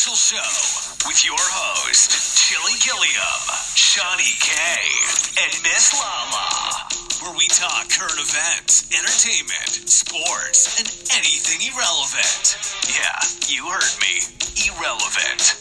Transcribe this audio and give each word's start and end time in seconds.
Social 0.00 0.40
Show 0.40 1.06
with 1.06 1.26
your 1.26 1.36
host, 1.36 2.08
Chili 2.48 2.72
Gilliam, 2.80 3.42
Shawnee 3.76 4.32
K, 4.40 4.48
and 5.44 5.52
Miss 5.62 5.92
Lala, 5.92 6.88
where 7.20 7.36
we 7.36 7.46
talk 7.48 7.84
current 7.90 8.16
events, 8.16 8.88
entertainment, 8.96 9.90
sports, 9.92 10.80
and 10.80 10.88
anything 11.12 11.60
irrelevant. 11.68 12.56
Yeah, 12.88 13.12
you 13.52 13.68
heard 13.68 13.92
me. 14.00 14.24
Irrelevant. 14.72 15.60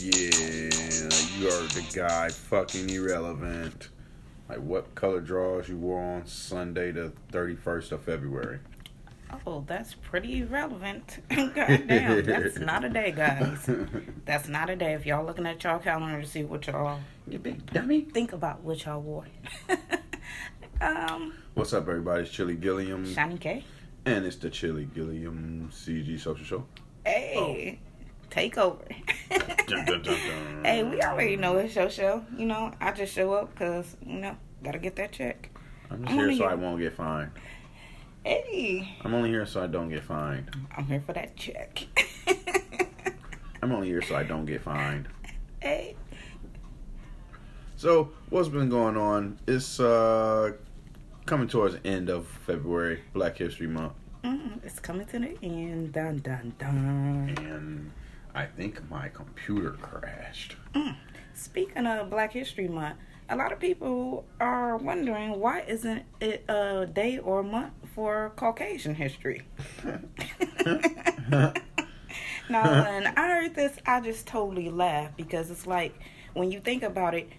Yeah, 0.00 1.12
you 1.36 1.48
are 1.52 1.68
the 1.76 1.84
guy 1.94 2.30
fucking 2.30 2.88
irrelevant. 2.88 3.90
Like 4.48 4.60
what 4.60 4.94
color 4.94 5.20
drawers 5.20 5.68
you 5.68 5.76
wore 5.76 6.00
on 6.00 6.26
Sunday 6.26 6.90
the 6.90 7.12
31st 7.32 7.92
of 7.92 8.00
February? 8.00 8.60
Oh, 9.46 9.64
that's 9.66 9.94
pretty 9.94 10.40
irrelevant. 10.40 11.18
Goddamn, 11.30 12.24
that's 12.24 12.58
not 12.60 12.84
a 12.84 12.88
day, 12.88 13.12
guys. 13.12 13.68
That's 14.24 14.48
not 14.48 14.70
a 14.70 14.76
day. 14.76 14.94
If 14.94 15.04
y'all 15.06 15.24
looking 15.24 15.46
at 15.46 15.62
y'all 15.64 15.78
calendar 15.78 16.20
to 16.20 16.26
see 16.26 16.44
what 16.44 16.66
y'all 16.66 17.00
You 17.28 17.38
big 17.38 17.66
dummy. 17.72 18.02
think 18.02 18.32
about 18.32 18.62
what 18.62 18.84
y'all 18.84 19.00
wore. 19.00 19.24
um, 20.80 21.34
What's 21.54 21.72
up, 21.72 21.88
everybody? 21.88 22.22
It's 22.22 22.30
Chili 22.30 22.54
Gilliam, 22.56 23.04
Shiny 23.12 23.38
K. 23.38 23.64
and 24.04 24.24
it's 24.24 24.36
the 24.36 24.50
Chili 24.50 24.88
Gilliam 24.94 25.70
CG 25.72 26.18
Social 26.20 26.44
Show. 26.44 26.66
Hey, 27.04 27.78
take 28.30 28.58
over. 28.58 28.84
Dun, 29.30 29.84
dun, 29.84 29.86
dun, 29.86 30.02
dun. 30.02 30.64
hey, 30.64 30.82
we 30.84 31.00
already 31.02 31.36
know 31.36 31.56
it's 31.56 31.74
your 31.74 31.90
show. 31.90 32.24
You 32.36 32.46
know, 32.46 32.72
I 32.80 32.92
just 32.92 33.12
show 33.14 33.32
up 33.34 33.52
because 33.54 33.96
you 34.04 34.18
know 34.20 34.36
gotta 34.62 34.78
get 34.78 34.96
that 34.96 35.12
check. 35.12 35.50
I'm 35.90 36.02
just 36.04 36.10
I'm 36.12 36.18
here 36.18 36.30
so 36.32 36.36
here- 36.38 36.48
I 36.50 36.54
won't 36.54 36.80
get 36.80 36.92
fined. 36.94 37.30
Hey, 38.26 38.88
I'm 39.04 39.14
only 39.14 39.28
here 39.30 39.46
so 39.46 39.62
I 39.62 39.68
don't 39.68 39.88
get 39.88 40.02
fined. 40.02 40.50
I'm 40.76 40.84
here 40.86 41.00
for 41.00 41.12
that 41.12 41.36
check. 41.36 41.86
I'm 43.62 43.70
only 43.70 43.86
here 43.86 44.02
so 44.02 44.16
I 44.16 44.24
don't 44.24 44.46
get 44.46 44.62
fined. 44.62 45.06
hey, 45.60 45.94
So, 47.76 48.10
what's 48.30 48.48
been 48.48 48.68
going 48.68 48.96
on? 48.96 49.38
It's 49.46 49.78
uh 49.78 50.54
coming 51.24 51.46
towards 51.46 51.74
the 51.76 51.86
end 51.86 52.08
of 52.10 52.26
February, 52.26 53.00
Black 53.14 53.36
History 53.38 53.68
Month. 53.68 53.92
mm, 54.24 54.58
it's 54.64 54.80
coming 54.80 55.06
to 55.06 55.20
the 55.20 55.38
end. 55.40 55.92
Dun 55.92 56.18
dun 56.18 56.52
dun. 56.58 57.32
and 57.38 57.92
I 58.34 58.46
think 58.46 58.90
my 58.90 59.08
computer 59.08 59.70
crashed. 59.80 60.56
Speaking 61.34 61.86
of 61.86 62.10
Black 62.10 62.32
History 62.32 62.66
Month, 62.66 62.98
a 63.28 63.36
lot 63.36 63.52
of 63.52 63.60
people 63.60 64.24
are 64.40 64.76
wondering 64.78 65.38
why 65.38 65.60
isn't 65.60 66.02
it 66.20 66.44
a 66.48 66.86
day 66.92 67.18
or 67.18 67.44
month 67.44 67.72
for 67.96 68.30
Caucasian 68.36 68.94
history? 68.94 69.42
now, 70.62 71.52
when 72.50 73.06
I 73.06 73.26
heard 73.26 73.54
this, 73.54 73.78
I 73.86 74.02
just 74.02 74.26
totally 74.26 74.68
laughed 74.68 75.16
because 75.16 75.50
it's 75.50 75.66
like 75.66 75.98
when 76.34 76.52
you 76.52 76.60
think 76.60 76.82
about 76.82 77.14
it, 77.14 77.30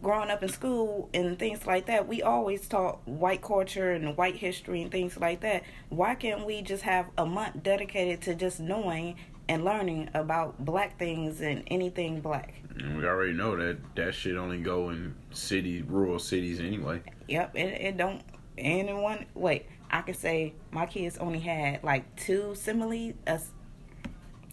growing 0.00 0.30
up 0.30 0.42
in 0.42 0.48
school 0.48 1.10
and 1.12 1.38
things 1.38 1.66
like 1.66 1.84
that, 1.86 2.08
we 2.08 2.22
always 2.22 2.66
taught 2.66 3.06
white 3.06 3.42
culture 3.42 3.92
and 3.92 4.16
white 4.16 4.36
history 4.36 4.80
and 4.80 4.90
things 4.90 5.18
like 5.18 5.40
that. 5.42 5.64
Why 5.90 6.14
can't 6.14 6.46
we 6.46 6.62
just 6.62 6.82
have 6.84 7.10
a 7.18 7.26
month 7.26 7.62
dedicated 7.62 8.22
to 8.22 8.34
just 8.34 8.58
knowing 8.58 9.16
and 9.50 9.66
learning 9.66 10.08
about 10.14 10.64
black 10.64 10.98
things 10.98 11.42
and 11.42 11.62
anything 11.66 12.22
black? 12.22 12.54
And 12.78 12.96
we 12.96 13.04
already 13.04 13.34
know 13.34 13.54
that 13.56 13.76
that 13.96 14.14
shit 14.14 14.36
only 14.36 14.60
go 14.60 14.88
in 14.88 15.14
cities, 15.30 15.84
rural 15.86 16.18
cities 16.18 16.58
anyway. 16.58 17.02
Yep, 17.28 17.54
it, 17.54 17.80
it 17.82 17.96
don't 17.98 18.22
anyone 18.58 19.26
wait. 19.34 19.66
I 19.90 20.02
could 20.02 20.16
say 20.16 20.54
my 20.70 20.86
kids 20.86 21.18
only 21.18 21.40
had 21.40 21.82
like 21.84 22.16
two 22.16 22.54
simile, 22.54 23.12
uh, 23.26 23.38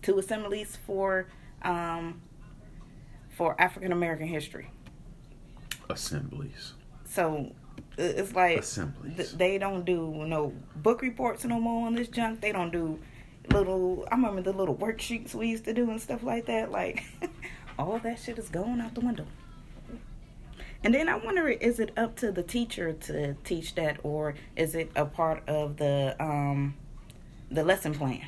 two 0.02 0.20
assemblies 0.20 0.78
for 0.86 1.28
um 1.62 2.22
for 3.30 3.59
African 3.59 3.92
American 3.92 4.28
history. 4.28 4.69
Assemblies. 5.90 6.74
So 7.06 7.52
it's 7.97 8.34
like 8.34 8.59
Assemblies. 8.59 9.16
th- 9.18 9.31
they 9.34 9.58
don't 9.58 9.85
do 9.85 10.25
no 10.25 10.53
book 10.75 11.02
reports 11.02 11.46
no 11.46 11.59
more 11.59 11.88
on 11.88 11.96
this 11.96 12.08
junk. 12.08 12.41
They 12.41 12.52
don't 12.52 12.72
do 12.72 13.00
little. 13.52 14.08
I 14.12 14.16
remember 14.16 14.41
the 14.41 14.53
little 14.53 14.75
worksheets 14.75 15.34
we 15.34 15.50
used 15.50 15.66
to 15.66 15.74
do 15.74 15.90
and 15.90 16.02
stuff 16.02 16.24
like 16.24 16.46
that. 16.46 16.72
Like 16.72 17.03
all 17.79 18.00
that 18.00 18.19
shit 18.19 18.38
is 18.38 18.50
going 18.50 18.81
out 18.81 18.96
the 18.96 19.02
window. 19.02 19.25
And 20.84 20.94
then 20.94 21.08
I 21.08 21.16
wonder, 21.16 21.48
is 21.48 21.80
it 21.80 21.92
up 21.98 22.16
to 22.18 22.32
the 22.32 22.44
teacher 22.44 22.92
to 22.94 23.36
teach 23.46 23.76
that, 23.76 24.00
or 24.04 24.36
is 24.56 24.76
it 24.76 24.92
a 24.96 25.06
part 25.06 25.48
of 25.48 25.78
the 25.78 26.16
um 26.20 26.76
the 27.50 27.64
lesson 27.64 27.94
plan? 27.94 28.26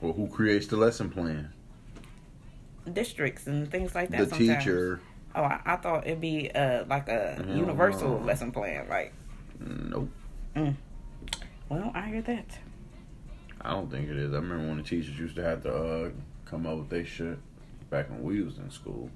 Well, 0.00 0.12
who 0.12 0.26
creates 0.28 0.66
the 0.66 0.76
lesson 0.76 1.10
plan? 1.10 1.52
Districts 2.92 3.46
and 3.46 3.70
things 3.70 3.94
like 3.94 4.10
that. 4.10 4.18
The 4.18 4.36
sometimes. 4.36 4.64
teacher. 4.64 5.00
Oh, 5.34 5.42
I, 5.42 5.60
I 5.64 5.76
thought 5.76 6.06
it'd 6.06 6.20
be 6.20 6.50
uh 6.50 6.84
like 6.86 7.08
a 7.08 7.34
Hell 7.34 7.56
universal 7.56 8.18
lesson 8.20 8.50
plan. 8.50 8.88
Like, 8.88 9.12
Nope. 9.60 10.10
well, 11.68 11.92
I 11.94 12.08
hear 12.08 12.22
that. 12.22 12.58
I 13.60 13.70
don't 13.72 13.90
think 13.90 14.08
it 14.08 14.16
is. 14.16 14.32
I 14.32 14.36
remember 14.36 14.66
when 14.66 14.78
the 14.78 14.82
teachers 14.82 15.18
used 15.18 15.36
to 15.36 15.44
have 15.44 15.62
to 15.64 15.72
uh, 15.74 16.10
come 16.46 16.66
up 16.66 16.78
with 16.78 16.88
their 16.88 17.04
shit 17.04 17.38
back 17.90 18.08
when 18.08 18.22
we 18.22 18.40
was 18.42 18.58
in 18.58 18.70
school. 18.70 19.10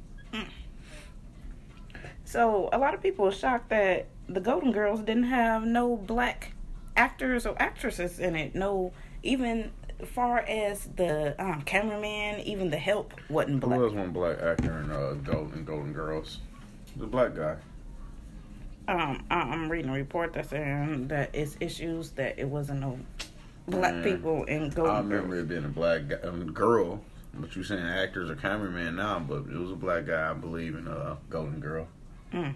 So 2.25 2.69
a 2.73 2.79
lot 2.79 2.95
of 2.95 3.03
people 3.03 3.27
are 3.27 3.33
shocked 3.33 3.71
that 3.71 4.07
the 4.29 4.41
Golden 4.41 4.73
Girls 4.73 5.01
didn't 5.01 5.25
have 5.25 5.65
no 5.65 5.97
black 5.97 6.53
actors 6.97 7.47
or 7.47 7.61
actresses 7.61 8.19
in 8.19 8.35
it. 8.37 8.55
No, 8.55 8.93
even 9.23 9.73
far 10.07 10.39
as 10.41 10.87
the 10.97 11.35
um, 11.39 11.63
cameraman, 11.63 12.41
even 12.41 12.71
the 12.71 12.79
help 12.79 13.15
wasn't 13.29 13.61
black. 13.61 13.79
was 13.79 13.93
one 13.93 14.11
black 14.11 14.41
actor 14.41 14.79
in 14.79 14.91
uh, 14.91 15.13
Golden 15.23 15.65
Golden 15.65 15.93
Girls? 15.93 16.41
The 16.97 17.07
black 17.07 17.35
guy. 17.35 17.57
Um, 18.87 19.25
I'm 19.31 19.71
reading 19.71 19.91
a 19.91 19.95
report 19.95 20.35
that's 20.35 20.51
saying 20.51 21.09
that 21.09 21.31
it's 21.33 21.57
issues 21.61 22.11
that 22.13 22.39
it 22.39 22.47
wasn't 22.47 22.81
no 22.81 22.99
black 23.67 23.95
Man, 23.95 24.05
people 24.05 24.45
in 24.45 24.69
Golden 24.71 24.95
I 24.95 24.99
remember 24.99 25.29
Girls. 25.37 25.45
it 25.45 25.49
being 25.49 25.65
a 25.65 25.69
black 25.69 26.09
guy, 26.09 26.29
um, 26.29 26.53
girl. 26.53 27.01
But 27.33 27.57
you 27.57 27.65
saying 27.65 27.83
actors 27.83 28.31
or 28.31 28.37
cameraman 28.37 28.97
now, 28.97 29.19
but 29.19 29.47
it 29.51 29.59
was 29.59 29.73
a 29.73 29.77
black 29.77 30.07
guy, 30.07 30.31
I 30.31 30.35
believe, 30.35 30.77
in 30.77 30.87
uh, 30.87 31.17
Golden 31.31 31.61
Girl. 31.61 31.89
Mm. 32.35 32.55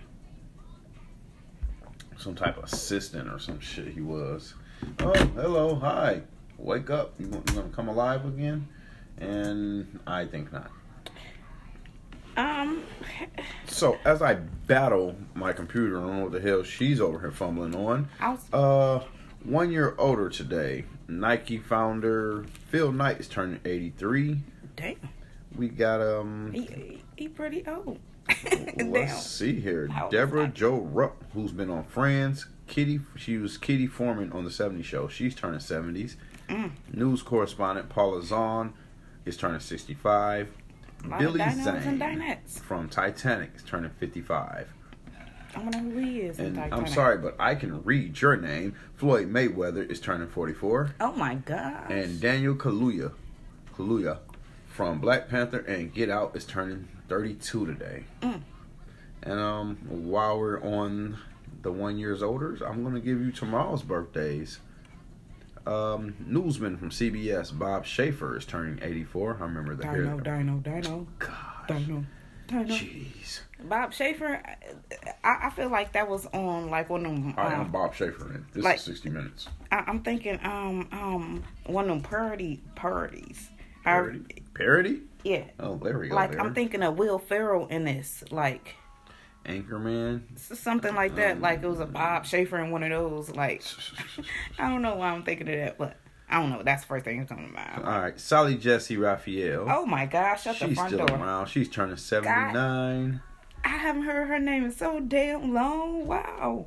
Some 2.19 2.35
type 2.35 2.59
of 2.59 2.65
assistant 2.65 3.29
or 3.29 3.39
some 3.39 3.61
shit 3.61 3.89
he 3.89 4.01
was. 4.01 4.55
Oh, 5.01 5.13
hello, 5.37 5.77
hi. 5.77 6.23
Wake 6.59 6.91
up. 6.91 7.15
You, 7.19 7.29
want, 7.29 7.47
gonna 7.55 7.69
come 7.69 7.89
alive 7.89 8.27
again? 8.27 8.69
And 9.19 10.01
I 10.07 10.25
think 10.27 10.53
not. 10.53 10.71
Um, 12.37 12.83
So 13.67 13.99
as 14.05 14.21
I 14.23 14.35
battle 14.35 15.15
my 15.35 15.53
computer, 15.53 15.99
I 15.99 16.03
don't 16.03 16.17
know 16.19 16.23
what 16.25 16.33
the 16.33 16.41
hell 16.41 16.63
she's 16.65 17.01
over 17.01 17.21
here 17.21 17.31
fumbling 17.31 17.75
on. 17.77 18.09
Was 18.21 18.53
Uh, 18.53 19.05
one 19.45 19.71
year 19.71 19.95
older 19.99 20.29
today. 20.29 20.85
Nike 21.07 21.59
founder 21.59 22.45
Phil 22.71 22.91
Knight 22.93 23.21
is 23.21 23.29
turning 23.29 23.61
83. 23.65 24.41
damn. 24.77 24.97
We 25.57 25.69
got 25.69 26.01
um. 26.03 26.53
He, 26.53 27.03
he 27.17 27.29
pretty 27.29 27.65
old. 27.67 27.99
Let's 28.85 29.27
see 29.27 29.61
here. 29.61 29.89
Deborah? 30.11 30.49
Jo 30.49 30.77
Rupp, 30.77 31.25
who's 31.33 31.53
been 31.53 31.71
on 31.71 31.85
Friends. 31.85 32.47
Kitty, 32.67 33.01
she 33.17 33.39
was 33.39 33.57
Kitty 33.57 33.87
Forman 33.87 34.33
on 34.33 34.45
the 34.45 34.51
70s 34.51 34.85
show. 34.85 35.09
She's 35.09 35.35
turning 35.35 35.61
70s. 35.61 36.17
Mm. 36.49 36.73
News 36.93 37.23
correspondent 37.23 37.89
Paula 37.89 38.23
Zahn 38.23 38.75
is 39.25 39.37
turning 39.37 39.61
65. 39.61 40.49
A 41.05 41.09
lot 41.09 41.21
Billy 41.21 41.41
Zane 41.51 42.39
from 42.47 42.89
Titanic 42.89 43.53
is 43.57 43.63
turning 43.63 43.91
55. 43.91 44.69
I 45.55 45.59
wonder 45.61 45.79
who 45.79 45.99
he 45.99 46.21
is. 46.21 46.39
in 46.39 46.59
And 46.59 46.75
I'm 46.75 46.87
sorry, 46.87 47.19
but 47.19 47.37
I 47.39 47.55
can 47.55 47.83
read 47.83 48.21
your 48.21 48.37
name. 48.37 48.75
Floyd 48.95 49.31
Mayweather 49.31 49.89
is 49.89 50.01
turning 50.01 50.29
44. 50.29 50.95
Oh 51.01 51.13
my 51.13 51.37
god. 51.37 51.91
And 51.91 52.21
Daniel 52.21 52.55
Kaluuya, 52.55 53.13
Kaluuya 53.77 54.19
from 54.67 55.01
Black 55.01 55.29
Panther 55.29 55.61
and 55.61 55.93
Get 55.93 56.11
Out 56.11 56.37
is 56.37 56.45
turning 56.45 56.89
32 57.09 57.67
today. 57.67 58.05
Mm. 58.23 58.41
And 59.23 59.41
um, 59.41 59.77
while 59.89 60.39
we're 60.39 60.61
on 60.63 61.19
the 61.63 61.73
one 61.73 61.99
years 61.99 62.23
older, 62.23 62.57
I'm 62.65 62.85
gonna 62.85 63.01
give 63.01 63.21
you 63.21 63.33
tomorrow's 63.33 63.83
birthdays. 63.83 64.61
Um, 65.67 66.15
newsman 66.27 66.79
from 66.79 66.91
CBS, 66.91 67.57
Bob 67.57 67.85
Schieffer 67.85 68.37
is 68.39 68.47
turning 68.47 68.79
84. 68.83 69.37
I 69.41 69.43
remember 69.45 69.75
the 69.75 69.85
hair. 69.87 70.03
Dino, 70.03 70.21
Dino, 70.21 70.57
Dino, 70.61 71.07
Gosh, 71.19 71.31
Dino, 71.69 72.05
Dino. 72.47 72.65
jeez. 72.65 73.41
Bob 73.65 73.93
Schieffer, 73.93 74.41
I, 75.25 75.49
I 75.49 75.51
feel 75.51 75.69
like 75.69 75.93
that 75.93 76.09
was 76.09 76.25
on 76.27 76.71
like 76.71 76.89
one 76.89 77.05
of 77.05 77.13
them. 77.13 77.35
I 77.37 77.53
am 77.53 77.61
Um, 77.63 77.73
Bob 77.73 77.93
Schieffer. 77.93 78.35
and 78.37 78.47
This 78.55 78.65
like- 78.65 78.77
is 78.77 78.85
60 78.85 79.11
minutes. 79.11 79.49
I, 79.71 79.85
I'm 79.87 80.01
thinking 80.03 80.39
um 80.43 80.89
um 80.93 81.45
one 81.67 81.85
of 81.85 81.91
them 81.91 82.01
parody 82.03 82.63
parodies. 82.75 83.51
I- 83.85 84.21
Parody? 84.55 85.03
Yeah, 85.29 85.45
Oh, 85.61 85.77
there 85.77 85.99
we 85.99 86.09
go. 86.09 86.15
like 86.15 86.33
there. 86.33 86.41
I'm 86.41 86.55
thinking 86.55 86.83
of 86.83 86.99
Will 86.99 87.19
Ferrell 87.19 87.67
in 87.67 87.85
this, 87.85 88.25
like 88.31 88.75
Anchorman. 89.45 90.23
something 90.39 90.95
like 90.95 91.15
that. 91.17 91.37
Um, 91.37 91.41
like 91.41 91.63
it 91.63 91.67
was 91.69 91.81
a 91.81 91.87
Bob 91.87 92.25
Schieffer 92.25 92.63
in 92.65 92.71
one 92.71 92.83
of 92.83 92.91
those. 92.91 93.31
Like 93.35 93.63
I 94.59 94.69
don't 94.69 94.83
know 94.83 94.97
why 94.97 95.09
I'm 95.11 95.23
thinking 95.23 95.49
of 95.49 95.55
that, 95.57 95.79
but 95.79 95.97
I 96.29 96.41
don't 96.41 96.51
know. 96.51 96.63
That's 96.63 96.83
the 96.83 96.89
first 96.89 97.05
thing 97.05 97.19
that's 97.21 97.33
on 97.33 97.53
my 97.53 97.63
mind. 97.65 97.85
All 97.85 98.01
right, 98.01 98.19
Sally 98.21 98.57
Jessy 98.57 98.97
Raphael. 98.97 99.67
Oh 99.69 99.87
my 99.87 100.07
gosh! 100.07 100.43
Shut 100.45 100.59
the 100.59 100.75
front 100.75 100.91
still 100.95 101.07
door. 101.07 101.17
around. 101.19 101.47
She's 101.47 101.69
turning 101.69 101.97
79. 101.97 103.21
I 103.65 103.69
haven't 103.69 104.03
heard 104.03 104.29
her 104.29 104.39
name 104.39 104.65
in 104.65 104.73
so 104.73 105.01
damn 105.01 105.53
long. 105.53 106.07
Wow. 106.07 106.67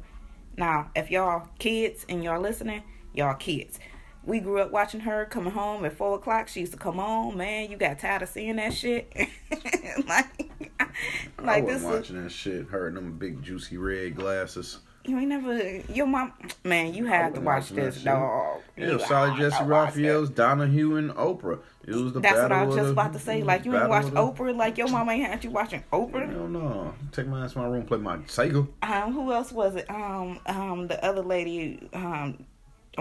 Now, 0.57 0.92
if 0.96 1.10
y'all 1.10 1.48
kids 1.60 2.06
and 2.10 2.24
y'all 2.24 2.42
listening, 2.42 2.84
y'all 3.14 3.36
kids. 3.36 3.80
We 4.23 4.39
grew 4.39 4.59
up 4.59 4.71
watching 4.71 5.00
her 5.01 5.25
coming 5.25 5.51
home 5.53 5.83
at 5.83 5.94
four 5.94 6.15
o'clock. 6.15 6.47
She 6.47 6.59
used 6.62 6.73
to 6.73 6.77
come 6.77 7.00
on, 7.00 7.38
man. 7.38 7.71
You 7.71 7.77
got 7.77 7.97
tired 8.00 8.21
of 8.21 8.29
seeing 8.29 8.57
that 8.57 8.73
shit. 8.73 9.12
like, 10.07 10.51
I 10.79 11.41
like 11.41 11.63
wasn't 11.63 11.68
this. 11.68 11.77
Is, 11.77 11.83
watching 11.83 12.23
that 12.23 12.31
shit. 12.31 12.68
Her 12.68 12.88
and 12.88 12.97
them 12.97 13.18
big 13.18 13.41
juicy 13.41 13.77
red 13.77 14.15
glasses. 14.15 14.77
you 15.06 15.18
ain't 15.18 15.29
never. 15.29 15.77
Your 15.91 16.06
mom, 16.06 16.33
man. 16.63 16.94
You 16.94 17.06
have 17.06 17.33
to 17.33 17.41
watch 17.41 17.69
this, 17.69 18.03
dog. 18.03 18.62
Yeah, 18.77 18.97
Sally 19.00 19.38
Jessy 19.39 19.63
Raphael's. 19.63 20.29
Donahue, 20.29 20.95
and 20.97 21.12
Oprah. 21.12 21.59
It 21.88 21.95
was 21.95 22.13
the 22.13 22.19
That's 22.19 22.38
what 22.38 22.51
I 22.51 22.63
was 22.63 22.75
just 22.75 22.85
the- 22.85 22.91
about 22.91 23.13
to 23.13 23.19
say. 23.19 23.41
Like 23.41 23.65
you 23.65 23.75
ain't 23.75 23.89
watched 23.89 24.09
Oprah. 24.09 24.56
Like 24.56 24.77
your 24.77 24.88
mom 24.88 25.09
ain't 25.09 25.25
had 25.25 25.44
you 25.44 25.50
watching 25.50 25.83
the- 25.89 25.97
Oprah. 25.97 26.31
Hell 26.31 26.47
no. 26.47 26.94
Take 27.12 27.25
my 27.27 27.44
ass 27.44 27.53
to 27.53 27.59
my 27.59 27.65
room, 27.65 27.85
play 27.85 27.97
my 27.97 28.18
Sega. 28.18 28.68
Um, 28.83 29.13
who 29.13 29.31
else 29.33 29.51
was 29.51 29.75
it? 29.75 29.89
Um, 29.89 30.39
um, 30.45 30.88
the 30.88 31.03
other 31.03 31.23
lady. 31.23 31.89
Um, 31.94 32.45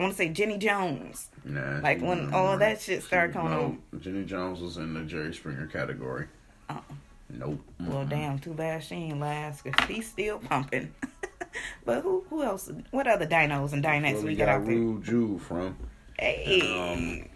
I 0.00 0.02
want 0.04 0.14
to 0.14 0.16
say 0.16 0.30
Jenny 0.30 0.56
Jones. 0.56 1.28
Nah, 1.44 1.80
Like, 1.80 2.00
when 2.00 2.32
all 2.32 2.56
that 2.56 2.80
shit 2.80 3.02
started 3.02 3.34
coming 3.34 3.52
no, 3.52 3.60
on. 3.92 4.00
Jenny 4.00 4.24
Jones 4.24 4.62
was 4.62 4.78
in 4.78 4.94
the 4.94 5.02
Jerry 5.02 5.34
Springer 5.34 5.66
category. 5.66 6.26
Oh. 6.70 6.80
Nope. 7.28 7.60
Well, 7.78 7.98
Mm-mm. 7.98 8.08
damn, 8.08 8.38
too 8.38 8.54
bad 8.54 8.82
she 8.82 8.94
ain't 8.94 9.20
last 9.20 9.62
because 9.62 9.86
she's 9.86 10.08
still 10.08 10.38
pumping. 10.38 10.94
but 11.84 12.00
who 12.00 12.24
who 12.30 12.42
else? 12.42 12.70
What 12.92 13.06
other 13.06 13.26
dinos 13.26 13.74
and 13.74 13.84
dinettes 13.84 14.22
we 14.22 14.30
we 14.30 14.36
got 14.36 14.46
got 14.46 14.54
out 14.54 14.64
there? 14.64 14.74
Rude 14.74 15.04
Jew 15.04 15.38
from. 15.38 15.76
Hey, 16.18 16.62
um, 16.62 17.28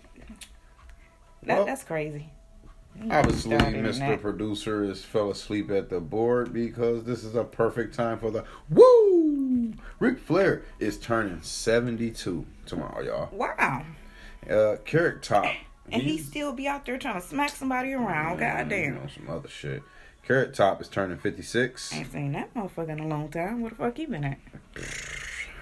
that, 1.43 1.59
well, 1.59 1.67
that's 1.67 1.85
crazy. 1.85 2.31
Obviously, 3.11 3.57
Mr. 3.57 4.21
Producer 4.21 4.85
is 4.85 5.05
fell 5.05 5.31
asleep 5.31 5.71
at 5.71 5.91
the 5.91 6.01
board 6.01 6.53
because 6.53 7.05
this 7.05 7.25
is 7.25 7.35
a 7.35 7.45
perfect 7.45 7.95
time 7.95 8.19
for 8.19 8.31
the 8.31 8.45
woo. 8.71 9.04
Ric 10.01 10.19
Flair 10.19 10.63
is 10.79 10.99
turning 10.99 11.41
seventy-two 11.43 12.47
tomorrow, 12.67 13.03
y'all. 13.03 13.29
Wow, 13.33 13.85
Uh, 14.49 14.77
Carrot 14.85 15.23
Top. 15.23 15.47
and 15.91 16.03
he 16.03 16.19
still 16.19 16.53
be 16.53 16.67
out 16.69 16.85
there 16.87 16.99
trying 16.99 17.21
to 17.21 17.27
smack 17.27 17.51
somebody 17.51 17.93
around. 17.93 18.35
You 18.35 18.41
Goddamn, 18.47 18.95
know, 18.95 19.07
some 19.15 19.29
other 19.31 19.49
shit. 19.49 19.83
Carrot 20.27 20.55
Top 20.55 20.81
is 20.81 20.89
turning 20.89 21.19
fifty-six. 21.19 21.93
ain't 21.93 22.11
seen 22.13 22.33
that 22.33 22.53
motherfucker 22.55 22.91
in 22.91 23.01
a 23.01 23.07
long 23.09 23.29
time. 23.31 23.61
Where 23.61 23.71
the 23.71 23.77
fuck 23.77 23.97
he 23.97 24.07
been 24.07 24.25
at? 24.25 24.39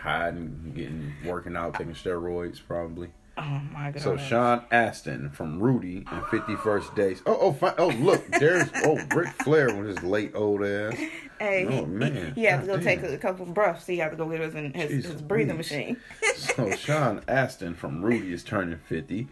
Hiding, 0.02 0.72
getting, 0.74 1.12
working 1.24 1.56
out, 1.56 1.74
taking 1.74 1.94
steroids, 1.94 2.60
probably. 2.66 3.10
Oh 3.44 3.60
my 3.72 3.90
god. 3.90 4.00
So 4.02 4.16
Sean 4.16 4.62
Astin 4.70 5.30
from 5.30 5.58
Rudy 5.60 6.04
and 6.10 6.24
Fifty 6.26 6.54
First 6.56 6.94
Dates. 6.94 7.20
Oh, 7.26 7.36
oh, 7.40 7.52
fi- 7.52 7.74
oh! 7.78 7.88
Look, 7.88 8.24
there's 8.38 8.68
oh 8.84 8.98
Ric 9.14 9.28
Flair 9.42 9.74
with 9.74 9.88
his 9.88 10.02
late 10.02 10.32
old 10.34 10.64
ass. 10.64 10.96
Hey, 11.40 11.66
Oh, 11.66 11.80
he, 11.80 11.86
man. 11.86 12.34
he, 12.36 12.42
he 12.42 12.46
had 12.46 12.60
to 12.60 12.66
go 12.68 12.76
God 12.76 12.84
take 12.84 13.02
a 13.02 13.18
couple 13.18 13.44
of 13.48 13.52
breaths. 13.52 13.84
He 13.84 13.96
had 13.98 14.12
to 14.12 14.16
go 14.16 14.28
get 14.30 14.38
his 14.40 14.54
his, 14.76 15.04
his 15.06 15.20
breathing 15.22 15.56
machine. 15.56 15.96
So 16.36 16.70
Sean 16.76 17.20
Astin 17.26 17.74
from 17.74 18.04
Rudy 18.04 18.32
is 18.32 18.44
turning 18.44 18.78
fifty, 18.78 19.26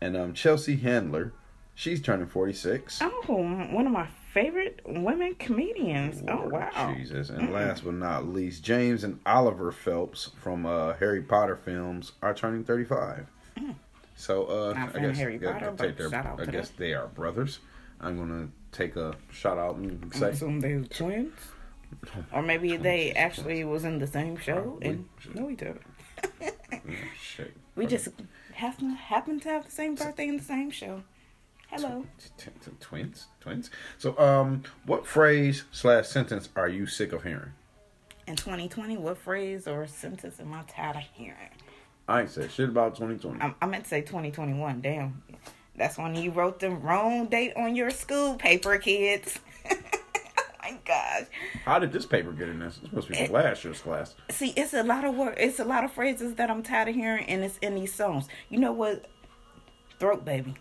and 0.00 0.16
um 0.16 0.32
Chelsea 0.34 0.74
Handler, 0.74 1.32
she's 1.76 2.02
turning 2.02 2.26
forty 2.26 2.52
six. 2.52 2.98
Oh, 3.00 3.22
one 3.70 3.86
of 3.86 3.92
my 3.92 4.08
favorite 4.32 4.80
women 4.84 5.36
comedians. 5.36 6.24
oh 6.28 6.48
wow. 6.48 6.94
Jesus! 6.96 7.30
And 7.30 7.52
last 7.52 7.84
but 7.84 7.94
not 7.94 8.26
least, 8.26 8.64
James 8.64 9.04
and 9.04 9.20
Oliver 9.24 9.70
Phelps 9.70 10.30
from 10.40 10.66
uh, 10.66 10.94
Harry 10.94 11.22
Potter 11.22 11.54
films 11.54 12.10
are 12.22 12.34
turning 12.34 12.64
So 14.14 14.44
uh, 14.44 14.74
I 14.94 15.00
guess 15.00 15.16
Harry 15.16 15.38
yeah, 15.42 15.52
Potter, 15.52 15.66
I 15.66 15.70
but 15.70 15.84
take 15.84 15.96
their, 15.96 16.10
shout 16.10 16.26
out 16.26 16.40
I 16.40 16.44
guess 16.44 16.68
them. 16.68 16.76
they 16.78 16.92
are 16.94 17.08
brothers. 17.08 17.58
I'm 18.00 18.16
gonna 18.16 18.48
take 18.70 18.94
a 18.94 19.16
shout 19.32 19.58
out 19.58 19.76
and 19.76 20.12
I 20.14 20.18
say 20.18 20.30
assume 20.30 20.60
they 20.60 20.76
were 20.76 20.84
twins. 20.84 21.32
Or 22.32 22.40
maybe 22.40 22.76
they 22.76 23.12
actually 23.12 23.64
was 23.64 23.84
in 23.84 23.98
the 23.98 24.06
same 24.06 24.36
show 24.36 24.78
and 24.80 25.08
know 25.34 25.50
each 25.50 25.62
other. 25.62 25.80
Mm, 26.70 26.94
shit. 27.20 27.54
We 27.74 27.86
just 27.86 28.08
happen 28.54 28.90
happen 28.90 29.40
to 29.40 29.48
have 29.48 29.64
the 29.64 29.70
same 29.70 29.94
birthday 29.96 30.28
in 30.28 30.36
the 30.36 30.42
same 30.44 30.70
show. 30.70 31.02
Hello. 31.68 32.04
Twins, 32.80 33.26
twins. 33.40 33.70
So 33.98 34.18
um, 34.18 34.62
what 34.84 35.06
phrase 35.06 35.64
slash 35.72 36.06
sentence 36.06 36.50
are 36.54 36.68
you 36.68 36.86
sick 36.86 37.12
of 37.12 37.22
hearing? 37.24 37.52
In 38.26 38.36
2020, 38.36 38.98
what 38.98 39.16
phrase 39.18 39.66
or 39.66 39.86
sentence 39.86 40.38
am 40.38 40.52
I 40.52 40.62
tired 40.62 40.96
of 40.96 41.02
hearing? 41.14 41.50
I 42.12 42.20
ain't 42.20 42.30
said 42.30 42.50
shit 42.52 42.68
about 42.68 42.94
2020. 42.94 43.40
I, 43.40 43.54
I 43.62 43.66
meant 43.66 43.84
to 43.84 43.88
say 43.88 44.02
2021. 44.02 44.82
Damn. 44.82 45.22
That's 45.78 45.96
when 45.96 46.14
you 46.14 46.30
wrote 46.30 46.58
the 46.60 46.68
wrong 46.68 47.26
date 47.26 47.54
on 47.56 47.74
your 47.74 47.88
school 47.88 48.34
paper, 48.34 48.76
kids. 48.76 49.40
oh 49.70 49.76
my 50.62 50.76
gosh. 50.84 51.24
How 51.64 51.78
did 51.78 51.90
this 51.90 52.04
paper 52.04 52.32
get 52.32 52.50
in 52.50 52.58
this? 52.58 52.76
It's 52.76 52.90
supposed 52.90 53.06
to 53.06 53.14
be 53.14 53.24
from 53.24 53.34
last 53.34 53.64
year's 53.64 53.80
class. 53.80 54.14
See, 54.28 54.52
it's 54.58 54.74
a 54.74 54.82
lot 54.82 55.06
of 55.06 55.14
word. 55.14 55.36
It's 55.38 55.58
a 55.58 55.64
lot 55.64 55.84
of 55.84 55.92
phrases 55.92 56.34
that 56.34 56.50
I'm 56.50 56.62
tired 56.62 56.88
of 56.88 56.94
hearing, 56.94 57.24
and 57.24 57.42
it's 57.42 57.56
in 57.58 57.74
these 57.76 57.94
songs. 57.94 58.28
You 58.50 58.58
know 58.58 58.72
what? 58.72 59.06
Throat 59.98 60.22
baby. 60.22 60.54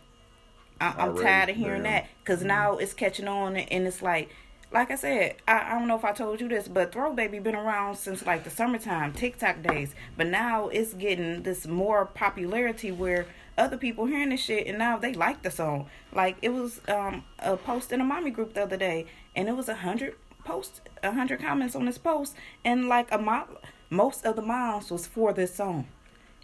I, 0.80 0.94
I'm 0.98 1.18
tired 1.18 1.50
of 1.50 1.58
hearing 1.58 1.84
Damn. 1.84 1.92
that 1.92 2.08
because 2.24 2.40
mm-hmm. 2.40 2.48
now 2.48 2.78
it's 2.78 2.94
catching 2.94 3.28
on, 3.28 3.58
and 3.58 3.86
it's 3.86 4.02
like, 4.02 4.30
like 4.72 4.92
I 4.92 4.96
said, 4.96 5.36
I, 5.48 5.72
I 5.72 5.80
don't 5.80 5.88
know 5.88 5.98
if 5.98 6.06
I 6.06 6.14
told 6.14 6.40
you 6.40 6.48
this, 6.48 6.68
but 6.68 6.92
Throat 6.92 7.16
baby 7.16 7.40
been 7.40 7.56
around 7.56 7.98
since 7.98 8.26
like 8.26 8.44
the 8.44 8.50
summertime, 8.50 9.14
TikTok 9.14 9.62
days. 9.62 9.94
But 10.18 10.28
now 10.28 10.70
it's 10.70 10.94
getting 10.94 11.44
this 11.44 11.68
more 11.68 12.06
popularity 12.06 12.92
where 12.92 13.26
other 13.58 13.78
people 13.78 14.06
hearing 14.06 14.30
this 14.30 14.42
shit, 14.42 14.68
and 14.68 14.78
now 14.78 14.98
they 14.98 15.14
like 15.14 15.42
the 15.44 15.52
song. 15.52 15.88
Like 16.14 16.38
it 16.42 16.50
was 16.50 16.82
um, 16.88 17.24
a 17.40 17.58
post 17.58 17.92
in 17.92 18.02
a 18.02 18.06
mommy 18.06 18.32
group 18.32 18.54
the 18.54 18.64
other 18.64 18.78
day, 18.78 19.08
and 19.36 19.50
it 19.50 19.56
was 19.56 19.68
a 19.68 19.76
hundred 19.76 20.16
posts, 20.46 20.82
a 21.04 21.12
hundred 21.12 21.42
comments 21.42 21.76
on 21.76 21.86
this 21.86 21.98
post, 21.98 22.36
and 22.64 22.88
like 22.88 23.12
a 23.12 23.18
mo- 23.18 23.58
most 23.90 24.26
of 24.26 24.36
the 24.36 24.42
moms 24.42 24.90
was 24.90 25.06
for 25.06 25.34
this 25.34 25.54
song. 25.54 25.88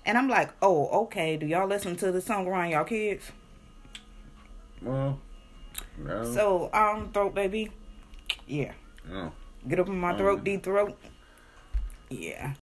And 0.06 0.18
I'm 0.18 0.30
like, 0.30 0.51
oh, 0.62 0.88
okay. 1.03 1.35
Do 1.35 1.45
y'all 1.45 1.68
listen 1.68 1.95
to 1.97 2.12
this 2.12 2.25
song 2.25 2.47
around 2.47 2.69
y'all 2.69 2.85
kids? 2.85 3.31
Well, 4.81 5.19
no, 5.97 6.23
So, 6.33 6.69
um, 6.71 7.12
throat 7.12 7.35
baby, 7.35 7.71
yeah. 8.47 8.73
no. 9.09 9.31
Get 9.67 9.79
up 9.79 9.88
in 9.88 9.99
my 9.99 10.15
throat, 10.17 10.39
Um, 10.39 10.44
deep 10.44 10.63
throat. 10.63 10.97
Yeah. 12.09 12.53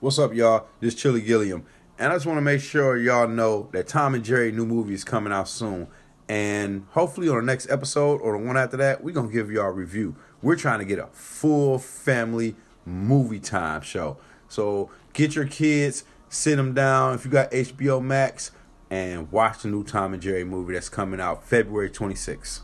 What's 0.00 0.18
up, 0.18 0.34
y'all? 0.34 0.66
This 0.80 0.94
Chili 0.94 1.20
Gilliam, 1.20 1.64
and 1.98 2.12
I 2.12 2.16
just 2.16 2.26
want 2.26 2.38
to 2.38 2.42
make 2.42 2.60
sure 2.60 2.96
y'all 2.96 3.28
know 3.28 3.68
that 3.72 3.86
Tom 3.86 4.14
and 4.14 4.24
Jerry 4.24 4.50
new 4.50 4.66
movie 4.66 4.94
is 4.94 5.04
coming 5.04 5.32
out 5.32 5.48
soon, 5.48 5.86
and 6.28 6.86
hopefully 6.90 7.28
on 7.28 7.36
the 7.36 7.42
next 7.42 7.70
episode 7.70 8.20
or 8.20 8.36
the 8.36 8.44
one 8.44 8.56
after 8.56 8.76
that, 8.78 9.04
we're 9.04 9.14
gonna 9.14 9.32
give 9.32 9.50
y'all 9.50 9.66
a 9.66 9.72
review. 9.72 10.16
We're 10.42 10.56
trying 10.56 10.80
to 10.80 10.84
get 10.84 10.98
a 10.98 11.06
full 11.12 11.78
family 11.78 12.56
movie 12.84 13.40
time 13.40 13.82
show, 13.82 14.18
so 14.48 14.90
get 15.12 15.36
your 15.36 15.46
kids, 15.46 16.04
sit 16.28 16.56
them 16.56 16.74
down. 16.74 17.14
If 17.14 17.24
you 17.24 17.30
got 17.30 17.50
HBO 17.52 18.02
Max, 18.02 18.50
and 18.90 19.30
watch 19.32 19.62
the 19.62 19.68
new 19.68 19.84
Tom 19.84 20.12
and 20.12 20.22
Jerry 20.22 20.44
movie 20.44 20.74
that's 20.74 20.88
coming 20.88 21.20
out 21.20 21.44
February 21.44 21.90
26th. 21.90 22.60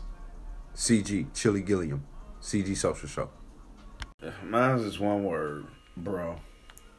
CG 0.75 1.25
Chili 1.33 1.61
Gilliam, 1.61 2.03
CG 2.41 2.75
Social 2.75 3.07
Show. 3.07 3.29
Mine's 4.43 4.83
just 4.83 4.99
one 4.99 5.23
word, 5.23 5.65
bro. 5.97 6.35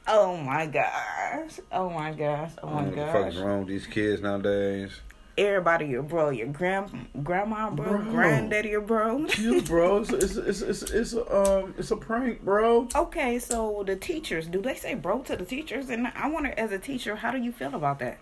Oh 0.08 0.36
my 0.36 0.66
gosh. 0.66 1.60
Oh 1.70 1.88
my 1.88 2.12
gosh. 2.12 2.50
Oh 2.62 2.68
my 2.68 2.84
gosh. 2.86 2.86
What 2.86 2.96
the 2.96 3.06
fuck 3.12 3.26
is 3.28 3.34
gosh. 3.34 3.44
wrong 3.44 3.58
with 3.60 3.68
these 3.68 3.86
kids 3.86 4.20
nowadays? 4.20 5.00
Everybody, 5.38 5.86
your 5.86 6.02
bro, 6.02 6.28
your 6.28 6.48
grand, 6.48 7.08
grandma, 7.22 7.70
bro, 7.70 7.98
Bro. 7.98 8.10
granddaddy, 8.10 8.70
your 8.70 8.82
bro. 8.82 9.24
Chill, 9.26 9.62
bro. 9.62 9.98
It's 9.98 10.10
it's 10.12 10.36
it's 10.36 10.60
it's, 10.60 10.82
it's 10.90 11.14
um 11.14 11.74
it's 11.78 11.90
a 11.90 11.96
prank, 11.96 12.42
bro. 12.42 12.88
Okay, 12.94 13.38
so 13.38 13.82
the 13.86 13.96
teachers, 13.96 14.46
do 14.48 14.60
they 14.60 14.74
say 14.74 14.94
bro 14.94 15.20
to 15.20 15.36
the 15.36 15.44
teachers? 15.44 15.88
And 15.88 16.08
I 16.08 16.28
wonder, 16.28 16.52
as 16.56 16.72
a 16.72 16.78
teacher, 16.78 17.16
how 17.16 17.30
do 17.30 17.38
you 17.38 17.52
feel 17.52 17.74
about 17.74 17.98
that? 18.00 18.18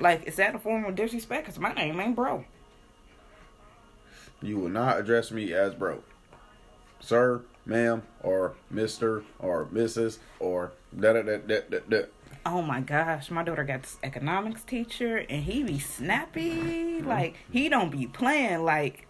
Like, 0.00 0.26
is 0.26 0.36
that 0.36 0.54
a 0.54 0.58
form 0.58 0.84
of 0.84 0.96
disrespect? 0.96 1.44
Because 1.46 1.60
my 1.60 1.72
name 1.74 2.00
ain't 2.00 2.16
bro. 2.16 2.44
You 4.40 4.58
will 4.58 4.68
not 4.68 4.98
address 4.98 5.30
me 5.30 5.52
as 5.52 5.74
bro, 5.74 6.02
sir, 7.00 7.42
ma'am, 7.66 8.02
or 8.22 8.54
Mister, 8.70 9.24
or 9.38 9.66
Mrs., 9.66 10.18
or 10.38 10.72
da 10.98 11.12
da 11.12 11.22
da 11.22 11.38
da 11.38 11.60
da. 11.68 11.78
da. 11.88 12.02
Oh 12.46 12.62
my 12.62 12.80
gosh, 12.80 13.30
my 13.30 13.42
daughter 13.42 13.64
got 13.64 13.82
this 13.82 13.98
economics 14.02 14.62
teacher, 14.62 15.18
and 15.28 15.42
he 15.42 15.62
be 15.64 15.78
snappy. 15.78 17.02
Like, 17.02 17.34
he 17.50 17.68
don't 17.68 17.90
be 17.90 18.06
playing. 18.06 18.64
Like, 18.64 19.06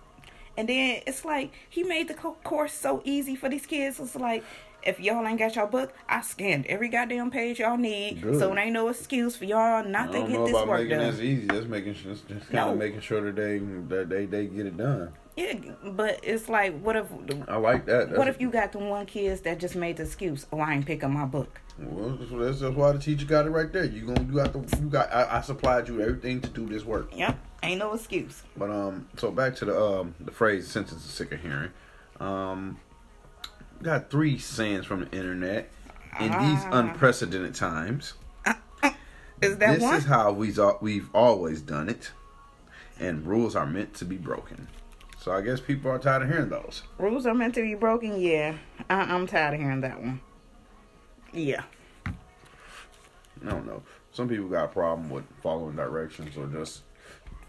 and 0.56 0.68
then 0.68 1.02
it's 1.06 1.24
like 1.24 1.52
he 1.68 1.84
made 1.84 2.08
the 2.08 2.14
course 2.14 2.72
so 2.72 3.00
easy 3.04 3.36
for 3.36 3.48
these 3.48 3.66
kids. 3.66 4.00
It's 4.00 4.16
like 4.16 4.42
If 4.88 4.98
y'all 5.00 5.26
ain't 5.26 5.38
got 5.38 5.54
your 5.54 5.66
book, 5.66 5.92
I 6.08 6.22
scanned 6.22 6.64
every 6.64 6.88
goddamn 6.88 7.30
page 7.30 7.58
y'all 7.60 7.76
need, 7.76 8.22
Good. 8.22 8.38
so 8.38 8.54
it 8.54 8.58
ain't 8.58 8.72
no 8.72 8.88
excuse 8.88 9.36
for 9.36 9.44
y'all 9.44 9.84
not 9.84 10.12
to 10.12 10.20
get 10.20 10.30
know 10.30 10.46
this 10.46 10.50
about 10.54 10.66
work 10.66 10.80
making 10.80 10.96
done. 10.96 11.10
this 11.10 11.20
easy. 11.20 11.46
Just 11.46 11.68
making 11.68 11.92
sure, 11.92 12.12
just 12.14 12.26
kind 12.26 12.52
No. 12.54 12.72
of 12.72 12.78
making 12.78 13.00
sure 13.00 13.20
that 13.20 13.36
they 13.36 13.58
that 13.94 14.08
they 14.08 14.24
they 14.24 14.46
get 14.46 14.64
it 14.64 14.78
done. 14.78 15.12
Yeah, 15.36 15.58
but 15.84 16.20
it's 16.22 16.48
like, 16.48 16.80
what 16.80 16.96
if 16.96 17.04
I 17.48 17.56
like 17.58 17.84
that. 17.84 18.16
what 18.16 18.28
if 18.28 18.40
you 18.40 18.50
got 18.50 18.72
the 18.72 18.78
one 18.78 19.04
kids 19.04 19.42
that 19.42 19.60
just 19.60 19.76
made 19.76 19.98
the 19.98 20.04
excuse? 20.04 20.46
Oh, 20.50 20.58
I 20.58 20.72
ain't 20.72 20.86
pick 20.86 21.04
up 21.04 21.10
my 21.10 21.26
book. 21.26 21.60
Well, 21.78 22.16
that's, 22.16 22.30
that's, 22.30 22.60
that's 22.60 22.74
why 22.74 22.92
the 22.92 22.98
teacher 22.98 23.26
got 23.26 23.44
it 23.44 23.50
right 23.50 23.70
there. 23.70 23.84
You 23.84 24.06
gonna 24.06 24.22
you 24.22 24.32
got 24.32 24.54
the 24.54 24.78
you 24.80 24.88
got 24.88 25.12
I, 25.12 25.36
I 25.36 25.40
supplied 25.42 25.86
you 25.88 26.00
everything 26.00 26.40
to 26.40 26.48
do 26.48 26.66
this 26.66 26.82
work. 26.86 27.10
Yep, 27.14 27.38
ain't 27.62 27.78
no 27.78 27.92
excuse. 27.92 28.42
But 28.56 28.70
um, 28.70 29.06
so 29.18 29.30
back 29.32 29.54
to 29.56 29.66
the 29.66 29.78
um 29.78 30.14
the 30.18 30.32
phrase 30.32 30.66
sentence 30.66 31.04
is 31.04 31.10
sick 31.10 31.30
of 31.30 31.40
hearing. 31.42 31.72
Um, 32.20 32.78
got 33.82 34.10
three 34.10 34.38
sayings 34.38 34.86
from 34.86 35.00
the 35.00 35.10
internet 35.16 35.70
in 36.20 36.26
these 36.30 36.64
Ah. 36.64 36.70
unprecedented 36.72 37.54
times. 37.54 38.14
Is 39.40 39.56
that 39.58 39.68
one? 39.68 39.78
this 39.78 39.82
one? 39.82 39.94
is 39.94 40.04
how 40.04 40.32
we've 40.32 40.58
we've 40.80 41.08
always 41.14 41.62
done 41.62 41.88
it, 41.88 42.10
and 42.98 43.24
rules 43.24 43.54
are 43.54 43.66
meant 43.66 43.94
to 43.94 44.04
be 44.04 44.16
broken. 44.16 44.66
So 45.20 45.30
I 45.32 45.42
guess 45.42 45.60
people 45.60 45.90
are 45.92 45.98
tired 45.98 46.22
of 46.22 46.28
hearing 46.28 46.48
those. 46.48 46.82
Rules 46.98 47.24
are 47.26 47.34
meant 47.34 47.54
to 47.54 47.62
be 47.62 47.74
broken. 47.76 48.20
Yeah, 48.20 48.54
I- 48.90 49.02
I'm 49.14 49.26
tired 49.28 49.54
of 49.54 49.60
hearing 49.60 49.80
that 49.82 50.00
one. 50.00 50.20
Yeah. 51.32 51.62
I 52.06 53.50
don't 53.50 53.66
know. 53.66 53.82
Some 54.10 54.28
people 54.28 54.48
got 54.48 54.64
a 54.64 54.68
problem 54.68 55.08
with 55.10 55.24
following 55.42 55.76
directions 55.76 56.36
or 56.36 56.46
just 56.46 56.82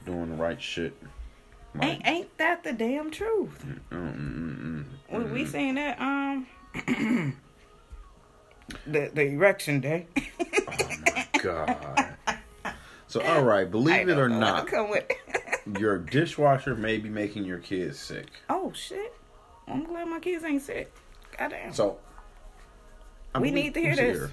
doing 0.05 0.29
the 0.29 0.35
right 0.35 0.61
shit. 0.61 0.95
Like, 1.75 1.89
Ain't 1.91 2.07
ain't 2.07 2.37
that 2.37 2.63
the 2.63 2.73
damn 2.73 3.11
truth? 3.11 3.63
mm, 3.65 3.79
mm, 3.91 4.15
mm, 4.15 4.85
We, 5.11 5.17
mm. 5.17 5.33
we 5.33 5.45
seen 5.45 5.75
that 5.75 5.99
um 6.01 6.47
the 8.87 9.09
the 9.13 9.21
erection 9.21 9.79
day. 9.79 10.07
Oh 10.17 10.87
my 11.15 11.27
god. 11.41 12.15
So 13.07 13.21
all 13.21 13.43
right, 13.43 13.69
believe 13.69 14.07
it 14.09 14.17
or 14.17 14.29
not, 14.29 14.67
Come 14.67 14.89
with. 14.91 15.05
your 15.79 15.97
dishwasher 15.97 16.75
may 16.75 16.97
be 16.97 17.09
making 17.09 17.45
your 17.45 17.59
kids 17.59 17.99
sick. 17.99 18.27
oh 18.49 18.71
shit! 18.73 19.13
I'm 19.67 19.83
glad 19.83 20.07
my 20.07 20.19
kids 20.19 20.43
ain't 20.43 20.61
sick. 20.61 20.91
Goddamn. 21.37 21.73
So 21.73 21.97
I 23.33 23.39
We 23.39 23.49
believe- 23.49 23.63
need 23.65 23.73
to 23.75 23.79
hear 23.81 23.95
this. 23.95 24.17
here. 24.17 24.31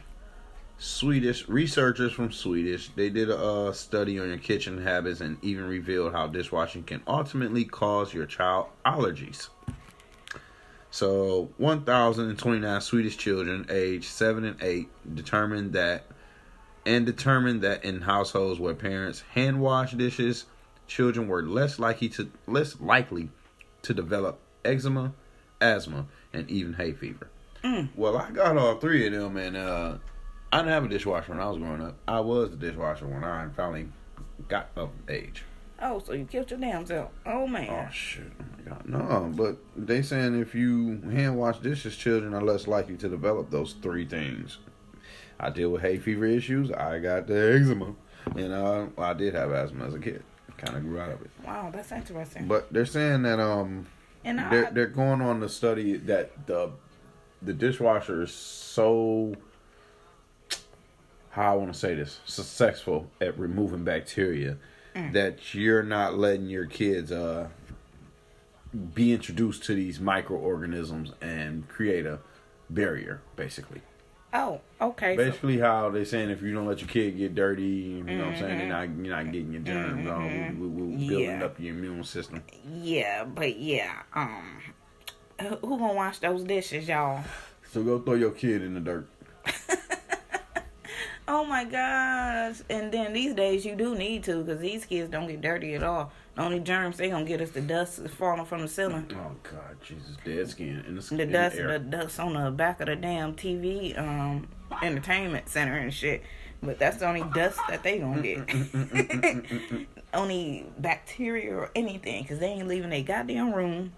Swedish 0.78 1.48
researchers 1.48 2.12
from 2.12 2.30
Swedish 2.30 2.90
they 2.96 3.08
did 3.08 3.30
a 3.30 3.38
uh, 3.38 3.72
study 3.72 4.18
on 4.18 4.28
your 4.28 4.38
kitchen 4.38 4.82
habits 4.82 5.20
and 5.20 5.42
even 5.42 5.64
revealed 5.64 6.12
how 6.12 6.26
dishwashing 6.26 6.82
can 6.82 7.02
ultimately 7.06 7.64
cause 7.64 8.12
your 8.12 8.26
child 8.26 8.66
allergies. 8.84 9.48
So, 10.90 11.50
1,029 11.58 12.80
Swedish 12.80 13.16
children 13.16 13.66
aged 13.70 14.04
7 14.04 14.44
and 14.44 14.62
8 14.62 15.14
determined 15.14 15.72
that 15.72 16.04
and 16.84 17.04
determined 17.04 17.62
that 17.62 17.84
in 17.84 18.02
households 18.02 18.60
where 18.60 18.74
parents 18.74 19.22
hand 19.32 19.60
wash 19.60 19.92
dishes, 19.92 20.44
children 20.86 21.26
were 21.26 21.42
less 21.42 21.78
likely 21.78 22.08
to 22.10 22.30
less 22.46 22.80
likely 22.80 23.30
to 23.82 23.92
develop 23.92 24.38
eczema, 24.64 25.12
asthma, 25.60 26.06
and 26.32 26.48
even 26.50 26.74
hay 26.74 26.92
fever. 26.92 27.28
Well, 27.96 28.16
I 28.16 28.30
got 28.30 28.56
all 28.56 28.76
three 28.76 29.06
of 29.06 29.12
them, 29.12 29.36
and 29.36 29.56
uh, 29.56 29.94
I 30.52 30.58
didn't 30.58 30.72
have 30.72 30.84
a 30.84 30.88
dishwasher 30.88 31.32
when 31.32 31.40
I 31.40 31.48
was 31.48 31.58
growing 31.58 31.82
up. 31.82 31.96
I 32.06 32.20
was 32.20 32.50
the 32.50 32.56
dishwasher 32.56 33.06
when 33.06 33.24
I 33.24 33.48
finally 33.56 33.88
got 34.48 34.68
of 34.76 34.90
age. 35.08 35.44
oh, 35.82 35.98
so 35.98 36.12
you 36.12 36.24
killed 36.24 36.50
your 36.50 36.60
damn 36.60 36.86
self. 36.86 37.10
Oh 37.24 37.46
man. 37.46 37.68
Oh 37.70 37.90
shit! 37.92 38.30
Oh 38.40 38.44
my 38.56 38.70
god! 38.70 38.88
No, 38.88 39.32
but 39.34 39.56
they 39.76 40.02
saying 40.02 40.40
if 40.40 40.54
you 40.54 41.00
hand 41.10 41.36
wash 41.36 41.58
dishes, 41.58 41.96
children 41.96 42.32
are 42.32 42.42
less 42.42 42.66
likely 42.66 42.96
to 42.96 43.08
develop 43.08 43.50
those 43.50 43.74
three 43.82 44.06
things. 44.06 44.58
I 45.38 45.50
deal 45.50 45.70
with 45.70 45.82
hay 45.82 45.98
fever 45.98 46.26
issues. 46.26 46.70
I 46.70 46.98
got 46.98 47.26
the 47.26 47.54
eczema, 47.54 47.94
and 48.36 48.52
uh, 48.52 48.86
I 48.96 49.12
did 49.12 49.34
have 49.34 49.50
asthma 49.52 49.86
as 49.86 49.94
a 49.94 49.98
kid. 49.98 50.22
Kind 50.56 50.76
of 50.76 50.84
grew 50.84 50.98
out 50.98 51.10
of 51.10 51.20
it. 51.20 51.30
Wow, 51.44 51.70
that's 51.70 51.92
interesting. 51.92 52.46
But 52.48 52.72
they're 52.72 52.86
saying 52.86 53.22
that 53.22 53.38
um 53.38 53.86
and 54.24 54.38
they're 54.38 54.70
they're 54.70 54.86
going 54.86 55.20
on 55.20 55.40
the 55.40 55.48
study 55.50 55.98
that 55.98 56.46
the 56.46 56.70
the 57.42 57.52
dishwasher 57.52 58.22
is 58.22 58.32
so 58.32 59.34
how 61.36 61.52
I 61.52 61.56
want 61.56 61.70
to 61.72 61.78
say 61.78 61.94
this 61.94 62.18
successful 62.24 63.10
at 63.20 63.38
removing 63.38 63.84
bacteria 63.84 64.56
that 65.12 65.54
you're 65.54 65.82
not 65.82 66.16
letting 66.16 66.48
your 66.48 66.64
kids 66.64 67.12
uh 67.12 67.48
be 68.94 69.12
introduced 69.12 69.62
to 69.64 69.74
these 69.74 70.00
microorganisms 70.00 71.12
and 71.20 71.68
create 71.68 72.06
a 72.06 72.18
barrier 72.70 73.20
basically 73.36 73.82
oh, 74.32 74.58
okay. 74.80 75.14
so- 75.14 75.24
basically 75.24 75.58
how 75.58 75.90
they're 75.90 76.06
saying 76.06 76.30
if 76.30 76.40
you 76.40 76.52
don't 76.54 76.66
let 76.66 76.80
your 76.80 76.88
kid 76.88 77.16
get 77.18 77.34
dirty 77.34 77.62
you 77.62 78.02
know 78.04 78.24
what 78.24 78.34
i'm 78.34 78.40
saying 78.40 78.58
they're 78.58 78.68
not 78.68 78.88
you're 79.04 79.14
not 79.16 79.30
getting 79.32 79.52
your 79.52 79.60
germs 79.62 80.08
on 80.08 80.58
we, 80.60 80.66
we, 80.66 80.82
we 80.96 81.08
building 81.08 81.38
Yeah. 81.40 81.44
up 81.44 81.60
your 81.60 81.74
immune 81.74 82.02
system 82.02 82.42
yeah, 82.82 83.24
but 83.24 83.58
yeah. 83.58 84.02
Um, 84.14 84.60
who 85.40 85.48
who 85.56 85.78
gonna 85.78 85.92
wash 85.92 86.18
those 86.20 86.42
dishes, 86.42 86.88
y'all? 86.88 87.22
so 87.70 87.82
go 87.82 87.98
throw 87.98 88.14
your 88.14 88.30
kid 88.30 88.62
in 88.62 88.72
the 88.74 88.80
dirt 88.80 89.06
Oh 91.28 91.44
my 91.44 91.64
gosh! 91.64 92.62
And 92.70 92.92
then 92.92 93.12
these 93.12 93.34
days 93.34 93.64
you 93.64 93.74
do 93.74 93.96
need 93.96 94.22
to, 94.24 94.44
cause 94.44 94.58
these 94.58 94.84
kids 94.84 95.10
don't 95.10 95.26
get 95.26 95.40
dirty 95.40 95.74
at 95.74 95.82
all. 95.82 96.12
The 96.36 96.42
only 96.42 96.60
germs 96.60 96.98
they 96.98 97.10
gonna 97.10 97.24
get 97.24 97.40
is 97.40 97.50
the 97.50 97.60
dust 97.60 98.00
that's 98.00 98.14
falling 98.14 98.44
from 98.44 98.60
the 98.60 98.68
ceiling. 98.68 99.10
Oh 99.12 99.34
God, 99.42 99.76
Jesus, 99.82 100.16
dead 100.24 100.48
skin 100.48 100.84
in 100.86 100.94
the, 100.94 101.00
The 101.02 101.26
dust, 101.26 101.56
the 101.56 101.62
the 101.64 101.78
dust 101.78 102.20
on 102.20 102.34
the 102.34 102.50
back 102.52 102.80
of 102.80 102.86
the 102.86 102.94
damn 102.94 103.34
TV, 103.34 103.98
um, 103.98 104.46
entertainment 104.82 105.48
center 105.48 105.76
and 105.76 105.92
shit. 105.92 106.22
But 106.62 106.78
that's 106.78 106.98
the 106.98 107.08
only 107.08 107.24
dust 107.34 107.58
that 107.68 107.82
they 107.82 107.98
gonna 107.98 108.22
get. 108.22 109.86
only 110.14 110.66
bacteria 110.78 111.54
or 111.54 111.70
anything, 111.74 112.24
cause 112.24 112.38
they 112.38 112.48
ain't 112.48 112.68
leaving 112.68 112.90
their 112.90 113.02
goddamn 113.02 113.52
room. 113.52 113.92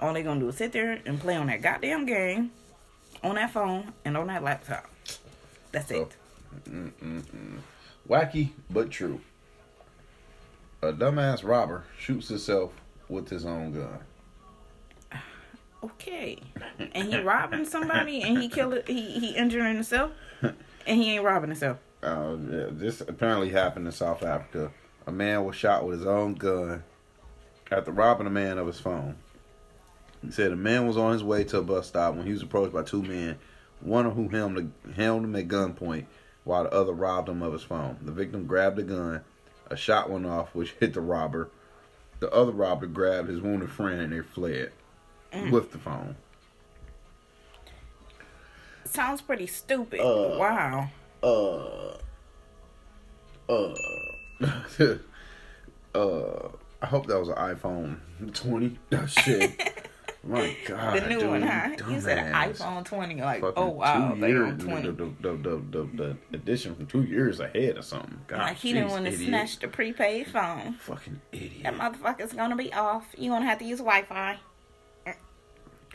All 0.00 0.12
they 0.14 0.22
gonna 0.22 0.40
do 0.40 0.48
is 0.48 0.56
sit 0.56 0.72
there 0.72 1.00
and 1.06 1.20
play 1.20 1.36
on 1.36 1.46
that 1.46 1.62
goddamn 1.62 2.06
game, 2.06 2.50
on 3.22 3.36
that 3.36 3.52
phone, 3.52 3.92
and 4.04 4.16
on 4.16 4.26
that 4.26 4.42
laptop. 4.42 4.86
That's 5.78 5.88
So, 5.90 6.08
it. 6.66 7.62
Wacky 8.08 8.50
but 8.70 8.90
true. 8.90 9.20
A 10.82 10.92
dumbass 10.92 11.44
robber 11.44 11.84
shoots 11.98 12.28
himself 12.28 12.72
with 13.08 13.28
his 13.28 13.44
own 13.44 13.72
gun. 13.72 13.98
Okay. 15.80 16.38
And 16.92 17.12
he 17.12 17.20
robbing 17.20 17.64
somebody 17.64 18.20
and 18.22 18.42
he 18.42 18.48
killed 18.48 18.74
it. 18.74 18.88
He 18.88 19.00
he 19.20 19.36
injuring 19.36 19.74
himself, 19.74 20.10
and 20.42 20.56
he 21.00 21.14
ain't 21.14 21.22
robbing 21.24 21.50
himself. 21.50 21.78
Uh, 22.02 22.36
yeah, 22.50 22.66
this 22.72 23.00
apparently 23.00 23.50
happened 23.50 23.86
in 23.86 23.92
South 23.92 24.24
Africa. 24.24 24.72
A 25.06 25.12
man 25.12 25.44
was 25.44 25.54
shot 25.54 25.86
with 25.86 25.98
his 26.00 26.06
own 26.06 26.34
gun 26.34 26.82
after 27.70 27.92
robbing 27.92 28.26
a 28.26 28.30
man 28.30 28.58
of 28.58 28.66
his 28.66 28.80
phone. 28.80 29.14
He 30.24 30.32
said 30.32 30.50
a 30.50 30.56
man 30.56 30.88
was 30.88 30.96
on 30.96 31.12
his 31.12 31.22
way 31.22 31.44
to 31.44 31.58
a 31.58 31.62
bus 31.62 31.86
stop 31.86 32.16
when 32.16 32.26
he 32.26 32.32
was 32.32 32.42
approached 32.42 32.72
by 32.72 32.82
two 32.82 33.02
men, 33.04 33.38
one 33.80 34.06
of 34.06 34.14
whom 34.14 34.30
held 34.30 34.58
him, 34.58 34.74
held 34.94 35.24
him 35.24 35.36
at 35.36 35.48
gunpoint 35.48 36.06
while 36.44 36.64
the 36.64 36.72
other 36.72 36.92
robbed 36.92 37.28
him 37.28 37.42
of 37.42 37.52
his 37.52 37.62
phone. 37.62 37.98
The 38.02 38.12
victim 38.12 38.46
grabbed 38.46 38.76
the 38.76 38.82
gun. 38.82 39.22
A 39.70 39.76
shot 39.76 40.10
went 40.10 40.26
off, 40.26 40.54
which 40.54 40.72
hit 40.80 40.94
the 40.94 41.00
robber. 41.00 41.50
The 42.20 42.30
other 42.32 42.52
robber 42.52 42.86
grabbed 42.86 43.28
his 43.28 43.40
wounded 43.40 43.70
friend 43.70 44.00
and 44.00 44.12
they 44.12 44.20
fled 44.20 44.72
with 45.50 45.72
the 45.72 45.78
phone. 45.78 46.16
Sounds 48.84 49.20
pretty 49.20 49.46
stupid. 49.46 50.00
Uh. 50.00 50.38
wow. 50.38 50.88
uh 51.22 51.98
uh 53.48 53.74
uh 55.94 56.48
I 56.80 56.86
hope 56.86 57.06
that 57.06 57.18
was 57.18 57.28
an 57.28 57.34
iPhone 57.34 57.98
20. 58.32 58.78
That 58.90 59.10
shit. 59.10 59.77
My 60.24 60.56
God. 60.66 61.00
the 61.00 61.08
new 61.08 61.20
dude, 61.20 61.28
one, 61.28 61.42
huh? 61.42 61.70
You 61.88 62.00
said 62.00 62.18
an 62.18 62.32
iPhone 62.34 62.84
20. 62.84 63.20
Like, 63.22 63.40
Fucking 63.40 63.62
oh 63.62 63.68
wow, 63.68 64.14
they 64.18 64.28
years, 64.28 64.48
on 64.48 64.58
20. 64.58 64.82
The, 64.82 64.92
the, 64.92 65.04
the, 65.20 65.36
the, 65.36 65.56
the, 65.70 65.88
the 65.94 66.16
edition 66.36 66.74
from 66.74 66.86
two 66.86 67.02
years 67.02 67.40
ahead 67.40 67.78
or 67.78 67.82
something. 67.82 68.20
God, 68.26 68.38
like 68.38 68.56
he 68.56 68.72
didn't 68.72 68.90
want 68.90 69.04
to 69.06 69.16
snatch 69.16 69.58
the 69.58 69.68
prepaid 69.68 70.26
phone. 70.26 70.74
Fucking 70.74 71.20
idiot. 71.32 71.62
That 71.62 71.74
motherfucker's 71.74 72.32
gonna 72.32 72.56
be 72.56 72.72
off. 72.72 73.06
You 73.16 73.30
gonna 73.30 73.46
have 73.46 73.58
to 73.58 73.64
use 73.64 73.78
Wi-Fi. 73.78 74.38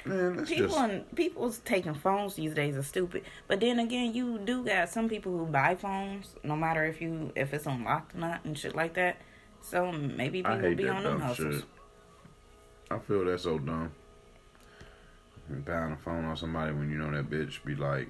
Man, 0.06 0.36
that's 0.36 0.50
People 0.50 0.68
just, 0.68 0.80
and 0.80 1.16
people's 1.16 1.60
taking 1.60 1.94
phones 1.94 2.36
these 2.36 2.54
days 2.54 2.76
are 2.76 2.84
stupid. 2.84 3.24
But 3.48 3.62
then 3.62 3.80
again, 3.80 4.14
you 4.14 4.38
do 4.38 4.64
got 4.66 4.90
some 4.90 5.08
people 5.08 5.38
who 5.38 5.46
buy 5.46 5.76
phones, 5.76 6.36
no 6.44 6.58
matter 6.58 6.84
if 6.84 7.00
you 7.00 7.32
if 7.36 7.54
it's 7.54 7.66
unlocked 7.66 8.14
or 8.16 8.20
not 8.20 8.44
and 8.44 8.58
shit 8.58 8.76
like 8.76 8.96
that. 8.96 9.18
So 9.62 9.92
maybe 9.94 10.44
people 10.44 10.76
be 10.76 10.90
on 10.90 11.04
them 11.04 11.22
hustles. 11.22 11.56
shit. 11.56 11.66
I 12.92 13.00
feel 13.00 13.24
that's 13.24 13.44
so 13.44 13.58
dumb. 13.58 13.92
You 15.50 15.58
Buying 15.58 15.92
a 15.92 15.98
phone 15.98 16.26
on 16.26 16.38
somebody 16.38 16.74
when 16.74 16.90
you 16.90 16.98
know 16.98 17.12
that 17.12 17.30
bitch 17.30 17.64
be 17.66 17.76
like, 17.76 18.10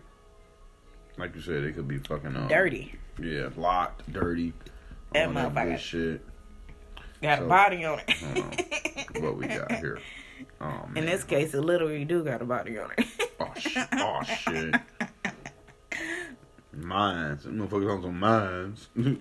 like 1.18 1.36
you 1.36 1.42
said, 1.42 1.64
it 1.64 1.74
could 1.76 1.88
be 1.88 1.98
fucking 1.98 2.36
um, 2.36 2.48
Dirty. 2.48 2.94
Yeah, 3.22 3.50
locked, 3.58 4.12
dirty. 4.12 4.54
That 5.14 5.30
motherfucker. 5.30 5.78
shit. 5.78 6.26
Got 7.22 7.40
So- 7.40 7.46
a 7.46 7.48
body 7.48 7.86
on 7.86 8.00
it. 8.08 9.22
What 9.22 9.38
we 9.38 9.48
got 9.48 9.72
here? 9.74 10.00
Oh. 10.60 10.90
In 10.96 11.06
this 11.06 11.24
case, 11.24 11.54
it 11.54 11.62
literally 11.62 12.04
do 12.06 12.24
got 12.24 12.42
a 12.42 12.46
body 12.46 12.78
on 12.78 12.90
it. 12.98 13.06
Oh, 13.40 13.52
sh- 13.58 13.78
oh 13.94 14.22
shit. 14.24 14.76
Mines. 16.74 17.46
Motherfuckers 17.46 17.96
on 17.98 18.02
some 18.02 18.20
mines. 18.20 18.88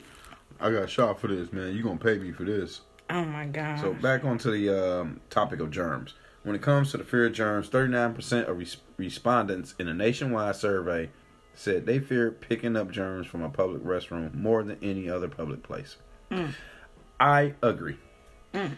I 0.61 0.71
got 0.71 0.89
shot 0.89 1.21
for 1.21 1.29
this, 1.29 1.53
man. 1.53 1.75
You 1.75 1.83
gonna 1.83 1.99
pay 1.99 2.19
me 2.19 2.33
for 2.33 2.45
this. 2.45 2.81
Oh 3.11 3.25
my 3.25 3.47
god. 3.47 3.81
So 3.81 3.93
back 3.95 4.25
onto 4.25 4.51
the 4.53 5.01
um, 5.01 5.21
topic 5.31 5.61
of 5.61 5.71
germs. 5.71 6.15
When 6.43 6.57
it 6.57 6.63
comes 6.63 6.91
to 6.91 6.97
the 6.97 7.05
fear 7.05 7.27
of 7.27 7.33
germs, 7.33 7.69
39% 7.69 8.49
of 8.49 8.59
res- 8.59 8.77
respondents 8.97 9.75
in 9.79 9.87
a 9.89 9.95
nationwide 9.95 10.57
survey 10.57 11.11
said 11.55 11.87
they 11.87 11.99
feared 11.99 12.41
picking 12.41 12.77
up 12.77 12.91
germs 12.91 13.27
from 13.27 13.43
a 13.43 13.49
public 13.51 13.83
restroom 13.83 14.35
more 14.35 14.63
than 14.63 14.79
any 14.83 15.09
other 15.09 15.29
public 15.29 15.63
place. 15.63 15.97
I 17.21 17.55
agree. 17.63 17.99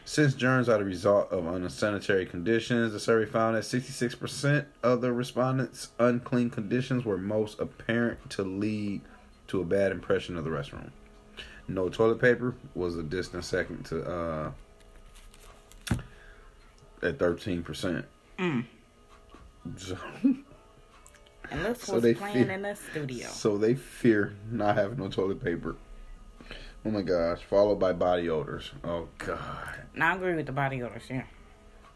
Since 0.04 0.34
germs 0.34 0.68
are 0.68 0.78
the 0.78 0.84
result 0.84 1.32
of 1.32 1.46
unsanitary 1.46 2.26
conditions, 2.26 2.92
the 2.92 3.00
survey 3.00 3.28
found 3.28 3.56
that 3.56 3.64
66% 3.64 4.66
of 4.82 5.00
the 5.00 5.12
respondents' 5.12 5.88
unclean 5.98 6.50
conditions 6.50 7.04
were 7.04 7.18
most 7.18 7.58
apparent 7.58 8.30
to 8.30 8.42
lead 8.42 9.00
to 9.48 9.60
a 9.60 9.64
bad 9.64 9.90
impression 9.90 10.36
of 10.36 10.44
the 10.44 10.50
restroom. 10.50 10.90
No 11.66 11.88
toilet 11.88 12.20
paper 12.20 12.54
was 12.74 12.96
a 12.96 13.02
distant 13.02 13.44
second 13.44 13.84
to 13.86 14.02
uh 14.04 14.50
at 17.02 17.18
thirteen 17.18 17.62
percent. 17.62 18.04
Mm. 18.38 18.64
So, 19.76 19.96
and 21.50 21.62
look 21.62 21.76
so 21.80 21.94
what's 21.94 22.02
they 22.02 22.14
playing 22.14 22.44
fear- 22.46 22.50
in 22.52 22.62
the 22.62 22.74
studio. 22.74 23.28
so 23.28 23.56
they 23.58 23.74
fear 23.74 24.34
not 24.50 24.76
having 24.76 24.98
no 24.98 25.08
toilet 25.08 25.42
paper. 25.42 25.76
Oh 26.86 26.90
my 26.90 27.02
gosh! 27.02 27.40
Followed 27.42 27.76
by 27.78 27.92
body 27.92 28.28
odors. 28.28 28.70
Oh 28.82 29.08
god! 29.18 29.84
Now 29.94 30.12
I 30.12 30.16
agree 30.16 30.34
with 30.34 30.46
the 30.46 30.52
body 30.52 30.82
odors, 30.82 31.04
yeah. 31.08 31.22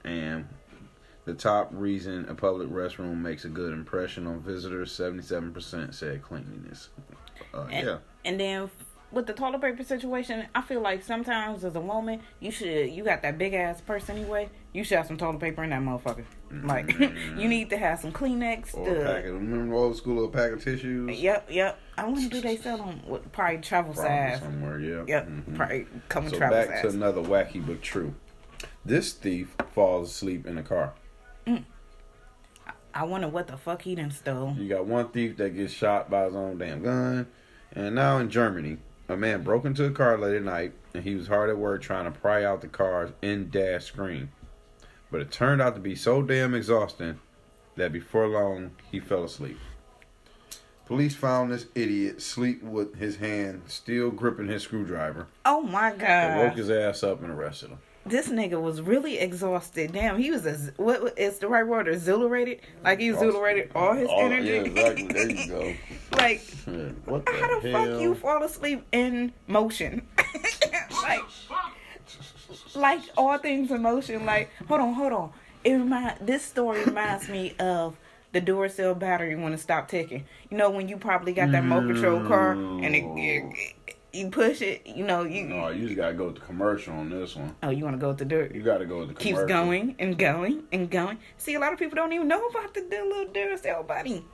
And 0.05 0.49
the 1.26 1.35
top 1.35 1.69
reason 1.73 2.26
a 2.28 2.35
public 2.35 2.69
restroom 2.71 3.19
makes 3.21 3.45
a 3.45 3.49
good 3.50 3.73
impression 3.75 4.26
on 4.26 4.40
visitors, 4.40 4.90
seventy-seven 4.93 5.52
percent 5.52 5.95
said 5.95 6.23
cleanliness. 6.23 6.88
Uh, 7.52 7.67
And, 7.71 7.87
yeah. 7.87 7.99
and 8.25 8.40
then 8.40 8.71
with 9.11 9.27
the 9.27 9.33
toilet 9.33 9.61
paper 9.61 9.83
situation, 9.83 10.47
I 10.55 10.61
feel 10.61 10.81
like 10.81 11.03
sometimes 11.03 11.65
as 11.65 11.75
a 11.77 11.81
woman, 11.81 12.21
you 12.41 12.50
should 12.50 12.91
you 12.91 13.03
got 13.05 13.23
that 13.23 13.38
big 13.38 13.55
ass 13.55 13.81
purse 13.81 14.09
anyway. 14.11 14.50
You 14.73 14.85
should 14.85 14.99
have 14.99 15.07
some 15.07 15.17
toilet 15.17 15.41
paper 15.41 15.65
in 15.65 15.71
that 15.71 15.81
motherfucker. 15.83 16.25
Like 16.65 16.99
you 16.99 17.49
need 17.49 17.71
to 17.71 17.79
have 17.79 18.00
some 18.00 18.12
Kleenex. 18.12 18.75
Or 18.77 18.85
to- 18.87 19.05
packet. 19.05 19.33
Remember 19.33 19.75
old 19.75 19.97
school 19.97 20.15
little 20.15 20.31
pack 20.31 20.53
of 20.53 20.62
tissues? 20.62 21.19
Yep, 21.19 21.49
yep. 21.50 21.79
I 21.97 22.05
wonder 22.07 22.29
do 22.29 22.41
they 22.41 22.57
sell 22.57 22.79
them 22.79 23.00
with 23.09 23.31
probably 23.33 23.59
travel 23.59 23.95
Probably 23.95 24.09
size. 24.11 24.41
somewhere. 24.41 24.79
Yeah. 24.81 25.05
Yep, 25.07 25.29
Mhm. 25.29 25.57
probably 25.57 25.87
come 26.09 26.29
So 26.29 26.37
travel 26.37 26.57
back 26.67 26.83
to 26.83 26.88
another 26.88 27.23
wacky 27.23 27.65
but 27.67 27.83
true. 27.83 28.15
This 28.85 29.12
thief 29.12 29.55
falls 29.75 30.11
asleep 30.11 30.47
in 30.47 30.59
a 30.59 30.62
car. 30.62 30.93
I 32.95 33.05
wonder 33.05 33.29
what 33.29 33.47
the 33.47 33.57
fuck 33.57 33.83
he 33.83 33.95
done 33.95 34.11
stole. 34.11 34.55
You 34.59 34.69
got 34.69 34.87
one 34.87 35.09
thief 35.11 35.37
that 35.37 35.50
gets 35.55 35.73
shot 35.73 36.11
by 36.11 36.25
his 36.25 36.35
own 36.35 36.59
damn 36.59 36.83
gun. 36.83 37.27
And 37.73 37.95
now 37.95 38.19
in 38.19 38.29
Germany, 38.31 38.79
a 39.09 39.17
man 39.17 39.43
broke 39.43 39.65
into 39.65 39.85
a 39.85 39.91
car 39.91 40.19
late 40.19 40.37
at 40.37 40.43
night 40.43 40.73
and 40.95 41.05
he 41.05 41.15
was 41.15 41.29
hard 41.29 41.50
at 41.50 41.59
work 41.59 41.83
trying 41.83 42.05
to 42.05 42.19
pry 42.19 42.45
out 42.45 42.61
the 42.61 42.69
car's 42.69 43.11
in 43.23 43.50
dash 43.50 43.85
screen. 43.87 44.31
But 45.11 45.23
it 45.23 45.31
turned 45.31 45.62
out 45.62 45.75
to 45.75 45.81
be 45.81 45.95
so 45.95 46.23
damn 46.23 46.55
exhausting 46.55 47.19
that 47.77 47.93
before 47.93 48.29
long 48.29 48.73
he 48.91 49.00
fell 49.00 49.25
asleep. 49.25 49.59
Police 50.85 51.15
found 51.15 51.50
this 51.50 51.67
idiot 51.75 52.19
asleep 52.19 52.62
with 52.62 52.97
his 52.97 53.17
hand 53.17 53.62
still 53.67 54.11
gripping 54.11 54.49
his 54.49 54.62
screwdriver. 54.62 55.27
Oh 55.45 55.61
my 55.62 55.93
They 55.93 56.45
woke 56.45 56.57
his 56.57 56.71
ass 56.71 57.03
up 57.03 57.23
and 57.23 57.31
arrested 57.31 57.71
him. 57.71 57.79
This 58.09 58.29
nigga 58.29 58.61
was 58.61 58.81
really 58.81 59.19
exhausted. 59.19 59.93
Damn, 59.93 60.19
he 60.19 60.31
was 60.31 60.47
as 60.47 60.73
what 60.77 61.19
is 61.19 61.38
the 61.38 61.49
right 61.49 61.67
word? 61.67 61.88
Exhilarated? 61.88 62.61
Like 62.83 63.00
he 63.00 63.11
exhilarated 63.11 63.71
all 63.75 63.95
his 63.95 64.09
Oh, 64.11 64.19
energy. 64.19 64.49
Yeah, 64.49 64.61
exactly. 64.62 65.07
There 65.07 65.31
you 65.31 65.47
go. 65.49 65.75
like 66.17 66.43
the 66.65 66.95
how 67.07 67.61
the 67.61 67.71
hell? 67.71 67.87
fuck 67.93 68.00
you 68.00 68.15
fall 68.15 68.43
asleep 68.43 68.85
in 68.93 69.33
motion? 69.47 70.07
like, 71.03 71.21
like 72.75 73.00
all 73.17 73.38
things 73.38 73.71
in 73.71 73.83
motion. 73.83 74.25
Like, 74.27 74.50
hold 74.67 74.81
on, 74.81 74.95
hold 74.95 75.12
on. 75.12 75.33
It 75.65 75.73
remind 75.73 76.19
this 76.27 76.45
story 76.45 76.85
reminds 76.85 77.29
me 77.29 77.55
of 77.59 77.97
the 78.33 78.41
Duracell 78.41 78.99
battery 78.99 79.35
when 79.37 79.53
it 79.53 79.59
stopped 79.59 79.91
ticking. 79.91 80.25
You 80.50 80.57
know 80.57 80.71
when 80.71 80.88
you 80.88 80.97
probably 80.97 81.33
got 81.33 81.50
that 81.53 81.62
remote 81.62 81.87
control 81.87 82.27
car 82.27 82.53
and 82.53 82.95
it, 82.95 83.05
it- 83.05 83.75
you 84.12 84.31
push 84.31 84.62
it. 84.62 84.87
You 84.87 85.05
know 85.05 85.23
you. 85.23 85.45
No, 85.45 85.69
you 85.69 85.85
just 85.85 85.97
gotta 85.97 86.15
go 86.15 86.27
with 86.27 86.37
the 86.37 86.41
commercial 86.41 86.94
on 86.94 87.11
this 87.11 87.37
one. 87.37 87.55
Oh, 87.62 87.71
you 87.71 87.85
want 87.85 87.97
to 87.97 88.01
go 88.01 88.09
with 88.09 88.18
the 88.18 88.25
dirt? 88.25 88.55
You 88.55 88.62
gotta 88.62 88.87
go 88.87 89.01
with 89.01 89.09
the 89.09 89.14
commercial. 89.14 89.40
Keeps 89.40 89.49
going 89.49 89.97
and 89.99 90.18
going 90.18 90.64
and 90.73 90.90
going. 90.90 91.18
See, 91.37 91.55
a 91.55 91.61
lot 91.61 91.73
of 91.73 91.79
people 91.79 91.97
don't 91.97 92.12
even 92.12 92.29
know 92.29 92.47
about 92.47 92.75
the, 92.75 92.81
the 92.81 93.05
little 93.05 93.33
Duracell 93.33 93.87
buddy. 93.87 94.25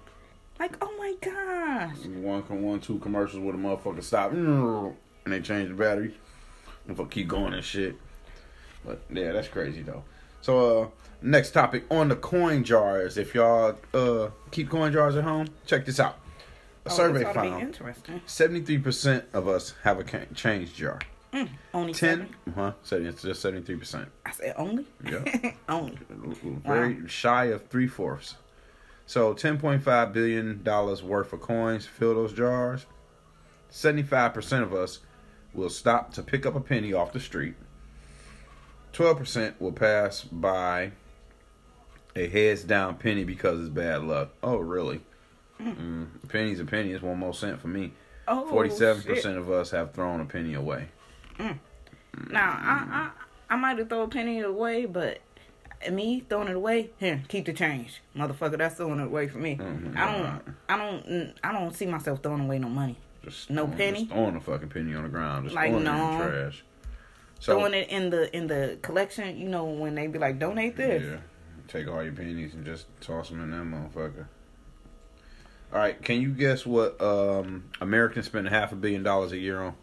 Like, 0.59 0.77
oh 0.81 0.95
my 0.99 1.15
gosh. 1.21 1.97
One, 2.07 2.63
one, 2.63 2.81
two 2.81 2.99
commercials 2.99 3.43
where 3.43 3.53
the 3.53 3.59
motherfucker 3.59 4.03
stop 4.03 4.33
and 4.33 4.95
they 5.27 5.41
change 5.41 5.69
the 5.69 5.75
battery. 5.75 6.15
Motherfucker 6.89 7.11
keep 7.11 7.29
going 7.29 7.55
and 7.55 7.65
shit. 7.65 7.97
But 8.85 9.03
yeah, 9.11 9.33
that's 9.33 9.49
crazy 9.49 9.83
though. 9.83 10.05
So 10.43 10.83
uh 10.83 10.89
next 11.23 11.53
topic 11.53 11.85
on 11.91 12.09
the 12.09 12.17
coin 12.17 12.65
jars. 12.65 13.17
If 13.17 13.35
y'all 13.35 13.77
uh 13.93 14.29
keep 14.51 14.69
coin 14.71 14.93
jars 14.93 15.17
at 15.17 15.25
home, 15.25 15.49
check 15.67 15.87
this 15.87 15.99
out. 15.99 16.19
A 16.87 16.91
Oh, 16.91 16.95
survey 16.95 17.21
this 17.21 17.29
ought 17.29 17.33
to 17.33 17.41
be 17.85 17.93
found 17.93 18.21
seventy-three 18.27 18.79
percent 18.79 19.25
of 19.33 19.49
us 19.49 19.75
have 19.85 19.99
a 19.99 20.27
change 20.35 20.75
jar. 20.75 20.99
Mm, 21.33 21.49
only 21.73 21.93
ten. 21.95 22.29
Uh 22.47 22.51
huh. 22.55 22.73
It's 22.93 23.23
just 23.23 23.41
seventy-three 23.41 23.77
percent. 23.77 24.09
I 24.27 24.33
said 24.33 24.55
only. 24.57 24.87
Yeah. 25.05 25.53
only. 25.69 25.99
very 26.65 27.09
shy 27.09 27.47
of 27.47 27.67
three 27.69 27.87
fourths. 27.89 28.37
So 29.07 29.33
ten 29.35 29.59
point 29.59 29.83
five 29.83 30.13
billion 30.13 30.63
dollars 30.63 31.03
worth 31.03 31.33
of 31.33 31.41
coins 31.41 31.87
fill 31.87 32.15
those 32.15 32.33
jars. 32.33 32.87
Seventy 33.71 34.03
five 34.03 34.35
percent 34.35 34.63
of 34.63 34.75
us 34.75 35.01
will 35.55 35.71
stop 35.71 36.13
to 36.15 36.23
pick 36.23 36.45
up 36.45 36.55
a 36.55 36.61
penny 36.61 36.93
off 36.93 37.13
the 37.13 37.21
street. 37.21 37.55
Twelve 38.93 39.19
percent 39.19 39.61
will 39.61 39.73
pass 39.73 40.23
by 40.23 40.93
a 42.15 42.29
heads 42.29 42.63
down 42.63 42.97
penny 42.97 43.25
because 43.25 43.59
it's 43.61 43.69
bad 43.71 44.03
luck. 44.05 44.31
Oh 44.43 44.59
really? 44.59 45.01
Mm, 45.65 46.07
a 46.23 46.27
penny's 46.27 46.61
a 46.61 46.65
penny. 46.65 46.93
It's 46.93 47.03
one 47.03 47.19
more 47.19 47.35
cent 47.35 47.61
for 47.61 47.69
me. 47.69 47.93
Oh, 48.27 48.47
Forty-seven 48.49 49.03
percent 49.03 49.39
of 49.39 49.51
us 49.51 49.71
have 49.71 49.93
thrown 49.93 50.21
a 50.21 50.25
penny 50.25 50.55
away. 50.55 50.89
Now, 51.39 52.59
I, 52.63 53.11
I, 53.51 53.55
I 53.55 53.57
might 53.57 53.79
have 53.79 53.89
thrown 53.89 54.05
a 54.05 54.09
penny 54.09 54.41
away, 54.41 54.87
but 54.87 55.19
me 55.91 56.25
throwing 56.29 56.49
it 56.49 56.57
away, 56.57 56.91
here, 56.99 57.23
keep 57.29 57.45
the 57.47 57.53
change, 57.53 58.01
motherfucker. 58.17 58.57
That's 58.57 58.77
throwing 58.77 59.01
it 59.01 59.07
away 59.07 59.29
for 59.29 59.39
me. 59.39 59.57
Mhm, 59.57 59.97
I 59.97 60.13
don't. 60.13 60.57
I 60.69 60.77
don't, 60.79 61.35
I 61.43 61.53
don't 61.53 61.75
see 61.75 61.87
myself 61.87 62.23
throwing 62.23 62.43
away 62.43 62.59
no 62.59 62.69
money. 62.69 62.97
Just 63.25 63.51
No 63.51 63.65
throwing, 63.65 63.79
penny? 63.79 63.99
Just 64.01 64.11
throwing 64.13 64.37
a 64.37 64.41
fucking 64.41 64.69
penny 64.69 64.95
on 64.95 65.03
the 65.03 65.09
ground. 65.09 65.45
Just 65.47 65.55
Like, 65.57 65.71
throwing 65.71 65.87
it 65.87 65.91
in 65.91 66.19
the 66.19 66.25
trash. 66.25 66.65
So, 67.41 67.55
throwing 67.59 67.75
it 67.75 67.89
in 67.91 68.11
the 68.11 68.35
in 68.37 68.47
the 68.47 68.79
collection, 68.81 69.37
you 69.37 69.49
know, 69.49 69.65
when 69.65 69.95
they 69.95 70.07
be 70.07 70.19
like, 70.19 70.39
donate 70.39 70.77
this. 70.77 71.03
Yeah. 71.03 71.19
Take 71.67 71.89
all 71.89 72.03
your 72.03 72.13
pennies 72.13 72.55
and 72.55 72.65
just 72.65 72.87
toss 73.01 73.31
them 73.31 73.41
in 73.43 73.51
that 73.51 73.65
motherfucker. 73.65 74.27
All 75.75 75.81
right, 75.81 76.01
can 76.01 76.21
you 76.21 76.29
guess 76.29 76.65
what 76.65 77.03
um, 77.03 77.65
Americans 77.81 78.27
spend 78.27 78.47
half 78.49 78.71
a 78.71 78.77
billion 78.77 79.03
dollars 79.03 79.33
a 79.33 79.37
year 79.37 79.61
on 79.61 79.75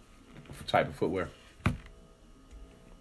for 0.49 0.63
type 0.63 0.87
of 0.87 0.95
footwear? 0.95 1.29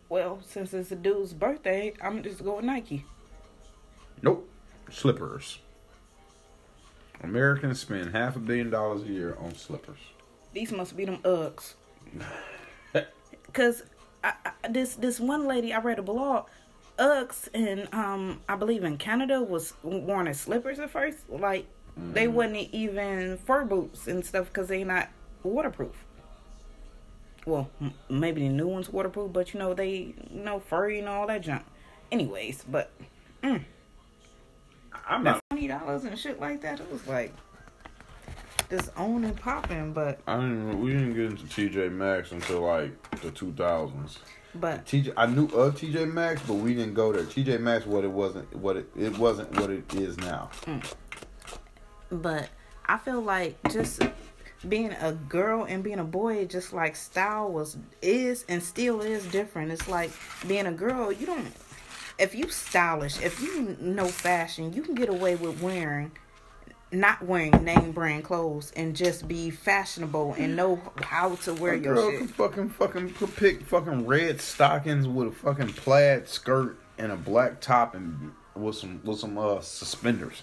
Well, 0.09 0.41
since 0.43 0.75
it's 0.75 0.91
a 0.91 0.97
dude's 0.97 1.33
birthday, 1.33 1.95
I'm 2.03 2.21
just 2.25 2.43
going 2.43 2.67
Nike. 2.67 3.05
Nope. 4.23 4.51
Slippers. 4.91 5.61
Americans 7.23 7.79
spend 7.79 8.11
half 8.11 8.35
a 8.35 8.41
billion 8.41 8.71
dollars 8.71 9.03
a 9.03 9.07
year 9.07 9.37
on 9.39 9.55
slippers. 9.55 10.01
These 10.53 10.73
must 10.73 10.97
be 10.97 11.05
them 11.05 11.19
Uggs. 11.19 11.75
Cause 13.53 13.85
I, 14.25 14.33
I, 14.45 14.69
this 14.69 14.97
this 14.97 15.21
one 15.21 15.47
lady 15.47 15.73
I 15.73 15.79
read 15.79 16.01
a 16.01 16.03
blog, 16.03 16.49
Uggs 16.99 17.49
and 17.55 17.89
um 17.95 18.41
I 18.49 18.57
believe 18.57 18.83
in 18.83 18.99
Canada 18.99 19.41
was 19.41 19.75
worn 19.85 20.27
as 20.27 20.41
slippers 20.41 20.81
at 20.81 20.91
first. 20.91 21.19
Like 21.31 21.67
they 22.13 22.29
wouldn't 22.29 22.57
even 22.73 23.39
fur 23.39 23.65
boots 23.65 24.07
and 24.07 24.25
stuff 24.25 24.47
because 24.47 24.69
they're 24.69 24.85
not 24.85 25.09
waterproof. 25.43 26.05
Well, 27.47 27.71
m- 27.81 27.95
maybe 28.09 28.43
the 28.43 28.53
new 28.53 28.67
ones 28.67 28.91
waterproof, 28.91 29.33
but 29.33 29.55
you 29.55 29.61
know 29.61 29.75
they 29.75 30.15
you 30.31 30.43
know 30.43 30.61
furry 30.61 30.99
and 30.99 31.09
all 31.09 31.27
that 31.27 31.41
junk. 31.43 31.65
Anyways, 32.13 32.65
but 32.69 32.91
mm. 33.43 33.63
I'm 35.09 35.25
not. 35.25 35.43
twenty 35.51 35.69
dollars 35.69 36.05
and 36.05 36.19
shit 36.19 36.41
like 36.41 36.61
that, 36.63 36.81
it 36.81 36.91
was 36.93 37.07
like 37.07 37.33
just 38.69 38.91
on 38.97 39.25
and 39.25 39.37
popping. 39.37 39.93
But 39.93 40.21
I 40.27 40.37
didn't. 40.37 40.81
We 40.81 40.93
didn't 40.93 41.15
get 41.15 41.25
into 41.27 41.45
TJ 41.45 41.93
Maxx 41.93 42.33
until 42.33 42.61
like 42.61 43.11
the 43.23 43.31
2000s. 43.31 44.19
but 44.55 44.85
TJ, 44.85 45.13
I 45.17 45.27
knew 45.27 45.47
of 45.47 45.77
TJ 45.77 46.13
Maxx, 46.13 46.43
but 46.47 46.55
we 46.55 46.75
didn't 46.75 46.95
go 46.95 47.13
there. 47.13 47.25
TJ 47.25 47.61
Maxx, 47.61 47.87
what 47.87 48.05
it 48.05 48.11
wasn't, 48.11 48.55
what 48.55 48.77
it 48.77 48.89
it 48.97 49.17
wasn't 49.19 49.51
what 49.59 49.71
it 49.71 49.93
is 49.95 50.17
now. 50.19 50.51
Mm. 50.67 50.93
But 52.11 52.49
I 52.87 52.99
feel 52.99 53.21
like 53.21 53.57
just 53.71 54.03
being 54.69 54.93
a 54.93 55.13
girl 55.13 55.65
and 55.65 55.83
being 55.83 55.99
a 55.99 56.05
boy, 56.05 56.45
just 56.47 56.73
like 56.73 56.97
style 56.97 57.51
was 57.51 57.77
is 58.03 58.45
and 58.49 58.63
still 58.63 59.01
is 59.01 59.25
different. 59.27 59.73
It's 59.73 59.89
like 59.89 60.11
being 60.47 60.67
a 60.67 60.73
girl, 60.73 61.11
you 61.13 61.27
don't. 61.27 61.53
if 62.19 62.35
you 62.35 62.49
stylish, 62.49 63.21
if 63.23 63.41
you 63.43 63.77
know 63.81 64.07
fashion, 64.07 64.73
you 64.73 64.83
can 64.83 64.95
get 64.95 65.09
away 65.09 65.37
with 65.37 65.61
wearing 65.63 66.13
not 66.93 67.23
wearing 67.25 67.53
name 67.65 67.93
brand 67.93 68.25
clothes 68.25 68.73
and 68.75 68.97
just 68.97 69.29
be 69.29 69.49
fashionable 69.49 70.35
and 70.37 70.57
know 70.57 70.81
how 71.03 71.37
to 71.37 71.55
wear 71.55 71.75
A 71.75 71.79
your 71.79 71.95
girl 71.95 72.11
shit. 72.11 72.19
can 72.19 72.29
fucking 72.29 72.69
fucking 72.71 73.11
pick 73.37 73.63
fucking 73.63 74.07
red 74.07 74.41
stockings 74.41 75.07
with 75.07 75.29
a 75.29 75.31
fucking 75.31 75.69
plaid 75.69 76.29
skirt 76.29 76.77
and 76.99 77.13
a 77.13 77.17
black 77.17 77.61
top 77.61 77.95
and 77.95 78.33
with 78.57 78.75
some 78.75 79.01
with 79.05 79.21
some 79.21 79.39
uh 79.39 79.61
suspenders, 79.61 80.43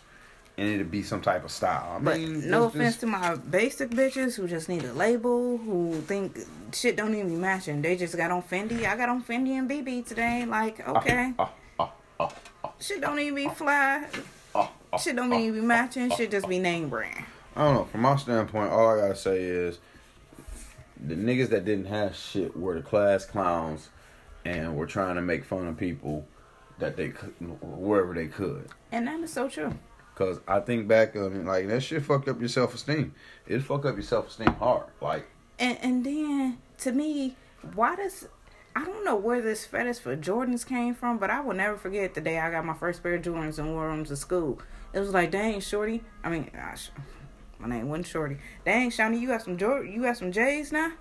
and 0.58 0.68
it'd 0.70 0.90
be 0.90 1.04
some 1.04 1.22
type 1.22 1.44
of 1.46 1.52
style. 1.52 1.98
I 1.98 2.00
But 2.00 2.18
mean, 2.18 2.50
no 2.50 2.66
offense 2.66 2.96
just- 2.96 3.00
to 3.02 3.06
my 3.08 3.36
basic 3.36 3.92
bitches 3.92 4.36
who 4.36 4.48
just 4.48 4.70
need 4.70 4.84
a 4.84 4.94
label, 4.94 5.58
who 5.58 6.02
think 6.08 6.40
shit 6.74 6.96
don't 6.96 7.14
even 7.14 7.30
be 7.30 7.36
matching. 7.36 7.82
They 7.82 7.96
just 7.96 8.18
got 8.18 8.32
on 8.32 8.42
Fendi. 8.44 8.86
I 8.86 8.96
got 8.98 9.10
on 9.10 9.24
Fendi 9.24 9.52
and 9.58 9.70
BB 9.70 10.02
today. 10.08 10.46
Like, 10.46 10.88
okay. 10.88 11.34
Ah, 11.38 11.52
ah, 11.80 11.92
ah, 12.20 12.34
ah, 12.64 12.72
Shit 12.80 13.02
don't 13.02 13.20
even 13.20 13.36
be 13.36 13.50
fly. 13.50 14.08
ah, 14.56 14.72
ah, 14.92 14.98
Shit 14.98 15.16
don't 15.16 15.32
even 15.34 15.62
be 15.62 15.66
matching. 15.66 16.10
Shit 16.12 16.32
just 16.32 16.48
be 16.50 16.58
name 16.60 16.90
brand. 16.90 17.24
I 17.56 17.64
don't 17.66 17.74
know. 17.76 17.86
From 17.86 18.02
my 18.02 18.16
standpoint, 18.16 18.72
all 18.72 18.90
I 18.98 19.02
gotta 19.02 19.16
say 19.16 19.42
is 19.44 19.78
the 21.06 21.16
niggas 21.16 21.50
that 21.50 21.66
didn't 21.66 21.86
have 21.86 22.16
shit 22.16 22.58
were 22.58 22.74
the 22.76 22.82
class 22.82 23.26
clowns, 23.26 23.90
and 24.46 24.76
were 24.76 24.86
trying 24.88 25.16
to 25.16 25.22
make 25.22 25.44
fun 25.44 25.68
of 25.68 25.78
people 25.78 26.28
that 26.80 26.96
they 26.98 27.10
could 27.10 27.34
wherever 27.62 28.14
they 28.14 28.28
could. 28.28 28.70
And 28.92 29.08
that 29.08 29.20
is 29.20 29.32
so 29.34 29.48
true. 29.50 29.74
Cause 30.18 30.40
I 30.48 30.62
think 30.62 30.88
back 30.88 31.16
on 31.16 31.32
it, 31.34 31.46
like 31.46 31.68
that 31.68 31.84
shit 31.84 32.02
fucked 32.02 32.28
up 32.28 32.40
your 32.40 32.50
self 32.50 32.74
esteem. 32.74 33.14
It 33.46 33.60
fucked 33.60 33.86
up 33.86 33.94
your 33.94 34.02
self 34.02 34.30
esteem 34.30 34.52
hard. 34.56 34.88
Like 35.00 35.28
And 35.60 35.78
and 35.84 36.04
then 36.04 36.58
to 36.80 36.92
me, 36.92 37.36
why 37.76 37.96
does 37.96 38.28
I 38.76 38.84
don't 38.84 39.06
know 39.06 39.16
where 39.16 39.42
this 39.42 39.68
fetish 39.68 40.00
for 40.00 40.18
Jordans 40.18 40.66
came 40.66 40.96
from, 40.96 41.20
but 41.20 41.30
I 41.30 41.42
will 41.42 41.54
never 41.54 41.78
forget 41.78 42.16
the 42.16 42.22
day 42.22 42.40
I 42.40 42.50
got 42.50 42.66
my 42.66 42.74
first 42.74 43.04
pair 43.04 43.14
of 43.14 43.22
Jordans 43.22 43.60
and 43.60 43.76
wore 43.76 43.90
them 43.90 44.06
to 44.06 44.16
school. 44.16 44.60
It 44.92 45.00
was 45.00 45.12
like, 45.12 45.30
dang, 45.30 45.60
shorty. 45.60 46.04
I 46.24 46.32
mean, 46.32 46.50
gosh, 46.52 46.90
my 47.60 47.68
name 47.68 47.88
wasn't 47.88 48.08
shorty. 48.08 48.38
Dang, 48.66 48.90
Shawnee, 48.90 49.20
you 49.20 49.28
got 49.28 49.44
some 49.44 49.56
Jord, 49.56 49.88
you 49.88 50.02
got 50.02 50.18
some 50.18 50.32
J's 50.32 50.72
now. 50.72 50.94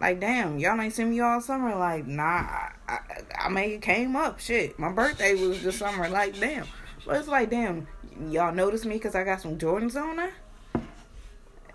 Like, 0.00 0.18
damn, 0.18 0.58
y'all 0.58 0.80
ain't 0.80 0.94
seen 0.94 1.10
me 1.10 1.20
all 1.20 1.40
summer. 1.40 1.76
Like, 1.76 2.08
nah, 2.08 2.24
I, 2.24 2.72
I, 2.88 2.98
I 3.38 3.48
mean, 3.50 3.70
it 3.70 3.82
came 3.82 4.16
up. 4.16 4.40
Shit, 4.40 4.80
my 4.80 4.90
birthday 4.90 5.34
was 5.34 5.62
this 5.62 5.78
summer. 5.78 6.08
Like, 6.08 6.40
damn. 6.40 6.66
But 7.06 7.16
it's 7.16 7.28
like, 7.28 7.48
damn, 7.50 7.86
y'all 8.30 8.52
notice 8.54 8.84
me 8.84 8.94
because 8.96 9.14
I 9.14 9.24
got 9.24 9.40
some 9.40 9.58
Jordans 9.58 9.96
on. 9.96 10.30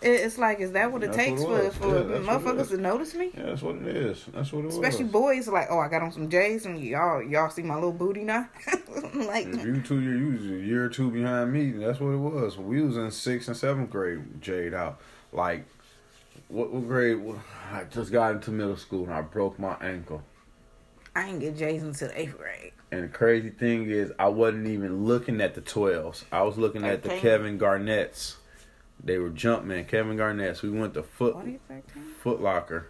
It's 0.06 0.38
like, 0.38 0.60
is 0.60 0.74
that 0.74 0.92
what 0.92 1.02
it 1.02 1.14
That's 1.14 1.18
takes 1.18 1.42
what 1.42 1.64
it 1.64 1.74
for 1.74 1.80
for 1.80 1.88
Yeah, 1.88 1.94
that's 1.94 2.28
what 2.28 2.36
it 2.36 2.44
motherfuckers 2.44 2.70
to 2.72 2.78
notice 2.78 3.16
me? 3.16 3.32
yeah, 3.34 3.44
that's 3.44 3.62
what 3.62 3.76
it 3.78 3.88
is. 3.88 4.26
That's 4.34 4.52
what 4.52 4.66
it 4.66 4.68
Especially 4.68 5.06
was. 5.06 5.14
boys, 5.14 5.48
like, 5.48 5.68
oh, 5.70 5.80
I 5.80 5.88
got 5.88 6.02
on 6.02 6.12
some 6.12 6.30
J's, 6.30 6.66
and 6.66 6.84
y'all, 6.84 7.24
y'all 7.24 7.50
see 7.50 7.62
my 7.62 7.76
little 7.76 7.94
booty 7.94 8.26
now. 8.26 8.50
like, 9.16 9.48
If 9.48 9.64
you 9.66 9.82
two 9.82 10.02
you 10.02 10.34
was 10.34 10.42
a 10.42 10.66
year 10.66 10.86
or 10.86 10.90
two 10.90 11.10
behind 11.10 11.54
me. 11.54 11.72
That's 11.72 12.02
what 12.02 12.10
it 12.10 12.18
was. 12.18 12.58
We 12.58 12.82
was 12.82 12.98
in 12.98 13.12
sixth 13.12 13.48
and 13.48 13.56
seventh 13.56 13.92
grade, 13.92 14.42
jade 14.42 14.74
out. 14.74 15.00
Like, 15.32 15.66
what, 16.50 16.74
what 16.74 16.86
grade? 16.86 17.22
I 17.72 17.86
just 17.86 18.12
got 18.12 18.32
into 18.36 18.52
middle 18.52 18.76
school 18.76 19.06
and 19.06 19.14
I 19.14 19.22
broke 19.22 19.58
my 19.58 19.76
ankle. 19.80 20.22
I 21.16 21.30
ain't 21.30 21.40
get 21.40 21.56
J's 21.58 21.82
until 21.82 22.10
the 22.10 22.20
eighth 22.20 22.38
grade. 22.38 22.74
And 22.94 23.06
the 23.06 23.08
crazy 23.08 23.50
thing 23.50 23.90
is, 23.90 24.12
I 24.20 24.28
wasn't 24.28 24.68
even 24.68 25.06
looking 25.06 25.42
at 25.42 25.56
the 25.56 25.62
twelves. 25.62 26.26
I 26.32 26.44
was 26.44 26.60
looking 26.60 26.86
at 26.86 27.02
the 27.02 27.10
Kevin 27.10 27.58
Garnett's. 27.58 28.38
They 29.04 29.18
were 29.18 29.32
Jumpman, 29.32 29.88
Kevin 29.88 30.16
Garnett's. 30.16 30.62
We 30.62 30.70
went 30.70 30.94
to 30.94 31.02
Foot 31.02 31.34
What 31.34 31.46
are 31.48 31.50
you 31.50 31.60
thinking? 31.68 32.04
Foot 32.22 32.40
Locker, 32.40 32.90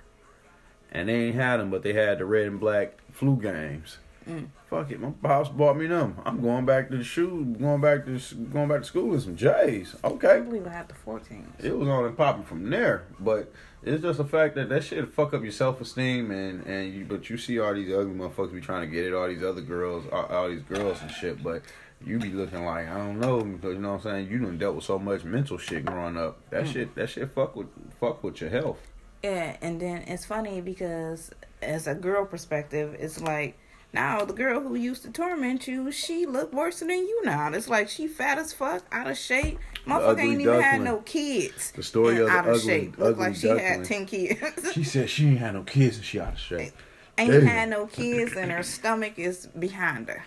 and 0.92 1.08
they 1.08 1.28
ain't 1.28 1.36
had 1.36 1.62
them, 1.62 1.72
but 1.72 1.84
they 1.84 1.94
had 1.94 2.20
the 2.20 2.26
red 2.26 2.48
and 2.48 2.60
black 2.60 2.98
flu 3.14 3.38
games. 3.38 3.98
Mm. 4.28 4.48
Fuck 4.70 4.92
it, 4.92 5.00
my 5.00 5.12
pops 5.22 5.50
bought 5.50 5.78
me 5.78 5.88
them. 5.88 6.18
I'm 6.26 6.42
going 6.42 6.66
back 6.66 6.90
to 6.90 6.98
the 6.98 7.04
shoe, 7.04 7.56
going 7.60 7.82
back 7.82 8.06
to 8.06 8.20
going 8.52 8.70
back 8.70 8.82
to 8.82 8.86
school 8.86 9.14
in 9.14 9.22
some 9.22 9.36
J's. 9.36 9.96
Okay, 10.04 10.28
can't 10.28 10.50
believe 10.50 10.68
I 10.68 10.72
had 10.72 10.88
the 10.88 10.96
14. 10.96 11.54
it 11.60 11.78
was 11.78 11.88
on 11.88 12.06
and 12.06 12.18
popping 12.18 12.44
from 12.44 12.70
there, 12.70 13.04
but 13.20 13.52
it's 13.84 14.02
just 14.02 14.18
the 14.18 14.26
fact 14.26 14.56
that 14.56 14.70
that 14.70 14.84
shit 14.84 15.08
fuck 15.10 15.34
up 15.34 15.44
your 15.44 15.52
self 15.52 15.82
esteem 15.82 16.32
and 16.32 16.66
and 16.66 16.94
you, 16.94 17.06
but 17.06 17.30
you 17.30 17.38
see 17.38 17.60
all 17.60 17.74
these 17.74 17.94
ugly 17.94 18.14
motherfuckers 18.14 18.54
be 18.54 18.62
trying 18.62 18.90
to 18.90 18.96
get 18.96 19.06
it, 19.06 19.14
all 19.14 19.28
these 19.28 19.44
other 19.44 19.62
girls, 19.62 20.06
all, 20.12 20.26
all 20.26 20.50
these 20.50 20.64
girls 20.64 21.02
and 21.02 21.12
shit, 21.12 21.44
but 21.44 21.62
you 22.06 22.20
be 22.20 22.30
looking 22.30 22.66
like 22.66 22.88
I 22.88 22.98
don't 22.98 23.20
know, 23.20 23.42
because 23.42 23.76
you 23.76 23.82
know 23.82 23.94
what 23.94 24.06
I'm 24.06 24.12
saying. 24.12 24.32
You 24.32 24.40
done 24.40 24.58
dealt 24.58 24.76
with 24.76 24.86
so 24.86 25.00
much 25.00 25.24
mental 25.24 25.58
shit 25.58 25.86
growing 25.86 26.18
up. 26.18 26.40
That 26.50 26.68
shit, 26.68 26.96
that 26.96 27.10
shit 27.10 27.32
fuck 27.32 27.56
with 27.56 27.68
fuck 28.00 28.24
with 28.24 28.42
your 28.42 28.50
health. 28.50 28.80
Yeah, 29.24 29.56
and 29.62 29.80
then 29.80 30.04
it's 30.08 30.26
funny 30.26 30.60
because 30.60 31.32
as 31.62 31.88
a 31.88 31.96
girl 31.96 32.26
perspective, 32.26 32.96
it's 33.00 33.22
like 33.22 33.58
now 33.94 34.26
the 34.26 34.34
girl 34.34 34.60
who 34.62 34.76
used 34.76 35.04
to 35.04 35.12
torment 35.12 35.68
you, 35.68 35.92
she 35.92 36.26
look 36.26 36.52
worse 36.52 36.80
than 36.80 36.90
you 36.90 37.22
now. 37.24 37.52
It's 37.54 37.70
like 37.70 37.88
she 37.90 38.08
fat 38.08 38.38
as 38.40 38.52
fuck, 38.52 38.84
out 38.92 39.08
of 39.08 39.18
shape. 39.18 39.60
Motherfucker 39.88 40.20
ain't 40.20 40.42
even 40.42 40.62
had 40.62 40.82
no 40.82 40.98
kids. 41.00 41.72
The 41.72 41.84
story 41.84 42.18
of 42.20 42.28
the 42.28 42.32
out 42.32 42.48
ugly- 42.48 42.60
shape. 42.62 42.98
Look 42.98 43.18
like 43.18 43.36
she 43.36 43.48
duckling. 43.48 43.66
had 43.66 43.86
ten 43.86 44.06
kids. 44.06 44.72
She 44.74 44.84
said 44.84 45.10
she 45.10 45.28
ain't 45.28 45.40
had 45.40 45.54
no 45.54 45.64
kids 45.64 45.98
and 45.98 46.06
she 46.06 46.20
out 46.20 46.34
of 46.34 46.40
shape. 46.40 46.72
ain't 47.18 47.32
Damn. 47.32 47.46
had 47.46 47.70
no 47.70 47.86
kids, 47.88 48.34
and 48.36 48.52
her 48.52 48.64
stomach 48.64 49.20
is 49.20 49.46
behind 49.48 50.08
her. 50.10 50.24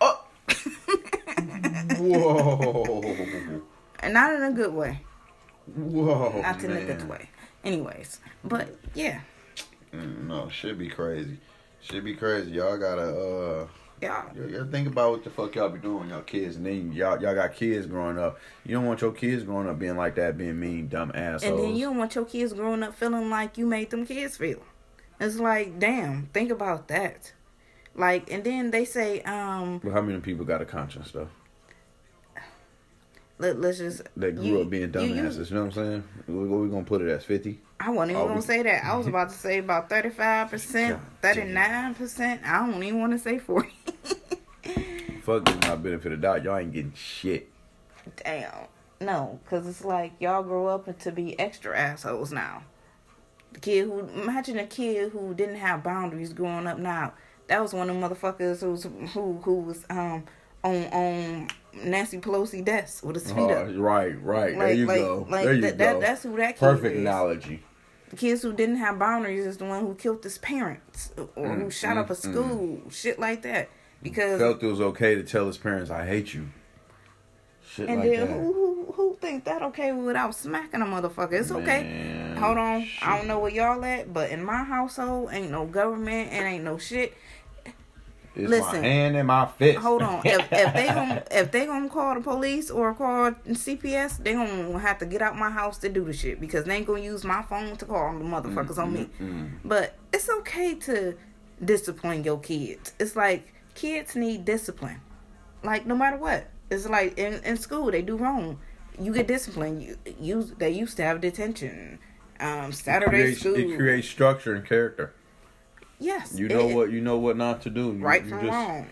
Oh. 0.00 0.24
Whoa. 1.98 3.62
And 4.00 4.14
not 4.14 4.32
in 4.32 4.42
a 4.42 4.52
good 4.52 4.72
way. 4.74 5.00
Whoa. 5.76 6.40
Not 6.42 6.62
in 6.64 6.72
a 6.72 6.84
good 6.84 7.08
way. 7.08 7.28
Anyways, 7.64 8.20
but 8.44 8.68
yeah, 8.94 9.20
Mm, 9.92 10.26
No, 10.26 10.48
should 10.50 10.78
be 10.78 10.88
crazy. 10.88 11.38
Should 11.90 12.04
be 12.04 12.14
crazy. 12.14 12.50
Y'all 12.52 12.76
gotta 12.76 13.02
uh 13.02 13.66
y'all. 14.02 14.48
y'all 14.48 14.66
think 14.66 14.88
about 14.88 15.10
what 15.12 15.24
the 15.24 15.30
fuck 15.30 15.54
y'all 15.54 15.70
be 15.70 15.78
doing 15.78 16.10
y'all 16.10 16.20
kids 16.20 16.56
and 16.56 16.66
then 16.66 16.92
y'all 16.92 17.20
y'all 17.20 17.34
got 17.34 17.54
kids 17.54 17.86
growing 17.86 18.18
up. 18.18 18.38
You 18.64 18.74
don't 18.74 18.84
want 18.86 19.00
your 19.00 19.12
kids 19.12 19.42
growing 19.42 19.68
up 19.68 19.78
being 19.78 19.96
like 19.96 20.14
that, 20.16 20.36
being 20.36 20.60
mean, 20.60 20.88
dumb 20.88 21.12
assholes. 21.14 21.44
And 21.44 21.58
then 21.58 21.76
you 21.76 21.86
don't 21.86 21.96
want 21.96 22.14
your 22.14 22.26
kids 22.26 22.52
growing 22.52 22.82
up 22.82 22.94
feeling 22.94 23.30
like 23.30 23.56
you 23.56 23.66
made 23.66 23.90
them 23.90 24.04
kids 24.04 24.36
feel. 24.36 24.62
It's 25.18 25.36
like, 25.38 25.78
damn, 25.78 26.26
think 26.26 26.50
about 26.50 26.88
that. 26.88 27.32
Like, 27.94 28.30
and 28.30 28.44
then 28.44 28.70
they 28.70 28.84
say, 28.84 29.22
um, 29.22 29.80
But 29.82 29.92
how 29.92 30.02
many 30.02 30.20
people 30.20 30.44
got 30.44 30.60
a 30.60 30.64
conscience 30.66 31.10
though? 31.10 31.28
let, 33.38 33.60
let's 33.60 33.78
just. 33.78 34.02
That 34.16 34.36
grew 34.36 34.44
you- 34.44 34.60
up 34.60 34.68
being 34.68 34.82
you- 34.82 34.88
dumbasses. 34.88 35.48
You, 35.48 35.56
know 35.56 35.64
what 35.64 35.76
I'm 35.78 35.84
saying? 35.84 36.04
We, 36.28 36.34
we 36.46 36.68
gonna 36.68 36.84
put 36.84 37.00
it 37.00 37.08
as 37.08 37.24
fifty? 37.24 37.60
I 37.80 37.90
wasn't 37.90 38.12
even 38.12 38.22
Oh, 38.22 38.28
gonna 38.28 38.42
say 38.42 38.62
that. 38.62 38.84
I 38.84 38.96
was 38.96 39.06
about 39.06 39.28
to 39.30 39.34
say 39.36 39.58
about 39.58 39.88
thirty 39.88 40.10
five 40.10 40.50
percent, 40.50 41.00
thirty 41.22 41.44
nine 41.44 41.94
percent. 41.94 42.40
I 42.44 42.66
don't 42.66 42.82
even 42.82 43.00
want 43.00 43.12
to 43.12 43.18
say 43.18 43.38
forty. 43.38 43.70
Fuck 45.22 45.44
give 45.44 45.62
my 45.62 45.76
benefit 45.76 46.12
of 46.12 46.20
doubt. 46.20 46.42
Y'all 46.44 46.56
ain't 46.56 46.72
getting 46.72 46.92
shit. 46.94 47.48
Damn. 48.24 48.50
No, 49.00 49.38
because 49.44 49.66
it's 49.66 49.84
like 49.84 50.12
y'all 50.18 50.42
grow 50.42 50.66
up 50.66 50.98
to 51.00 51.12
be 51.12 51.38
extra 51.38 51.78
assholes 51.78 52.32
now. 52.32 52.62
The 53.52 53.60
kid 53.60 53.84
who 53.84 54.00
imagine 54.00 54.58
a 54.58 54.66
kid 54.66 55.12
who 55.12 55.34
didn't 55.34 55.56
have 55.56 55.82
boundaries 55.84 56.32
growing 56.32 56.66
up 56.66 56.78
now. 56.78 57.12
That 57.46 57.62
was 57.62 57.72
one 57.72 57.88
of 57.88 57.96
the 57.96 58.02
motherfuckers 58.08 58.60
who's 58.60 58.84
who 59.12 59.34
who 59.42 59.60
was 59.60 59.84
um 59.88 60.24
on 60.64 60.84
on 60.86 61.48
Nancy 61.74 62.18
Pelosi 62.18 62.64
desk 62.64 63.04
with 63.04 63.14
his 63.16 63.30
feet 63.30 63.38
Oh, 63.38 63.50
up. 63.50 63.68
right, 63.76 64.20
right. 64.22 64.58
there 64.58 64.72
you 64.72 64.86
like- 64.86 64.98
go. 64.98 65.26
like 65.30 65.44
there 65.44 65.54
you 65.54 65.60
that- 65.62 65.78
go. 65.78 65.84
that- 65.84 66.00
that's 66.00 66.22
who 66.24 66.36
that 66.36 66.54
kid 66.56 66.58
Perfect 66.58 66.94
is. 66.96 67.00
analogy. 67.00 67.62
The 68.10 68.16
kids 68.16 68.42
who 68.42 68.52
didn't 68.52 68.76
have 68.76 68.98
boundaries 68.98 69.44
is 69.46 69.58
the 69.58 69.64
one 69.66 69.80
who 69.80 69.94
killed 69.94 70.22
his 70.24 70.38
parents 70.38 71.12
or 71.36 71.48
who 71.54 71.64
Mm, 71.66 71.72
shot 71.72 71.96
mm, 71.96 72.00
up 72.00 72.10
a 72.10 72.14
school, 72.14 72.80
shit 72.90 73.18
like 73.18 73.42
that. 73.42 73.68
Because 74.02 74.40
Felt 74.40 74.62
it 74.62 74.66
was 74.66 74.80
okay 74.80 75.14
to 75.16 75.22
tell 75.22 75.46
his 75.46 75.58
parents, 75.58 75.90
"I 75.90 76.06
hate 76.06 76.32
you." 76.32 76.48
Shit 77.68 77.88
and 77.88 78.00
like 78.00 78.10
then 78.10 78.26
that. 78.28 78.34
who 78.34 78.52
who 78.52 78.92
who 78.92 79.16
think 79.20 79.44
that 79.44 79.62
okay 79.62 79.92
without 79.92 80.34
smacking 80.34 80.80
a 80.80 80.84
motherfucker? 80.86 81.32
It's 81.40 81.50
okay. 81.50 82.34
Hold 82.38 82.56
on. 82.58 82.84
shit. 82.84 83.06
I 83.06 83.16
don't 83.18 83.26
know 83.26 83.38
where 83.40 83.50
y'all 83.50 83.84
at, 83.84 84.12
but 84.12 84.30
in 84.30 84.42
my 84.44 84.62
household, 84.64 85.30
ain't 85.32 85.50
no 85.50 85.66
government 85.66 86.32
and 86.32 86.46
ain't 86.46 86.64
no 86.64 86.78
shit. 86.78 87.12
It's 88.34 88.48
Listen. 88.50 88.80
my 88.82 88.86
hand 88.86 89.16
in 89.16 89.26
my 89.26 89.46
fist. 89.46 89.78
Hold 89.78 90.02
on. 90.02 90.22
If, 90.24 90.40
if 90.52 90.74
they 90.74 90.86
gon' 90.94 91.22
if 91.30 91.50
they 91.50 91.66
gonna 91.66 91.88
call 91.88 92.14
the 92.14 92.20
police 92.20 92.70
or 92.70 92.94
call 92.94 93.32
CPS, 93.32 94.22
they 94.22 94.34
gonna 94.34 94.78
have 94.78 94.98
to 94.98 95.06
get 95.06 95.22
out 95.22 95.36
my 95.36 95.50
house 95.50 95.78
to 95.78 95.88
do 95.88 96.04
the 96.04 96.12
shit 96.12 96.40
because 96.40 96.64
they 96.64 96.76
ain't 96.76 96.86
gonna 96.86 97.00
use 97.00 97.24
my 97.24 97.42
phone 97.42 97.76
to 97.76 97.84
call 97.84 98.12
the 98.18 98.24
motherfuckers 98.24 98.78
on 98.78 98.92
me. 98.92 99.08
Mm-mm. 99.20 99.50
But 99.64 99.94
it's 100.12 100.28
okay 100.28 100.74
to 100.76 101.16
discipline 101.64 102.24
your 102.24 102.38
kids. 102.38 102.92
It's 103.00 103.16
like 103.16 103.52
kids 103.74 104.14
need 104.14 104.44
discipline. 104.44 105.00
Like 105.62 105.86
no 105.86 105.96
matter 105.96 106.16
what. 106.16 106.48
It's 106.70 106.88
like 106.88 107.18
in, 107.18 107.42
in 107.44 107.56
school 107.56 107.90
they 107.90 108.02
do 108.02 108.16
wrong. 108.16 108.58
You 109.00 109.12
get 109.12 109.26
disciplined. 109.28 109.82
You, 109.82 109.96
you 110.20 110.42
they 110.58 110.70
used 110.70 110.96
to 110.98 111.02
have 111.02 111.20
detention. 111.20 111.98
Um, 112.40 112.70
It 112.70 112.74
Saturday 112.74 113.10
creates, 113.10 113.40
school. 113.40 113.54
it 113.56 113.76
creates 113.76 114.06
structure 114.08 114.54
and 114.54 114.64
character. 114.66 115.14
Yes. 115.98 116.38
You 116.38 116.48
know 116.48 116.68
it- 116.68 116.74
what 116.74 116.90
you 116.90 117.00
know 117.00 117.18
what 117.18 117.36
not 117.36 117.62
to 117.62 117.70
do. 117.70 117.86
You, 117.86 118.04
Right 118.04 118.22
you 118.24 118.30
from 118.30 118.40
just, 118.40 118.52
wrong. 118.52 118.86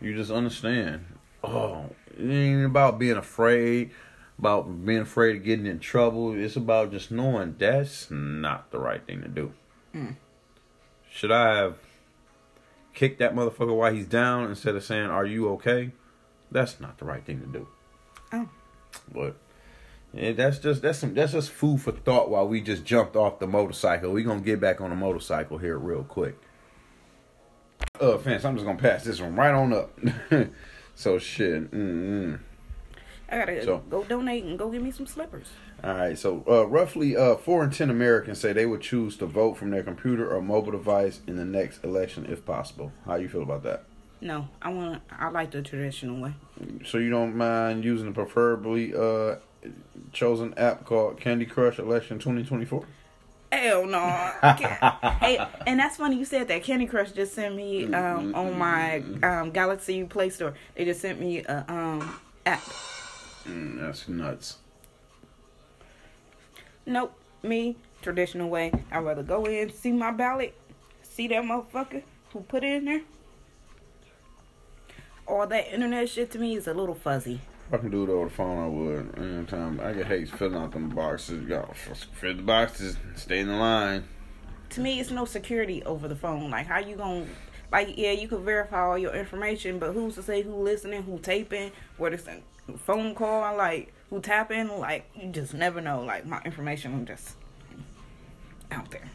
You 0.00 0.14
just 0.14 0.30
understand. 0.30 1.04
Oh, 1.44 1.86
it 2.18 2.28
ain't 2.30 2.64
about 2.66 2.98
being 2.98 3.16
afraid, 3.16 3.90
about 4.38 4.84
being 4.84 5.00
afraid 5.02 5.36
of 5.36 5.44
getting 5.44 5.66
in 5.66 5.78
trouble. 5.78 6.32
It's 6.34 6.56
about 6.56 6.90
just 6.90 7.10
knowing 7.10 7.56
that's 7.58 8.10
not 8.10 8.70
the 8.70 8.78
right 8.78 9.04
thing 9.06 9.22
to 9.22 9.28
do. 9.28 9.52
Mm. 9.94 10.16
Should 11.10 11.32
I 11.32 11.56
have 11.56 11.76
kick 12.94 13.18
that 13.18 13.34
motherfucker 13.34 13.76
while 13.76 13.92
he's 13.92 14.06
down 14.06 14.48
instead 14.48 14.74
of 14.76 14.84
saying, 14.84 15.06
"Are 15.10 15.24
you 15.26 15.48
okay?" 15.50 15.92
That's 16.50 16.80
not 16.80 16.98
the 16.98 17.04
right 17.04 17.24
thing 17.24 17.40
to 17.40 17.46
do. 17.46 17.68
Oh. 18.32 18.48
But 19.12 19.36
yeah, 20.12 20.32
that's 20.32 20.58
just 20.58 20.82
that's 20.82 20.98
some 20.98 21.14
that's 21.14 21.32
just 21.32 21.50
food 21.50 21.80
for 21.80 21.92
thought 21.92 22.28
while 22.30 22.46
we 22.46 22.60
just 22.60 22.84
jumped 22.84 23.16
off 23.16 23.38
the 23.38 23.46
motorcycle. 23.46 24.12
We 24.12 24.22
gonna 24.22 24.40
get 24.40 24.60
back 24.60 24.80
on 24.80 24.90
the 24.90 24.96
motorcycle 24.96 25.58
here 25.58 25.78
real 25.78 26.04
quick. 26.04 26.36
Uh, 28.00 28.16
fans, 28.18 28.44
I'm 28.44 28.54
just 28.54 28.64
gonna 28.66 28.78
pass 28.78 29.04
this 29.04 29.20
one 29.20 29.36
right 29.36 29.52
on 29.52 29.72
up. 29.72 29.98
so 30.94 31.18
shit. 31.18 31.70
Mm-mm. 31.70 32.38
I 33.28 33.38
gotta 33.38 33.62
So- 33.64 33.82
go 33.90 34.04
donate 34.04 34.44
and 34.44 34.58
go 34.58 34.70
get 34.70 34.82
me 34.82 34.90
some 34.90 35.06
slippers. 35.06 35.48
All 35.84 35.94
right, 35.94 36.18
so 36.18 36.44
uh, 36.48 36.66
roughly 36.66 37.16
uh, 37.16 37.36
four 37.36 37.62
in 37.64 37.70
ten 37.70 37.88
Americans 37.90 38.38
say 38.40 38.52
they 38.52 38.66
would 38.66 38.80
choose 38.80 39.16
to 39.18 39.26
vote 39.26 39.56
from 39.56 39.70
their 39.70 39.82
computer 39.82 40.30
or 40.34 40.42
mobile 40.42 40.72
device 40.72 41.20
in 41.26 41.36
the 41.36 41.44
next 41.44 41.82
election 41.84 42.26
if 42.28 42.44
possible. 42.44 42.92
How 43.06 43.14
you 43.16 43.28
feel 43.28 43.42
about 43.42 43.62
that? 43.62 43.84
No, 44.20 44.48
I 44.60 44.70
want. 44.70 45.02
I 45.10 45.28
like 45.30 45.50
the 45.52 45.62
traditional 45.62 46.20
way. 46.20 46.34
So 46.84 46.98
you 46.98 47.08
don't 47.08 47.34
mind 47.36 47.84
using 47.84 48.06
the 48.06 48.12
preferably 48.12 48.94
uh, 48.94 49.36
chosen 50.12 50.52
app 50.58 50.84
called 50.84 51.18
Candy 51.20 51.46
Crush 51.46 51.78
Election 51.78 52.18
2024? 52.18 52.84
Hell 53.52 53.86
no. 53.86 54.06
hey, 55.20 55.44
and 55.66 55.80
that's 55.80 55.96
funny 55.96 56.16
you 56.16 56.24
said 56.24 56.48
that. 56.48 56.62
Candy 56.62 56.86
Crush 56.86 57.12
just 57.12 57.34
sent 57.34 57.54
me 57.56 57.92
um, 57.92 58.34
on 58.34 58.56
my 58.56 59.02
um, 59.22 59.50
Galaxy 59.50 60.04
Play 60.04 60.30
Store. 60.30 60.54
They 60.74 60.84
just 60.84 61.00
sent 61.00 61.20
me 61.20 61.42
a 61.44 61.64
um, 61.68 62.20
app. 62.46 62.62
Mm, 63.44 63.80
that's 63.80 64.08
nuts. 64.08 64.58
Nope, 66.86 67.12
me 67.42 67.76
traditional 68.02 68.48
way. 68.48 68.72
I'd 68.90 69.04
rather 69.04 69.22
go 69.22 69.44
in, 69.44 69.72
see 69.72 69.92
my 69.92 70.10
ballot, 70.10 70.54
see 71.02 71.28
that 71.28 71.42
motherfucker 71.42 72.02
who 72.32 72.40
put 72.40 72.64
it 72.64 72.74
in 72.76 72.84
there. 72.86 73.02
All 75.26 75.46
that 75.46 75.72
internet 75.72 76.08
shit 76.08 76.30
to 76.32 76.38
me 76.38 76.56
is 76.56 76.66
a 76.66 76.74
little 76.74 76.94
fuzzy. 76.94 77.40
If 77.70 77.74
I 77.74 77.78
can 77.78 77.90
do 77.92 78.02
it 78.02 78.08
over 78.08 78.24
the 78.24 78.34
phone, 78.34 78.58
I 78.58 78.66
would. 78.66 79.16
Anytime 79.16 79.78
I 79.80 79.92
get 79.92 80.06
hate 80.06 80.28
filling 80.28 80.56
out 80.56 80.72
them 80.72 80.88
boxes. 80.88 81.46
Go 81.46 81.70
fill 81.74 82.34
the 82.34 82.42
boxes, 82.42 82.96
stay 83.14 83.38
in 83.38 83.46
the 83.46 83.54
line. 83.54 84.02
To 84.70 84.80
me, 84.80 84.98
it's 84.98 85.12
no 85.12 85.24
security 85.24 85.80
over 85.84 86.08
the 86.08 86.16
phone. 86.16 86.50
Like, 86.50 86.66
how 86.66 86.80
you 86.80 86.96
gonna, 86.96 87.26
like, 87.70 87.96
yeah, 87.96 88.10
you 88.10 88.26
can 88.26 88.44
verify 88.44 88.80
all 88.80 88.98
your 88.98 89.14
information, 89.14 89.78
but 89.78 89.92
who's 89.92 90.16
to 90.16 90.22
say 90.24 90.42
who 90.42 90.52
listening, 90.56 91.04
who 91.04 91.20
taping, 91.20 91.70
what 91.96 92.12
is 92.12 92.26
a 92.26 92.40
phone 92.78 93.14
call, 93.14 93.56
like, 93.56 93.92
who 94.10 94.20
tapping? 94.20 94.66
Like, 94.80 95.08
you 95.14 95.28
just 95.30 95.54
never 95.54 95.80
know. 95.80 96.02
Like, 96.02 96.26
my 96.26 96.40
information 96.44 97.06
just 97.06 97.36
out 98.72 98.90
there. 98.90 99.08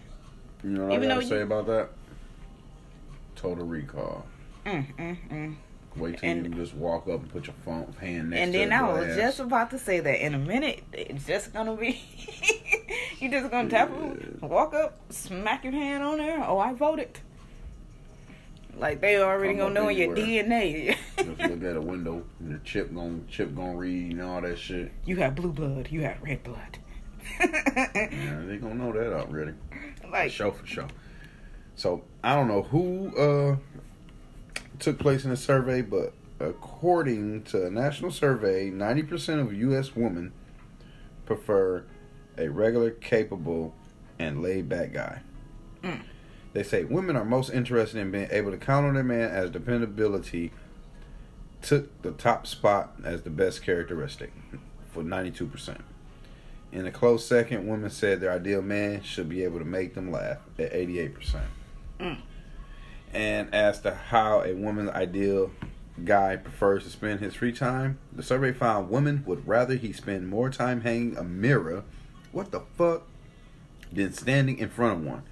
You 0.64 0.70
know 0.70 0.86
what 0.86 0.94
Even 0.94 1.12
I 1.12 1.16
gotta 1.16 1.28
say 1.28 1.38
you- 1.40 1.44
about 1.44 1.68
that? 1.68 1.90
Total 3.36 3.66
recall. 3.66 4.26
Mm, 4.66 4.96
mm, 4.96 5.18
mm. 5.30 5.56
Wait 5.98 6.18
till 6.18 6.30
And- 6.30 6.46
you 6.46 6.54
just 6.62 6.74
walk 6.76 7.08
up 7.08 7.22
and 7.22 7.32
put 7.32 7.48
your 7.48 7.56
phone 7.64 7.94
hand 8.02 8.32
next 8.32 8.40
to 8.40 8.42
it. 8.42 8.44
And 8.44 8.54
then 8.54 8.70
the 8.70 8.76
I 8.76 8.82
was 8.94 9.06
glass. 9.06 9.18
just 9.18 9.40
about 9.40 9.72
to 9.72 9.80
say 9.80 10.00
that 10.02 10.26
in 10.26 10.34
a 10.34 10.40
minute, 10.40 10.84
it's 10.94 11.26
just 11.26 11.54
gonna 11.54 11.76
be 11.76 12.02
you 13.20 13.30
just 13.32 13.50
gonna 13.50 13.70
tap 13.70 13.90
it, 13.92 14.42
walk 14.42 14.74
up, 14.74 14.98
smack 15.10 15.64
your 15.64 15.74
hand 15.74 16.04
on 16.04 16.18
there. 16.18 16.44
Oh, 16.46 16.60
I 16.60 16.74
voted. 16.74 17.20
Like 18.78 19.00
they 19.00 19.22
already 19.22 19.54
Come 19.58 19.74
gonna 19.74 19.74
know 19.74 19.88
in 19.88 19.98
your. 19.98 20.16
DNA. 20.16 20.98
just 21.18 21.40
look 21.40 21.64
at 21.64 21.78
a 21.78 21.82
window 21.82 22.24
and 22.42 22.56
the 22.56 22.60
chip 22.66 22.94
gonna 22.94 23.20
chip 23.30 23.56
gonna 23.56 23.76
read 23.78 24.12
and 24.12 24.22
all 24.22 24.42
that 24.42 24.60
shit. 24.60 24.92
you 25.06 25.16
have 25.18 25.34
blue 25.36 25.54
blood. 25.54 25.88
You 25.90 26.02
have 26.02 26.22
red 26.22 26.44
blood. 26.44 26.78
Yeah, 27.40 28.42
they 28.46 28.58
gonna 28.58 28.76
know 28.76 28.92
that 28.92 29.14
already. 29.14 29.54
like 30.12 30.30
show 30.32 30.52
for 30.52 30.66
sure. 30.66 30.88
So 31.76 32.04
I 32.24 32.36
don't 32.36 32.48
know 32.50 32.64
who 32.64 33.16
uh 33.18 33.56
took 34.80 35.00
place 35.00 35.26
in 35.26 35.32
a 35.32 35.38
survey, 35.38 35.82
but 35.82 36.14
according 36.40 37.44
to 37.44 37.66
a 37.66 37.70
national 37.70 38.12
survey, 38.12 38.70
ninety 38.70 39.04
percent 39.04 39.42
of 39.42 39.54
U.S. 39.54 39.96
women 39.96 40.34
prefer 41.26 41.86
a 42.38 42.50
regular, 42.50 42.92
capable, 42.92 43.74
and 44.20 44.42
laid-back 44.42 44.94
guy. 44.94 45.22
Mm. 45.84 46.02
They 46.54 46.64
say 46.64 46.84
women 46.84 47.16
are 47.16 47.26
most 47.26 47.50
interested 47.50 48.00
in 48.00 48.12
being 48.12 48.28
able 48.32 48.52
to 48.52 48.58
count 48.58 48.86
on 48.86 48.94
their 48.94 49.04
man 49.04 49.30
as 49.30 49.50
dependability. 49.50 50.52
Took 51.62 52.02
the 52.04 52.12
top 52.12 52.46
spot 52.46 52.94
as 53.04 53.24
the 53.24 53.32
best 53.32 53.64
characteristic 53.64 54.32
for 54.92 55.04
ninety-two 55.04 55.48
percent. 55.48 55.82
In 56.72 56.86
a 56.86 56.92
close 56.92 57.26
second, 57.26 57.68
women 57.68 57.90
said 57.90 58.20
their 58.20 58.32
ideal 58.32 58.62
man 58.62 59.02
should 59.02 59.30
be 59.30 59.44
able 59.44 59.60
to 59.60 59.66
make 59.66 59.96
them 59.96 60.12
laugh 60.12 60.40
at 60.60 60.74
88%. 60.74 61.40
Mm. 62.02 62.18
And 63.16 63.54
as 63.56 63.80
to 63.82 63.96
how 63.96 64.42
a 64.44 64.54
woman's 64.54 64.90
ideal 64.90 65.50
guy 66.04 66.36
prefers 66.36 66.84
to 66.84 66.90
spend 66.90 67.22
his 67.22 67.34
free 67.34 67.54
time, 67.54 67.98
the 68.12 68.22
survey 68.22 68.52
found 68.52 68.90
women 68.90 69.24
would 69.26 69.48
rather 69.48 69.76
he 69.76 69.94
spend 69.94 70.28
more 70.28 70.50
time 70.50 70.82
hanging 70.82 71.16
a 71.18 71.24
mirror, 71.24 71.84
what 72.34 72.52
the 72.52 72.60
fuck, 72.78 73.04
than 73.92 74.12
standing 74.12 74.58
in 74.58 74.68
front 74.70 75.00
of 75.00 75.06
one. 75.06 75.24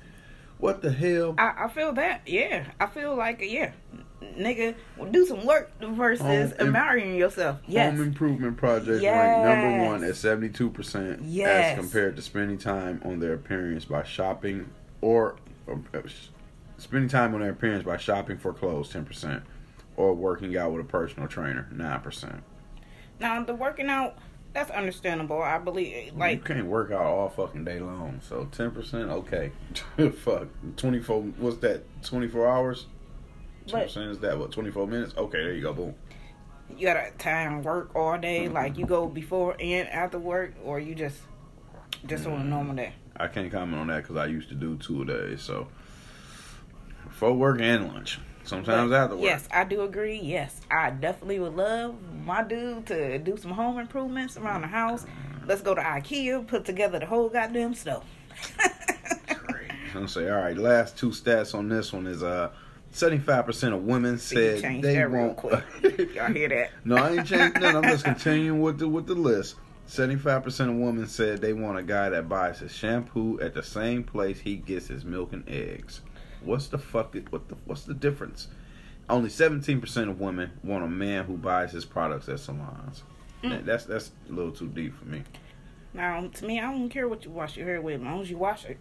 What 0.59 0.81
the 0.81 0.93
hell? 0.93 1.35
I, 1.37 1.65
I 1.65 1.67
feel 1.67 1.91
that. 1.93 2.21
Yeah, 2.25 2.67
I 2.79 2.85
feel 2.85 3.17
like 3.17 3.41
yeah, 3.41 3.73
nigga, 4.21 4.75
do 5.11 5.25
some 5.25 5.45
work 5.45 5.69
versus 5.81 6.21
Home 6.25 6.53
im- 6.67 6.71
marrying 6.71 7.17
yourself. 7.17 7.59
Yes. 7.67 7.91
Home 7.91 8.01
improvement 8.07 8.55
projects 8.55 9.03
ranked 9.03 9.45
number 9.45 9.85
one 9.91 10.03
at 10.05 10.11
72% 10.13 11.19
Yes. 11.23 11.77
as 11.77 11.79
compared 11.83 12.15
to 12.15 12.21
spending 12.21 12.57
time 12.57 13.01
on 13.03 13.19
their 13.19 13.33
appearance 13.33 13.83
by 13.83 14.03
shopping 14.03 14.69
or 15.01 15.35
spending 16.83 17.09
time 17.09 17.33
on 17.33 17.41
their 17.41 17.51
appearance 17.51 17.83
by 17.83 17.97
shopping 17.97 18.37
for 18.37 18.53
clothes 18.53 18.91
10% 18.91 19.41
or 19.95 20.13
working 20.13 20.55
out 20.57 20.71
with 20.71 20.81
a 20.81 20.87
personal 20.87 21.27
trainer 21.27 21.67
9%. 21.73 22.41
Now 23.19 23.43
the 23.43 23.53
working 23.55 23.89
out, 23.89 24.17
that's 24.53 24.69
understandable. 24.69 25.41
I 25.41 25.57
believe 25.57 26.13
like. 26.15 26.37
you 26.37 26.43
can't 26.43 26.67
work 26.67 26.91
out 26.91 27.01
all 27.01 27.29
fucking 27.29 27.63
day 27.65 27.79
long. 27.79 28.19
So 28.21 28.47
10% 28.51 29.09
okay. 29.09 29.51
Fuck. 30.11 30.47
24 30.77 31.21
what's 31.21 31.57
that? 31.57 31.83
24 32.03 32.47
hours? 32.47 32.85
10% 33.67 33.71
But- 33.71 33.97
is 33.97 34.19
that 34.19 34.37
what 34.37 34.51
24 34.51 34.87
minutes? 34.87 35.13
Okay, 35.17 35.41
there 35.41 35.53
you 35.53 35.61
go. 35.61 35.73
Boom. 35.73 35.95
you 36.77 36.85
gotta 36.87 37.11
time 37.17 37.63
work 37.63 37.95
all 37.95 38.17
day. 38.17 38.45
Mm-hmm. 38.45 38.53
Like 38.53 38.77
you 38.77 38.85
go 38.85 39.07
before 39.07 39.55
and 39.59 39.87
after 39.89 40.19
work, 40.19 40.53
or 40.63 40.79
you 40.79 40.95
just 40.95 41.21
just 42.05 42.27
on 42.27 42.41
a 42.41 42.43
normal 42.43 42.75
day. 42.75 42.93
I 43.15 43.27
can't 43.27 43.51
comment 43.51 43.79
on 43.79 43.87
that 43.87 44.01
because 44.03 44.17
I 44.17 44.25
used 44.25 44.49
to 44.49 44.55
do 44.55 44.75
two 44.77 45.03
a 45.03 45.05
day. 45.05 45.35
So 45.37 45.67
before 47.13 47.33
work 47.33 47.61
and 47.61 47.93
lunch. 47.93 48.19
Sometimes 48.43 48.89
But, 48.89 49.03
after 49.03 49.15
work. 49.15 49.23
Yes, 49.23 49.47
I 49.51 49.63
do 49.63 49.83
agree. 49.83 50.19
Yes, 50.21 50.59
I 50.69 50.89
definitely 50.89 51.39
would 51.39 51.55
love 51.55 51.95
my 52.25 52.43
dude 52.43 52.85
to 52.87 53.17
do 53.19 53.37
some 53.37 53.51
home 53.51 53.77
improvements 53.79 54.35
around 54.35 54.61
the 54.61 54.67
house. 54.67 55.05
Let's 55.45 55.61
go 55.61 55.73
to 55.75 55.81
IKEA, 55.81 56.45
put 56.47 56.65
together 56.65 56.99
the 56.99 57.05
whole 57.05 57.29
goddamn 57.29 57.73
stuff. 57.75 58.03
I'm 58.59 59.93
gonna 59.93 60.07
say, 60.07 60.29
all 60.29 60.41
right. 60.41 60.57
Last 60.57 60.97
two 60.97 61.09
stats 61.09 61.53
on 61.53 61.69
this 61.69 61.93
one 61.93 62.07
is 62.07 62.23
uh, 62.23 62.49
75 62.91 63.45
percent 63.45 63.73
of 63.75 63.83
women 63.83 64.17
said 64.17 64.61
changed 64.61 64.83
they 64.87 65.05
won't. 65.05 65.37
quick. 65.37 65.63
Y'all 66.15 66.31
hear 66.33 66.49
that? 66.49 66.71
no, 66.83 66.95
I 66.95 67.11
ain't 67.11 67.27
changing 67.27 67.61
that. 67.61 67.75
I'm 67.75 67.83
just 67.83 68.03
continuing 68.03 68.61
with 68.61 68.79
the 68.79 68.87
with 68.87 69.05
the 69.05 69.13
list. 69.15 69.55
75 69.85 70.43
percent 70.43 70.69
of 70.71 70.77
women 70.77 71.05
said 71.07 71.41
they 71.41 71.53
want 71.53 71.77
a 71.77 71.83
guy 71.83 72.09
that 72.09 72.27
buys 72.27 72.59
his 72.59 72.73
shampoo 72.73 73.39
at 73.39 73.53
the 73.53 73.61
same 73.61 74.03
place 74.03 74.39
he 74.39 74.55
gets 74.55 74.87
his 74.87 75.05
milk 75.05 75.31
and 75.33 75.47
eggs. 75.47 76.01
What's 76.45 76.67
the 76.67 76.77
fuck? 76.77 77.15
What 77.29 77.49
the 77.49 77.55
what's 77.65 77.83
the 77.83 77.93
difference? 77.93 78.47
Only 79.09 79.29
17 79.29 79.81
percent 79.81 80.09
of 80.09 80.19
women 80.19 80.51
want 80.63 80.83
a 80.83 80.87
man 80.87 81.25
who 81.25 81.37
buys 81.37 81.71
his 81.71 81.85
products 81.85 82.29
at 82.29 82.39
salons. 82.39 83.03
Mm. 83.43 83.65
That's 83.65 83.85
that's 83.85 84.11
a 84.29 84.33
little 84.33 84.51
too 84.51 84.67
deep 84.67 84.95
for 84.95 85.05
me. 85.05 85.23
Now, 85.93 86.27
to 86.27 86.45
me, 86.45 86.59
I 86.59 86.71
don't 86.71 86.89
care 86.89 87.07
what 87.07 87.23
you 87.23 87.31
wash 87.31 87.55
your 87.55 87.67
hair 87.67 87.79
with, 87.81 87.95
as 87.95 88.01
long 88.01 88.21
as 88.21 88.29
you 88.29 88.37
wash 88.37 88.65
it. 88.65 88.77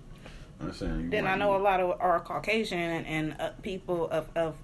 I'm 0.60 0.72
saying 0.72 1.00
you 1.00 1.10
Then 1.10 1.26
I 1.26 1.36
know 1.36 1.56
a 1.56 1.58
lot 1.58 1.80
of 1.80 2.00
are 2.00 2.20
Caucasian 2.20 2.78
and, 2.78 3.06
and 3.06 3.36
uh, 3.40 3.50
people 3.62 4.08
of 4.10 4.28
of 4.36 4.56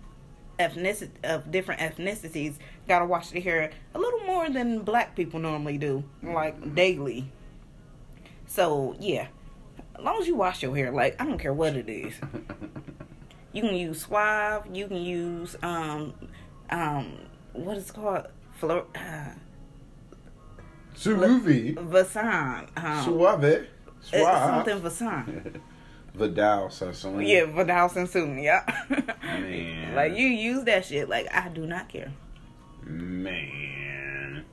ethnicity 0.59 1.11
of 1.25 1.51
different 1.51 1.81
ethnicities 1.81 2.55
gotta 2.89 3.05
wash 3.05 3.31
their 3.31 3.41
hair 3.41 3.71
a 3.95 3.99
little 3.99 4.21
more 4.21 4.49
than 4.51 4.81
black 4.81 5.15
people 5.15 5.41
normally 5.41 5.79
do, 5.79 6.05
like 6.23 6.75
daily. 6.75 7.31
So 8.47 8.97
yeah, 8.99 9.29
as 9.99 10.05
long 10.05 10.21
as 10.21 10.27
you 10.27 10.37
wash 10.37 10.63
your 10.63 10.75
hair, 10.77 10.91
like 10.93 11.21
I 11.21 11.25
don't 11.25 11.39
care 11.39 11.53
what 11.53 11.77
it 11.77 11.89
is. 11.89 12.15
You 13.51 13.63
can 13.63 13.75
use 13.75 14.03
Suave. 14.03 14.67
You 14.73 14.87
can 14.87 14.99
use 14.99 15.57
um 15.63 16.15
um 16.71 17.19
what 17.55 17.77
is 17.79 17.89
it 17.89 17.95
called 17.95 18.27
Flor 18.53 18.85
uh, 18.95 19.33
Suave. 20.95 21.75
Vasan. 21.75 22.69
Um, 22.77 23.05
Suave. 23.05 23.45
it's 23.45 23.67
Suave. 24.03 24.65
something 24.67 24.81
Vasan. 24.81 25.61
Vidal 26.15 26.69
Sassoon. 26.71 27.23
Yeah, 27.23 27.45
Vidal 27.47 27.89
Sassoon. 27.89 28.39
Yeah. 28.39 28.63
Man. 29.23 29.95
like 29.97 30.17
you 30.17 30.27
use 30.27 30.65
that 30.65 30.85
shit. 30.85 31.09
Like 31.09 31.33
I 31.35 31.49
do 31.49 31.67
not 31.67 31.89
care. 31.89 32.13
Man. 32.85 34.45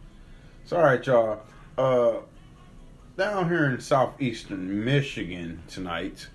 Alright, 0.72 1.06
y'all. 1.06 1.42
Uh, 1.78 2.18
down 3.18 3.50
here 3.50 3.66
in 3.66 3.80
southeastern 3.80 4.84
Michigan 4.84 5.62
tonight, 5.68 6.28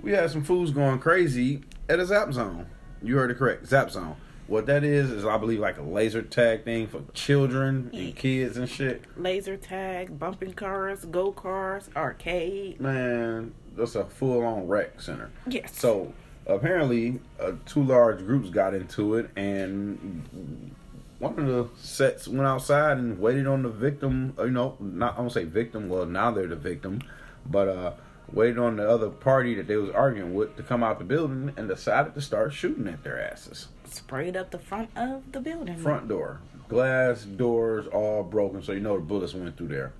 we 0.00 0.12
had 0.12 0.30
some 0.30 0.44
fools 0.44 0.70
going 0.70 0.98
crazy 0.98 1.62
at 1.88 2.00
a 2.00 2.06
Zap 2.06 2.32
Zone. 2.32 2.66
You 3.02 3.16
heard 3.16 3.30
it 3.30 3.38
correct. 3.38 3.66
Zap 3.66 3.90
Zone. 3.90 4.16
What 4.48 4.66
that 4.66 4.84
is 4.84 5.10
is, 5.10 5.24
I 5.24 5.38
believe, 5.38 5.60
like 5.60 5.78
a 5.78 5.82
laser 5.82 6.20
tag 6.20 6.64
thing 6.64 6.86
for 6.86 7.02
children 7.14 7.90
and 7.94 8.14
kids 8.14 8.56
and 8.56 8.68
shit. 8.68 9.04
Laser 9.16 9.56
tag, 9.56 10.18
bumping 10.18 10.52
cars, 10.52 11.04
go 11.06 11.32
cars, 11.32 11.88
arcade. 11.96 12.80
Man, 12.80 13.54
that's 13.74 13.94
a 13.94 14.04
full 14.04 14.44
on 14.44 14.66
rec 14.68 15.00
center. 15.00 15.30
Yes. 15.46 15.78
So 15.78 16.12
apparently, 16.46 17.20
uh, 17.40 17.52
two 17.64 17.82
large 17.84 18.18
groups 18.18 18.50
got 18.50 18.74
into 18.74 19.14
it, 19.14 19.30
and 19.36 20.74
one 21.22 21.38
of 21.38 21.46
the 21.46 21.68
sets 21.80 22.26
went 22.26 22.46
outside 22.46 22.98
and 22.98 23.18
waited 23.18 23.46
on 23.46 23.62
the 23.62 23.68
victim. 23.68 24.34
uh, 24.38 24.44
You 24.44 24.50
know, 24.50 24.76
not 24.80 25.16
I 25.16 25.20
won't 25.20 25.32
say 25.32 25.44
victim. 25.44 25.88
Well, 25.88 26.04
now 26.04 26.30
they're 26.32 26.48
the 26.48 26.56
victim, 26.56 27.00
but 27.46 27.68
uh, 27.68 27.92
waited 28.32 28.58
on 28.58 28.76
the 28.76 28.88
other 28.88 29.08
party 29.08 29.54
that 29.54 29.68
they 29.68 29.76
was 29.76 29.90
arguing 29.90 30.34
with 30.34 30.56
to 30.56 30.62
come 30.62 30.82
out 30.82 30.98
the 30.98 31.04
building 31.04 31.52
and 31.56 31.68
decided 31.68 32.14
to 32.14 32.20
start 32.20 32.52
shooting 32.52 32.88
at 32.88 33.04
their 33.04 33.20
asses. 33.22 33.68
sprayed 33.84 34.36
up 34.36 34.50
the 34.50 34.58
front 34.58 34.90
of 34.96 35.22
the 35.32 35.40
building. 35.40 35.76
Front 35.76 36.08
door, 36.08 36.40
glass 36.68 37.22
doors 37.24 37.86
all 37.86 38.22
broken, 38.24 38.62
so 38.62 38.72
you 38.72 38.80
know 38.80 38.96
the 38.96 39.02
bullets 39.04 39.32
went 39.34 39.56
through 39.56 39.68
there. 39.68 39.92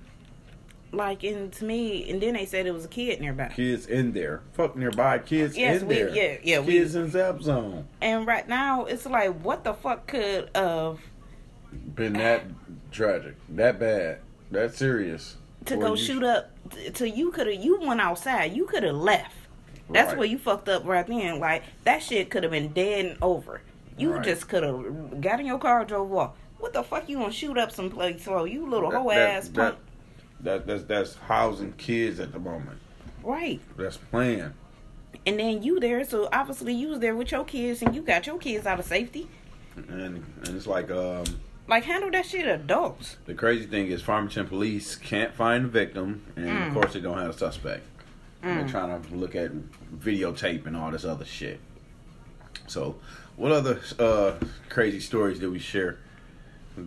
Like, 0.94 1.22
and 1.24 1.50
to 1.54 1.64
me, 1.64 2.10
and 2.10 2.20
then 2.20 2.34
they 2.34 2.44
said 2.44 2.66
it 2.66 2.72
was 2.74 2.84
a 2.84 2.88
kid 2.88 3.18
nearby. 3.20 3.48
Kids 3.48 3.86
in 3.86 4.12
there, 4.12 4.42
fuck 4.52 4.76
nearby 4.76 5.20
kids 5.20 5.56
Yes, 5.56 5.80
in 5.80 5.88
we- 5.88 5.94
there. 5.94 6.08
yeah, 6.10 6.36
yeah, 6.42 6.58
we- 6.58 6.72
Kids 6.74 6.94
in 6.94 7.10
Zap 7.10 7.40
Zone. 7.40 7.86
And 8.02 8.26
right 8.26 8.46
now, 8.46 8.84
it's 8.84 9.06
like, 9.06 9.42
what 9.42 9.64
the 9.64 9.72
fuck 9.72 10.06
could 10.06 10.50
of 10.54 11.00
been 11.94 12.14
that 12.14 12.44
tragic, 12.90 13.34
that 13.50 13.78
bad, 13.78 14.18
that 14.50 14.74
serious. 14.74 15.36
to 15.66 15.76
go 15.76 15.90
you- 15.94 15.96
shoot 15.96 16.22
up? 16.22 16.50
To 16.94 17.08
you 17.08 17.30
could 17.32 17.46
have, 17.46 17.62
you 17.62 17.80
went 17.80 18.00
outside. 18.00 18.52
You 18.54 18.64
could 18.66 18.82
have 18.82 18.94
left. 18.96 19.34
That's 19.90 20.08
Right. 20.10 20.18
where 20.18 20.26
you 20.26 20.38
fucked 20.38 20.68
up 20.68 20.84
right 20.84 21.06
then. 21.06 21.38
Like 21.38 21.62
that 21.84 22.02
shit 22.02 22.30
could 22.30 22.42
have 22.44 22.52
been 22.52 22.72
dead 22.72 23.04
and 23.06 23.18
over. 23.22 23.60
You 23.98 24.12
Right. 24.14 24.24
just 24.24 24.48
could 24.48 24.62
have 24.62 25.20
got 25.20 25.38
in 25.40 25.46
your 25.46 25.58
car, 25.58 25.84
drove 25.84 26.12
off. 26.14 26.32
What 26.58 26.72
the 26.72 26.82
fuck 26.82 27.08
you 27.08 27.18
gonna 27.18 27.32
shoot 27.32 27.58
up 27.58 27.70
someplace 27.72 28.22
for? 28.24 28.46
You 28.48 28.66
little 28.68 28.90
That- 28.90 29.00
hoe 29.02 29.10
that- 29.10 29.30
ass 29.30 29.48
that, 29.48 29.54
punk. 29.54 29.78
that, 30.40 30.66
that's 30.66 30.84
that's 30.84 31.14
housing 31.16 31.72
kids 31.74 32.20
at 32.20 32.32
the 32.32 32.38
moment. 32.38 32.78
Right. 33.22 33.60
That's 33.76 33.96
playing. 33.98 34.52
And 35.26 35.38
then 35.38 35.62
you 35.62 35.78
there, 35.78 36.04
so 36.04 36.28
obviously 36.32 36.72
you 36.72 36.88
was 36.88 37.00
there 37.00 37.14
with 37.14 37.30
your 37.32 37.44
kids 37.44 37.82
and 37.82 37.94
you 37.94 38.02
got 38.02 38.26
your 38.26 38.38
kids 38.38 38.66
out 38.66 38.78
of 38.80 38.86
safety. 38.86 39.28
And 39.76 40.24
and 40.44 40.56
it's 40.56 40.66
like 40.66 40.90
um 40.90 41.24
Like 41.72 41.84
handle 41.84 42.10
that 42.10 42.26
shit 42.26 42.46
adults. 42.46 43.16
the 43.24 43.32
crazy 43.32 43.64
thing 43.64 43.86
is 43.86 44.02
Farmington 44.02 44.46
police 44.46 44.94
can't 44.94 45.32
find 45.32 45.64
the 45.64 45.68
victim 45.70 46.22
and 46.36 46.46
Mm. 46.46 46.66
of 46.68 46.74
course 46.74 46.92
they 46.92 47.00
don't 47.00 47.16
have 47.16 47.30
a 47.30 47.32
suspect. 47.32 47.86
And 48.42 48.58
They're 48.60 48.68
trying 48.68 49.02
to 49.02 49.14
look 49.14 49.34
at 49.34 49.52
videotape 49.96 50.66
and 50.66 50.76
all 50.76 50.90
this 50.90 51.06
other 51.06 51.24
shit. 51.24 51.60
So 52.66 52.96
what 53.36 53.52
other 53.52 53.80
uh 53.98 54.34
crazy 54.68 55.00
stories 55.00 55.38
did 55.38 55.50
we 55.50 55.58
share? 55.60 55.96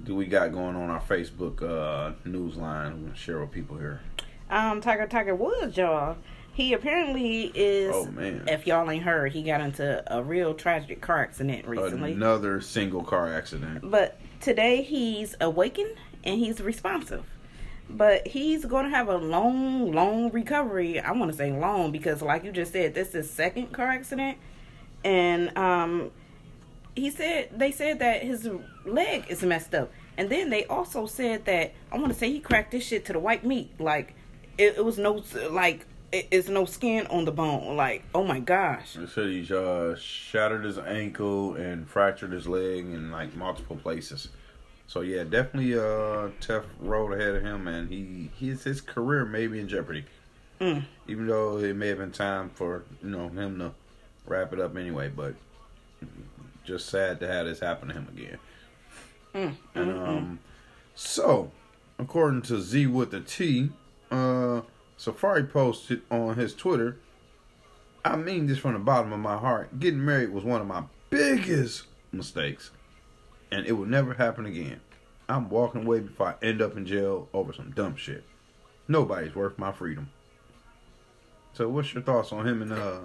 Do 0.03 0.13
we 0.13 0.27
got 0.27 0.51
going 0.51 0.75
on 0.75 0.91
our 0.91 1.01
Facebook 1.01 1.63
uh 1.63 2.13
news 2.23 2.55
line? 2.55 2.91
We're 3.01 3.07
gonna 3.07 3.15
share 3.15 3.39
with 3.39 3.51
people 3.51 3.77
here. 3.79 4.01
Um, 4.51 4.81
Tiger 4.81 5.07
Tiger 5.07 5.33
Woods, 5.33 5.77
y'all. 5.77 6.17
He 6.53 6.73
apparently 6.73 7.51
is. 7.55 7.91
Oh, 7.91 8.05
man. 8.11 8.43
If 8.47 8.67
y'all 8.67 8.89
ain't 8.91 9.03
heard, 9.03 9.31
he 9.33 9.41
got 9.41 9.61
into 9.61 10.03
a 10.15 10.21
real 10.23 10.53
tragic 10.53 11.01
car 11.01 11.23
accident 11.23 11.67
recently. 11.67 12.11
Another 12.13 12.61
single 12.61 13.03
car 13.03 13.33
accident. 13.33 13.89
But 13.89 14.19
today 14.41 14.81
he's 14.81 15.35
awakened 15.39 15.95
and 16.23 16.39
he's 16.39 16.61
responsive. 16.61 17.25
But 17.89 18.27
he's 18.27 18.65
going 18.65 18.85
to 18.85 18.89
have 18.89 19.07
a 19.07 19.17
long, 19.17 19.91
long 19.91 20.31
recovery. 20.31 20.99
I 20.99 21.11
want 21.11 21.31
to 21.31 21.37
say 21.37 21.51
long 21.51 21.91
because, 21.91 22.21
like 22.21 22.43
you 22.43 22.51
just 22.51 22.71
said, 22.71 22.95
this 22.95 23.13
is 23.13 23.29
second 23.29 23.73
car 23.73 23.87
accident, 23.87 24.39
and 25.03 25.55
um, 25.55 26.11
he 26.95 27.11
said 27.11 27.49
they 27.55 27.71
said 27.71 27.99
that 27.99 28.23
his 28.23 28.49
leg 28.85 29.25
is 29.29 29.43
messed 29.43 29.75
up, 29.75 29.91
and 30.17 30.31
then 30.31 30.49
they 30.49 30.65
also 30.65 31.05
said 31.05 31.45
that 31.45 31.73
I 31.91 31.97
want 31.97 32.11
to 32.11 32.17
say 32.17 32.31
he 32.31 32.39
cracked 32.39 32.71
this 32.71 32.85
shit 32.85 33.05
to 33.05 33.13
the 33.13 33.19
white 33.19 33.45
meat. 33.45 33.79
Like 33.79 34.15
it, 34.57 34.77
it 34.77 34.83
was 34.83 34.97
no 34.97 35.21
like 35.51 35.85
it, 36.11 36.27
it's 36.31 36.49
no 36.49 36.65
skin 36.65 37.07
on 37.07 37.25
the 37.25 37.31
bone. 37.31 37.75
Like 37.75 38.03
oh 38.13 38.23
my 38.23 38.39
gosh. 38.39 38.93
They 38.93 39.05
said 39.05 39.27
he 39.27 39.47
uh, 39.53 39.95
shattered 39.95 40.63
his 40.63 40.77
ankle 40.77 41.55
and 41.55 41.87
fractured 41.87 42.31
his 42.31 42.47
leg 42.47 42.85
in 42.85 43.11
like 43.11 43.35
multiple 43.35 43.75
places. 43.75 44.29
So 44.87 45.01
yeah, 45.01 45.23
definitely 45.23 45.73
a 45.73 46.31
tough 46.39 46.65
road 46.79 47.13
ahead 47.13 47.35
of 47.35 47.41
him, 47.43 47.67
and 47.67 47.89
he 47.89 48.29
his 48.37 48.63
his 48.63 48.81
career 48.81 49.25
may 49.25 49.47
be 49.47 49.59
in 49.59 49.67
jeopardy. 49.67 50.05
Mm. 50.61 50.83
Even 51.07 51.27
though 51.27 51.57
it 51.57 51.75
may 51.75 51.87
have 51.89 51.97
been 51.97 52.11
time 52.11 52.49
for 52.49 52.83
you 53.03 53.09
know 53.09 53.29
him 53.29 53.59
to 53.59 53.71
wrap 54.25 54.53
it 54.53 54.59
up 54.59 54.77
anyway, 54.77 55.09
but 55.09 55.35
just 56.63 56.89
sad 56.89 57.19
to 57.19 57.27
have 57.27 57.45
this 57.45 57.59
happen 57.59 57.89
to 57.89 57.93
him 57.93 58.07
again. 58.15 58.37
Mm, 59.33 59.55
And 59.75 59.87
mm, 59.87 59.97
mm. 59.97 60.07
um, 60.07 60.39
so 60.95 61.51
according 61.99 62.41
to 62.43 62.61
Z 62.61 62.87
with 62.87 63.11
the 63.11 63.19
T, 63.19 63.69
uh, 64.11 64.61
Safaree 64.97 65.49
posted 65.49 66.01
on 66.09 66.35
his 66.35 66.53
Twitter. 66.53 66.97
I 68.03 68.15
mean 68.15 68.47
this 68.47 68.59
from 68.59 68.73
the 68.73 68.79
bottom 68.79 69.11
of 69.11 69.19
my 69.19 69.37
heart. 69.37 69.79
Getting 69.79 70.03
married 70.05 70.31
was 70.31 70.43
one 70.43 70.61
of 70.61 70.67
my 70.67 70.83
biggest 71.09 71.83
mistakes, 72.11 72.71
and 73.51 73.65
it 73.65 73.73
will 73.73 73.85
never 73.85 74.13
happen 74.13 74.45
again. 74.45 74.79
I'm 75.27 75.49
walking 75.49 75.85
away 75.85 76.01
before 76.01 76.37
I 76.41 76.45
end 76.45 76.61
up 76.61 76.77
in 76.77 76.85
jail 76.85 77.29
over 77.33 77.51
some 77.51 77.71
dumb 77.71 77.95
shit. 77.95 78.23
Nobody's 78.87 79.35
worth 79.35 79.57
my 79.57 79.71
freedom. 79.71 80.11
So, 81.53 81.67
what's 81.69 81.93
your 81.93 82.03
thoughts 82.03 82.31
on 82.31 82.47
him 82.47 82.61
and 82.61 82.73
uh, 82.73 82.99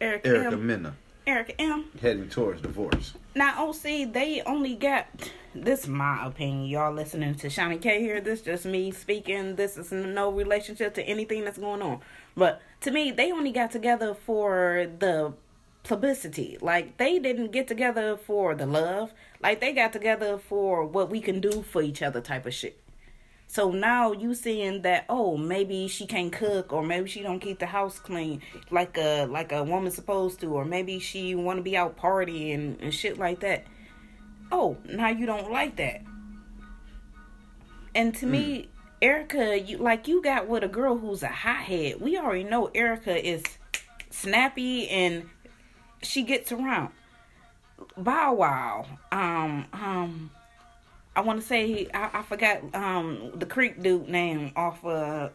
Eric 0.00 0.26
Erica 0.26 0.52
M. 0.52 0.66
Mena 0.66 0.96
Eric 1.28 1.56
M. 1.58 1.84
heading 2.00 2.30
towards 2.30 2.62
divorce? 2.62 3.12
Now, 3.34 3.68
OC, 3.68 4.14
they 4.14 4.42
only 4.46 4.74
got 4.74 5.06
this. 5.54 5.82
Is 5.82 5.86
my 5.86 6.26
opinion. 6.26 6.64
Y'all 6.70 6.90
listening 6.90 7.34
to 7.34 7.50
Shawnee 7.50 7.76
K 7.76 8.00
here. 8.00 8.18
This 8.22 8.40
just 8.40 8.64
me 8.64 8.90
speaking. 8.92 9.56
This 9.56 9.76
is 9.76 9.92
no 9.92 10.30
relationship 10.30 10.94
to 10.94 11.02
anything 11.02 11.44
that's 11.44 11.58
going 11.58 11.82
on. 11.82 12.00
But 12.34 12.62
to 12.80 12.90
me, 12.90 13.10
they 13.10 13.30
only 13.30 13.52
got 13.52 13.70
together 13.70 14.14
for 14.14 14.86
the 15.00 15.34
publicity. 15.82 16.56
Like 16.62 16.96
they 16.96 17.18
didn't 17.18 17.52
get 17.52 17.68
together 17.68 18.16
for 18.16 18.54
the 18.54 18.64
love. 18.64 19.12
Like 19.42 19.60
they 19.60 19.74
got 19.74 19.92
together 19.92 20.38
for 20.38 20.86
what 20.86 21.10
we 21.10 21.20
can 21.20 21.40
do 21.40 21.60
for 21.60 21.82
each 21.82 22.00
other, 22.00 22.22
type 22.22 22.46
of 22.46 22.54
shit. 22.54 22.80
So 23.50 23.70
now 23.70 24.12
you 24.12 24.34
seeing 24.34 24.82
that 24.82 25.06
oh 25.08 25.38
maybe 25.38 25.88
she 25.88 26.06
can't 26.06 26.30
cook 26.30 26.70
or 26.70 26.82
maybe 26.82 27.08
she 27.08 27.22
don't 27.22 27.40
keep 27.40 27.58
the 27.58 27.66
house 27.66 27.98
clean 27.98 28.42
like 28.70 28.98
a 28.98 29.24
like 29.24 29.52
a 29.52 29.64
woman 29.64 29.90
supposed 29.90 30.40
to 30.40 30.48
or 30.48 30.66
maybe 30.66 30.98
she 30.98 31.34
want 31.34 31.56
to 31.56 31.62
be 31.62 31.74
out 31.74 31.96
partying 31.96 32.80
and 32.80 32.92
shit 32.92 33.18
like 33.18 33.40
that. 33.40 33.64
Oh, 34.52 34.76
now 34.84 35.08
you 35.08 35.24
don't 35.24 35.50
like 35.50 35.76
that. 35.76 36.02
And 37.94 38.14
to 38.16 38.26
me, 38.26 38.68
Erica, 39.00 39.58
you 39.58 39.78
like 39.78 40.06
you 40.08 40.22
got 40.22 40.46
with 40.46 40.62
a 40.62 40.68
girl 40.68 40.98
who's 40.98 41.22
a 41.22 41.28
hothead. 41.28 42.02
We 42.02 42.18
already 42.18 42.44
know 42.44 42.70
Erica 42.74 43.26
is 43.26 43.42
snappy 44.10 44.88
and 44.90 45.24
she 46.02 46.22
gets 46.22 46.52
around. 46.52 46.90
Bow 47.96 48.34
Wow, 48.34 48.86
um, 49.10 49.66
um, 49.72 50.30
I 51.18 51.20
want 51.20 51.40
to 51.40 51.46
say 51.46 51.88
I, 51.92 52.10
I 52.14 52.22
forgot 52.22 52.62
um 52.76 53.32
the 53.34 53.44
Creek 53.44 53.82
dude 53.82 54.08
name 54.08 54.52
off 54.54 54.84
of 54.84 55.32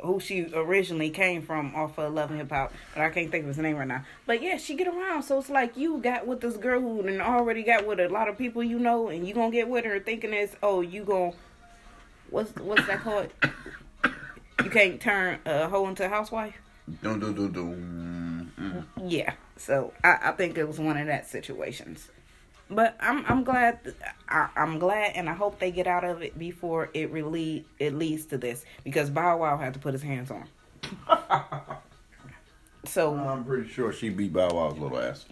who 0.00 0.18
she 0.18 0.52
originally 0.52 1.10
came 1.10 1.40
from 1.40 1.72
off 1.76 1.98
of 1.98 2.12
Love 2.12 2.30
and 2.30 2.40
Hip 2.40 2.50
Hop, 2.50 2.72
but 2.94 3.02
I 3.02 3.10
can't 3.10 3.30
think 3.30 3.42
of 3.42 3.48
his 3.48 3.58
name 3.58 3.76
right 3.76 3.86
now. 3.86 4.04
But 4.26 4.42
yeah, 4.42 4.56
she 4.56 4.74
get 4.74 4.88
around, 4.88 5.22
so 5.22 5.38
it's 5.38 5.48
like 5.48 5.76
you 5.76 5.98
got 5.98 6.26
with 6.26 6.40
this 6.40 6.56
girl 6.56 6.80
who 6.80 7.06
and 7.06 7.22
already 7.22 7.62
got 7.62 7.86
with 7.86 8.00
a 8.00 8.08
lot 8.08 8.26
of 8.26 8.38
people 8.38 8.64
you 8.64 8.80
know, 8.80 9.06
and 9.06 9.24
you 9.24 9.32
gonna 9.32 9.52
get 9.52 9.68
with 9.68 9.84
her 9.84 10.00
thinking 10.00 10.32
it's 10.32 10.56
oh 10.64 10.80
you 10.80 11.04
gonna 11.04 11.32
what's 12.30 12.50
what's 12.56 12.84
that 12.88 12.98
called? 12.98 13.28
You 14.64 14.70
can't 14.70 15.00
turn 15.00 15.38
a 15.46 15.68
hoe 15.68 15.86
into 15.86 16.06
a 16.06 16.08
housewife. 16.08 16.56
Dun, 17.04 17.20
dun, 17.20 17.34
dun, 17.36 17.52
dun. 17.52 18.52
Mm. 18.58 18.84
Yeah, 19.08 19.34
so 19.56 19.92
I, 20.02 20.18
I 20.24 20.32
think 20.32 20.58
it 20.58 20.66
was 20.66 20.80
one 20.80 20.96
of 20.96 21.06
that 21.06 21.28
situations. 21.28 22.08
But 22.70 22.96
I'm 23.00 23.24
I'm 23.26 23.42
glad 23.42 23.94
I, 24.28 24.48
I'm 24.56 24.78
glad 24.78 25.12
and 25.16 25.28
I 25.28 25.34
hope 25.34 25.58
they 25.58 25.72
get 25.72 25.86
out 25.86 26.04
of 26.04 26.22
it 26.22 26.38
before 26.38 26.90
it 26.94 27.10
really 27.10 27.66
it 27.78 27.94
leads 27.94 28.26
to 28.26 28.38
this 28.38 28.64
because 28.84 29.10
Bow 29.10 29.38
Wow 29.38 29.56
had 29.58 29.74
to 29.74 29.80
put 29.80 29.92
his 29.92 30.02
hands 30.02 30.30
on. 30.30 30.46
so 32.84 33.16
I'm 33.16 33.44
pretty 33.44 33.68
sure 33.68 33.92
she 33.92 34.08
beat 34.08 34.32
Bow 34.32 34.48
Wow's 34.48 34.78
little 34.78 35.00
ass. 35.00 35.26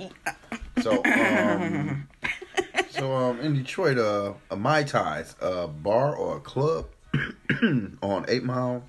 So, 0.83 1.03
um, 1.05 2.09
so 2.91 3.13
um, 3.13 3.41
in 3.41 3.55
Detroit, 3.55 3.99
uh, 3.99 4.35
a 4.51 4.57
Mai 4.57 4.85
Tais, 4.85 5.35
a 5.41 5.67
bar 5.67 6.15
or 6.15 6.37
a 6.37 6.41
club 6.41 6.87
on 8.03 8.25
Eight 8.29 8.45
Mile, 8.45 8.85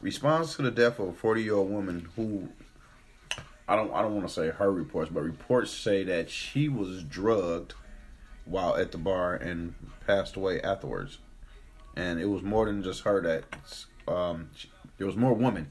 responds 0.00 0.56
to 0.56 0.62
the 0.62 0.70
death 0.70 0.98
of 0.98 1.08
a 1.08 1.12
40 1.12 1.42
year 1.42 1.54
old 1.54 1.70
woman 1.70 2.08
who, 2.16 2.48
I 3.68 3.76
don't, 3.76 3.92
I 3.92 4.00
don't 4.00 4.14
want 4.14 4.26
to 4.26 4.32
say 4.32 4.48
her 4.48 4.72
reports, 4.72 5.10
but 5.12 5.22
reports 5.22 5.70
say 5.70 6.02
that 6.04 6.30
she 6.30 6.68
was 6.68 7.02
drugged 7.02 7.74
while 8.46 8.74
at 8.76 8.92
the 8.92 8.98
bar 8.98 9.34
and 9.34 9.74
passed 10.06 10.36
away 10.36 10.60
afterwards. 10.62 11.18
And 11.94 12.18
it 12.18 12.26
was 12.26 12.42
more 12.42 12.64
than 12.64 12.82
just 12.82 13.02
her 13.02 13.20
that, 13.20 13.44
um, 14.10 14.48
she, 14.56 14.70
there 14.96 15.06
was 15.06 15.16
more 15.16 15.34
women 15.34 15.70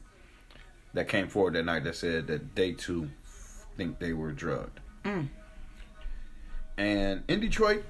that 0.94 1.08
came 1.08 1.28
forward 1.28 1.54
that 1.54 1.64
night 1.64 1.84
that 1.86 1.96
said 1.96 2.28
that 2.28 2.56
they 2.56 2.74
too 2.74 3.10
think 3.76 4.00
they 4.00 4.14
were 4.14 4.32
drugged. 4.32 4.80
Mm. 5.04 5.30
And 6.78 7.24
in 7.28 7.40
Detroit, 7.40 7.84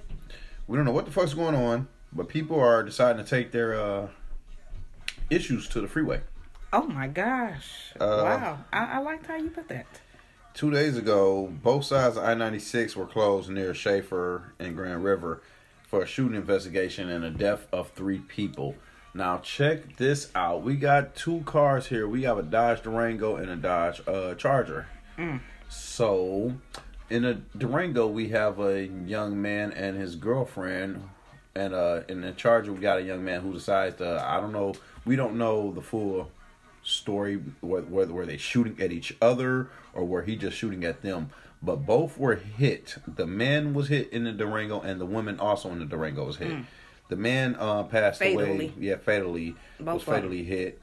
we 0.68 0.78
don't 0.78 0.86
know 0.86 0.92
what 0.92 1.06
the 1.06 1.12
fuck's 1.12 1.34
going 1.34 1.56
on, 1.56 1.88
but 2.14 2.30
people 2.30 2.60
are 2.60 2.82
deciding 2.84 3.24
to 3.24 3.30
take 3.30 3.52
their 3.52 3.80
uh, 3.80 4.08
issues 5.30 5.68
to 5.70 5.82
the 5.82 5.88
freeway. 5.88 6.22
Oh 6.74 6.86
my 6.86 7.08
gosh! 7.08 7.94
Uh, 8.00 8.22
wow, 8.24 8.58
I, 8.74 8.86
I 8.86 8.98
liked 9.00 9.26
how 9.26 9.38
you 9.38 9.50
put 9.50 9.70
that. 9.70 9.86
Two 10.54 10.70
days 10.70 10.98
ago, 10.98 11.54
both 11.64 11.86
sides 11.86 12.18
of 12.18 12.24
I 12.24 12.34
96 12.34 12.96
were 12.96 13.06
closed 13.06 13.50
near 13.50 13.74
Schaefer 13.74 14.54
and 14.60 14.76
Grand 14.76 15.04
River 15.04 15.42
for 15.88 16.02
a 16.02 16.06
shooting 16.06 16.36
investigation 16.36 17.10
and 17.10 17.24
a 17.24 17.30
death 17.30 17.68
of 17.72 17.92
three 17.92 18.20
people. 18.20 18.76
Now, 19.14 19.38
check 19.38 19.96
this 19.96 20.30
out. 20.36 20.64
We 20.64 20.76
got 20.76 21.16
two 21.16 21.42
cars 21.46 21.88
here. 21.88 22.08
We 22.08 22.24
have 22.24 22.38
a 22.38 22.44
Dodge 22.44 22.82
Durango 22.82 23.38
and 23.38 23.50
a 23.50 23.56
Dodge 23.56 24.02
uh, 24.08 24.36
Charger. 24.36 24.88
So, 25.70 26.54
in 27.10 27.24
a 27.24 27.36
Durango, 27.58 28.08
we 28.08 28.30
have 28.30 28.60
a 28.60 28.86
young 28.86 29.42
man 29.42 29.72
and 29.72 29.98
his 29.98 30.16
girlfriend. 30.16 31.08
And 31.56 31.74
uh, 31.74 32.02
in 32.10 32.22
the 32.22 32.34
Charger, 32.34 32.74
we 32.74 32.80
got 32.80 33.00
a 33.00 33.04
young 33.04 33.24
man 33.24 33.42
who 33.42 33.54
decides 33.54 33.96
to, 33.98 34.24
I 34.24 34.40
don't 34.40 34.52
know, 34.52 34.74
we 35.06 35.16
don't 35.16 35.38
know 35.38 35.72
the 35.72 35.82
full 35.82 36.30
story 36.88 37.36
whether, 37.62 38.14
were 38.14 38.26
they 38.26 38.38
shooting 38.38 38.82
at 38.82 38.92
each 38.92 39.16
other 39.22 39.70
or 39.94 40.06
were 40.06 40.24
he 40.24 40.36
just 40.36 40.58
shooting 40.58 40.84
at 40.86 41.02
them. 41.02 41.30
But 41.62 41.86
both 41.86 42.18
were 42.18 42.36
hit. 42.36 42.98
The 43.08 43.26
man 43.28 43.74
was 43.74 43.90
hit 43.90 44.12
in 44.14 44.24
the 44.24 44.32
durango 44.32 44.80
and 44.80 45.02
the 45.02 45.06
woman 45.06 45.40
also 45.40 45.70
in 45.72 45.80
the 45.80 45.86
durango 45.86 46.26
was 46.26 46.38
hit. 46.38 46.52
The 47.10 47.16
man 47.16 47.56
uh 47.60 47.84
passed 47.84 48.22
away. 48.22 48.74
Yeah 48.80 48.98
fatally. 48.98 49.56
Both 49.80 49.94
was 49.96 50.04
fatally 50.04 50.44
hit. 50.44 50.82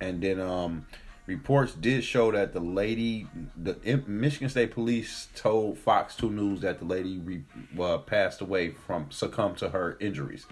And 0.00 0.22
then 0.22 0.40
um 0.40 0.86
reports 1.26 1.72
did 1.74 2.04
show 2.04 2.30
that 2.30 2.52
the 2.52 2.60
lady 2.60 3.26
the 3.60 3.74
michigan 4.06 4.48
state 4.48 4.70
police 4.70 5.26
told 5.34 5.76
fox 5.76 6.14
2 6.14 6.30
news 6.30 6.60
that 6.60 6.78
the 6.78 6.84
lady 6.84 7.18
re, 7.18 7.42
uh, 7.80 7.98
passed 7.98 8.40
away 8.40 8.70
from 8.70 9.10
succumbed 9.10 9.56
to 9.58 9.70
her 9.70 9.96
injuries. 9.98 10.46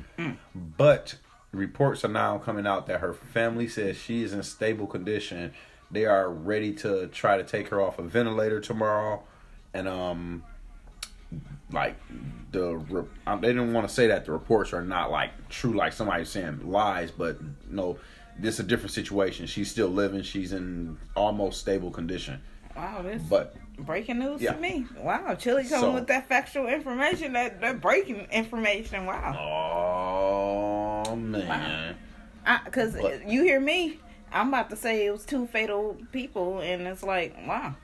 But 0.52 1.16
reports 1.55 2.05
are 2.05 2.09
now 2.09 2.38
coming 2.38 2.66
out 2.66 2.86
that 2.86 3.00
her 3.00 3.12
family 3.14 3.68
says 3.68 3.96
she 3.96 4.22
is 4.22 4.32
in 4.32 4.42
stable 4.42 4.86
condition 4.86 5.52
they 5.90 6.05
are 6.07 6.28
ready 6.30 6.72
to 6.72 7.07
try 7.09 7.36
to 7.36 7.44
take 7.44 7.68
her 7.68 7.80
off 7.80 7.98
a 7.98 8.02
ventilator 8.02 8.61
tomorrow 8.61 9.22
and 9.72 9.86
um 9.88 10.42
like 11.72 11.96
the 12.52 12.76
re- 12.76 13.05
they 13.40 13.48
didn't 13.48 13.72
want 13.72 13.86
to 13.88 13.92
say 13.92 14.07
that 14.07 14.24
the 14.24 14.32
reports 14.32 14.72
are 14.72 14.82
not 14.82 15.11
like 15.11 15.30
true 15.48 15.72
like 15.72 15.92
somebody 15.92 16.24
saying 16.24 16.61
lies 16.70 17.11
but 17.11 17.38
no 17.70 17.98
this 18.38 18.55
is 18.55 18.61
a 18.61 18.62
different 18.64 18.92
situation 18.92 19.46
she's 19.46 19.70
still 19.70 19.88
living 19.88 20.22
she's 20.22 20.52
in 20.52 20.96
almost 21.14 21.61
stable 21.61 21.90
condition 21.90 22.40
Wow, 22.76 23.02
this 23.02 23.22
but 23.22 23.55
breaking 23.78 24.18
news 24.18 24.40
Yeah. 24.42 24.55
to 24.55 24.61
me. 24.61 24.84
Wow, 24.98 25.36
Chili 25.36 25.62
coming 25.62 25.80
So- 25.80 25.92
with 25.94 26.09
that 26.09 26.26
factual 26.28 26.66
information, 26.66 27.32
that 27.34 27.61
that 27.61 27.80
breaking 27.80 28.26
information. 28.32 29.07
Wow, 29.07 29.32
oh 29.38 30.43
man 31.39 31.97
because 32.64 32.95
But- 32.95 33.28
you 33.28 33.43
hear 33.43 33.61
me. 33.61 33.99
I'm 34.32 34.49
about 34.49 34.68
to 34.70 34.76
say 34.76 35.07
it 35.07 35.12
was 35.12 35.24
two 35.24 35.47
fatal 35.47 35.97
people, 36.11 36.59
and 36.59 36.89
it's 36.89 37.05
like, 37.05 37.37
wow. 37.47 37.76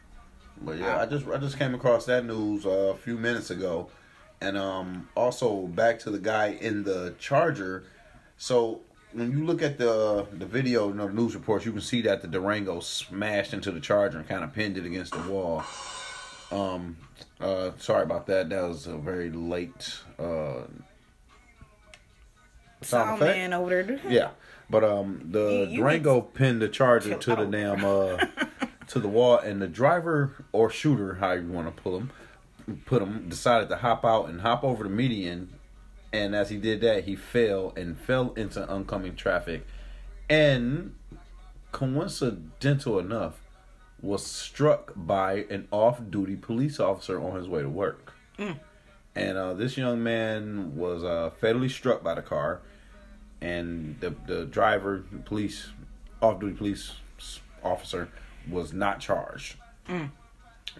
But 0.61 0.79
yeah, 0.79 1.01
I 1.01 1.07
just 1.07 1.27
I 1.29 1.37
just 1.39 1.59
came 1.59 1.75
across 1.75 2.07
that 2.07 2.25
news 2.25 2.67
uh, 2.67 2.71
a 2.93 2.97
few 2.97 3.17
minutes 3.17 3.51
ago, 3.51 3.89
and 4.41 4.59
um 4.59 5.09
also 5.17 5.67
back 5.69 6.01
to 6.01 6.11
the 6.11 6.19
guy 6.19 6.49
in 6.61 6.83
the 6.85 7.15
Charger. 7.19 7.85
So 8.37 8.81
when 9.13 9.31
you 9.31 9.45
look 9.45 9.63
at 9.63 9.79
the 9.79 10.27
the 10.33 10.45
video, 10.45 10.89
you 10.89 10.95
know, 10.95 11.07
the 11.07 11.15
news 11.15 11.35
reports, 11.35 11.65
you 11.65 11.73
can 11.73 11.81
see 11.81 12.03
that 12.03 12.21
the 12.21 12.29
Durango 12.29 12.81
smashed 12.81 13.55
into 13.55 13.71
the 13.71 13.81
Charger 13.81 14.19
and 14.19 14.29
kind 14.29 14.45
of 14.45 14.53
pinned 14.53 14.77
it 14.77 14.85
against 14.85 15.13
the 15.13 15.31
wall. 15.31 15.63
Um, 16.51 16.97
uh, 17.41 17.71
sorry 17.79 18.03
about 18.03 18.27
that. 18.27 18.51
That 18.51 18.63
was 18.69 18.87
a 18.89 18.97
very 18.97 19.31
late 19.31 19.99
uh 20.19 20.65
sound 22.83 23.23
effect. 23.23 23.37
man 23.39 23.53
over 23.53 23.83
there. 23.83 24.01
Yeah, 24.09 24.31
but 24.69 24.85
um, 24.85 25.21
the 25.31 25.41
You- 25.51 25.67
you 25.67 25.77
Durango 25.79 26.21
pinned 26.21 26.63
the 26.63 26.69
Charger 26.69 27.17
to 27.17 27.37
the 27.37 27.45
damn 27.47 27.85
uh 27.85 28.17
to 28.89 28.99
the 28.99 29.09
wall, 29.09 29.39
and 29.39 29.61
the 29.63 29.69
driver 29.69 30.45
or 30.53 30.71
shooter, 30.71 31.15
how 31.15 31.33
you 31.33 31.47
want 31.47 31.75
to 31.75 31.83
pull 31.83 31.97
him, 31.99 32.11
put 32.87 33.01
him, 33.03 33.29
decided 33.29 33.69
to 33.69 33.77
hop 33.77 34.05
out 34.05 34.29
and 34.29 34.41
hop 34.41 34.65
over 34.65 34.83
the 34.85 34.91
median, 34.91 35.53
and 36.13 36.35
as 36.35 36.51
he 36.51 36.57
did 36.57 36.81
that, 36.81 37.05
he 37.05 37.15
fell 37.17 37.73
and 37.77 37.99
fell 37.99 38.33
into 38.37 38.67
oncoming 38.69 39.15
traffic, 39.15 39.65
and 40.29 40.95
coincidental 41.73 42.99
enough, 42.99 43.41
was 44.03 44.25
struck 44.27 44.93
by 44.97 45.45
an 45.51 45.69
off-duty 45.71 46.37
police 46.37 46.81
officer 46.81 47.21
on 47.21 47.37
his 47.37 47.49
way 47.49 47.63
to 47.63 47.69
work. 47.69 48.13
And 49.15 49.37
uh, 49.37 49.53
this 49.55 49.77
young 49.77 50.03
man 50.03 50.75
was 50.77 51.05
uh, 51.05 51.31
fatally 51.41 51.69
struck 51.69 52.03
by 52.03 52.15
the 52.15 52.23
car, 52.23 52.63
and 53.41 53.99
the 54.01 54.15
the 54.27 54.45
driver, 54.47 55.05
police, 55.25 55.69
off-duty 56.23 56.57
police 56.57 56.93
officer, 57.63 58.09
was 58.51 58.73
not 58.73 59.01
charged. 59.01 59.57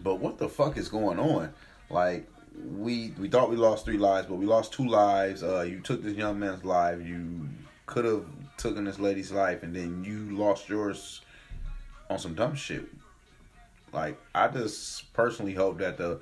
But 0.03 0.17
what 0.17 0.39
the 0.39 0.49
fuck 0.49 0.77
is 0.77 0.89
going 0.89 1.19
on? 1.19 1.53
Like 1.89 2.29
we 2.77 3.13
we 3.19 3.29
thought 3.29 3.51
we 3.51 3.57
lost 3.57 3.85
three 3.85 3.99
lives, 3.99 4.27
but 4.27 4.37
we 4.37 4.47
lost 4.47 4.73
two 4.73 4.87
lives. 4.87 5.43
Uh, 5.43 5.63
you 5.63 5.81
took 5.81 6.03
this 6.03 6.17
young 6.17 6.39
man's 6.39 6.65
life. 6.65 7.01
You 7.05 7.49
could 7.87 8.05
have 8.05 8.25
taken 8.57 8.85
this 8.85 8.99
lady's 8.99 9.33
life, 9.33 9.63
and 9.63 9.75
then 9.75 10.05
you 10.05 10.37
lost 10.37 10.69
yours 10.69 11.23
on 12.09 12.19
some 12.19 12.35
dumb 12.35 12.55
shit. 12.55 12.87
Like 13.93 14.21
I 14.35 14.49
just 14.49 15.13
personally 15.13 15.55
hope 15.55 15.79
that 15.79 15.99
the 15.99 16.21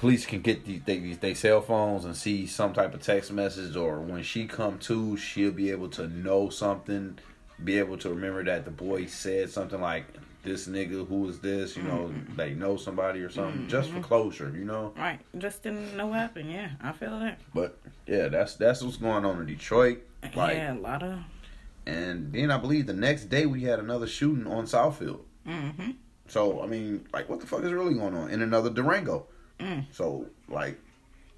police 0.00 0.24
can 0.24 0.40
get 0.40 0.64
these 0.64 0.80
they, 0.84 0.98
they 0.98 1.34
cell 1.34 1.60
phones 1.60 2.04
and 2.06 2.16
see 2.16 2.46
some 2.46 2.72
type 2.72 2.94
of 2.94 3.02
text 3.02 3.30
message, 3.32 3.76
or 3.76 4.00
when 4.00 4.22
she 4.22 4.46
come 4.46 4.78
to, 4.78 5.16
she'll 5.16 5.52
be 5.52 5.70
able 5.70 5.88
to 5.90 6.08
know 6.08 6.48
something, 6.48 7.18
be 7.62 7.78
able 7.78 7.98
to 7.98 8.08
remember 8.08 8.42
that 8.44 8.64
the 8.64 8.70
boy 8.70 9.04
said 9.06 9.50
something 9.50 9.80
like 9.80 10.06
this 10.42 10.66
nigga 10.66 11.06
who 11.06 11.28
is 11.28 11.38
this, 11.40 11.76
you 11.76 11.82
know, 11.82 12.10
they 12.34 12.54
know 12.54 12.74
somebody 12.78 13.20
or 13.20 13.28
something, 13.28 13.68
just 13.68 13.90
for 13.90 14.00
closure, 14.00 14.50
you 14.56 14.64
know. 14.64 14.94
Right, 14.96 15.20
just 15.36 15.62
didn't 15.62 15.94
know 15.98 16.06
what 16.06 16.18
happened. 16.18 16.50
Yeah, 16.50 16.70
I 16.82 16.92
feel 16.92 17.20
that. 17.20 17.38
But 17.54 17.78
yeah, 18.06 18.28
that's 18.28 18.54
that's 18.54 18.82
what's 18.82 18.96
going 18.96 19.26
on 19.26 19.38
in 19.40 19.46
Detroit. 19.46 19.98
Like, 20.34 20.56
yeah, 20.56 20.72
a 20.72 20.80
lot 20.80 21.02
of. 21.02 21.18
and 21.86 22.32
then 22.32 22.50
I 22.50 22.56
believe 22.56 22.86
the 22.86 22.94
next 22.94 23.26
day 23.26 23.44
we 23.44 23.62
had 23.64 23.78
another 23.78 24.06
shooting 24.06 24.46
on 24.46 24.64
Southfield. 24.64 25.20
hmm 25.44 25.90
So 26.26 26.62
I 26.62 26.66
mean, 26.66 27.06
like, 27.12 27.28
what 27.28 27.40
the 27.40 27.46
fuck 27.46 27.62
is 27.62 27.72
really 27.72 27.94
going 27.94 28.14
on 28.14 28.30
in 28.30 28.40
another 28.40 28.70
Durango? 28.70 29.26
Mm. 29.60 29.84
So 29.92 30.26
like, 30.48 30.78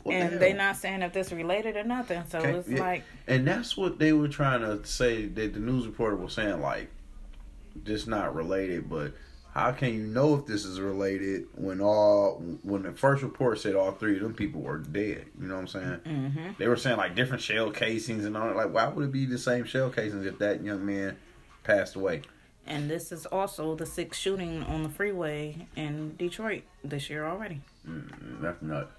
the 0.05 0.11
And 0.13 0.31
hell? 0.31 0.39
they 0.41 0.53
not 0.53 0.77
saying 0.77 1.03
if 1.03 1.13
this 1.13 1.33
related 1.33 1.77
or 1.77 1.85
nothing. 1.85 2.23
So 2.29 2.39
it's 2.41 2.69
yeah. 2.69 2.81
like, 2.81 3.05
and 3.27 3.47
that's 3.47 3.77
what 3.77 3.99
they 3.99 4.13
were 4.13 4.29
trying 4.29 4.61
to 4.63 4.85
say. 4.87 5.27
That 5.27 5.55
the 5.55 5.61
news 5.61 5.87
reporter 5.87 6.17
was 6.17 6.33
saying 6.33 6.61
like, 6.61 6.89
this 7.75 8.07
not 8.07 8.35
related, 8.35 8.89
but 8.91 9.13
how 9.55 9.71
can 9.73 9.93
you 9.95 10.07
know 10.07 10.35
if 10.35 10.47
this 10.47 10.65
is 10.65 10.81
related 10.81 11.47
when 11.55 11.81
all 11.81 12.43
when 12.63 12.83
the 12.83 12.93
first 12.93 13.23
report 13.23 13.61
said 13.61 13.75
all 13.75 13.93
three 13.93 14.17
of 14.17 14.23
them 14.23 14.35
people 14.35 14.61
were 14.63 14.79
dead? 14.79 15.27
You 15.41 15.47
know 15.47 15.55
what 15.55 15.61
I'm 15.61 15.67
saying? 15.69 16.01
hmm 16.05 16.51
They 16.59 16.69
were 16.69 16.77
saying 16.77 16.97
like 16.97 17.15
different 17.15 17.43
shell 17.43 17.71
casings 17.71 18.25
and 18.25 18.37
all 18.37 18.49
that. 18.49 18.57
Like, 18.57 18.73
why 18.73 18.89
would 18.89 19.05
it 19.05 19.13
be 19.13 19.27
the 19.27 19.39
same 19.39 19.65
shell 19.65 19.91
casings 19.91 20.27
if 20.27 20.39
that 20.39 20.63
young 20.65 20.85
man 20.87 21.17
passed 21.65 21.97
away? 21.97 22.23
and 22.65 22.89
this 22.89 23.11
is 23.11 23.27
also 23.27 23.75
the 23.75 23.85
sixth 23.85 24.21
shooting 24.21 24.63
on 24.63 24.85
the 24.85 24.89
freeway 24.89 25.67
in 25.75 26.15
Detroit 26.17 26.63
this 26.85 27.11
year 27.11 27.27
already. 27.27 27.61
Mm, 27.89 28.41
that's 28.41 28.63
nuts. 28.63 28.93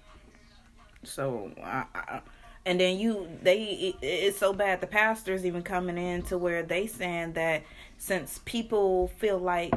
So, 1.04 1.50
I, 1.62 1.84
I, 1.94 2.20
and 2.66 2.80
then 2.80 2.98
you, 2.98 3.28
they, 3.42 3.62
it, 3.62 3.96
it's 4.02 4.38
so 4.38 4.52
bad. 4.52 4.80
The 4.80 4.86
pastors 4.86 5.44
even 5.44 5.62
coming 5.62 5.98
in 5.98 6.22
to 6.24 6.38
where 6.38 6.62
they 6.62 6.86
saying 6.86 7.34
that 7.34 7.62
since 7.98 8.40
people 8.44 9.08
feel 9.18 9.38
like 9.38 9.74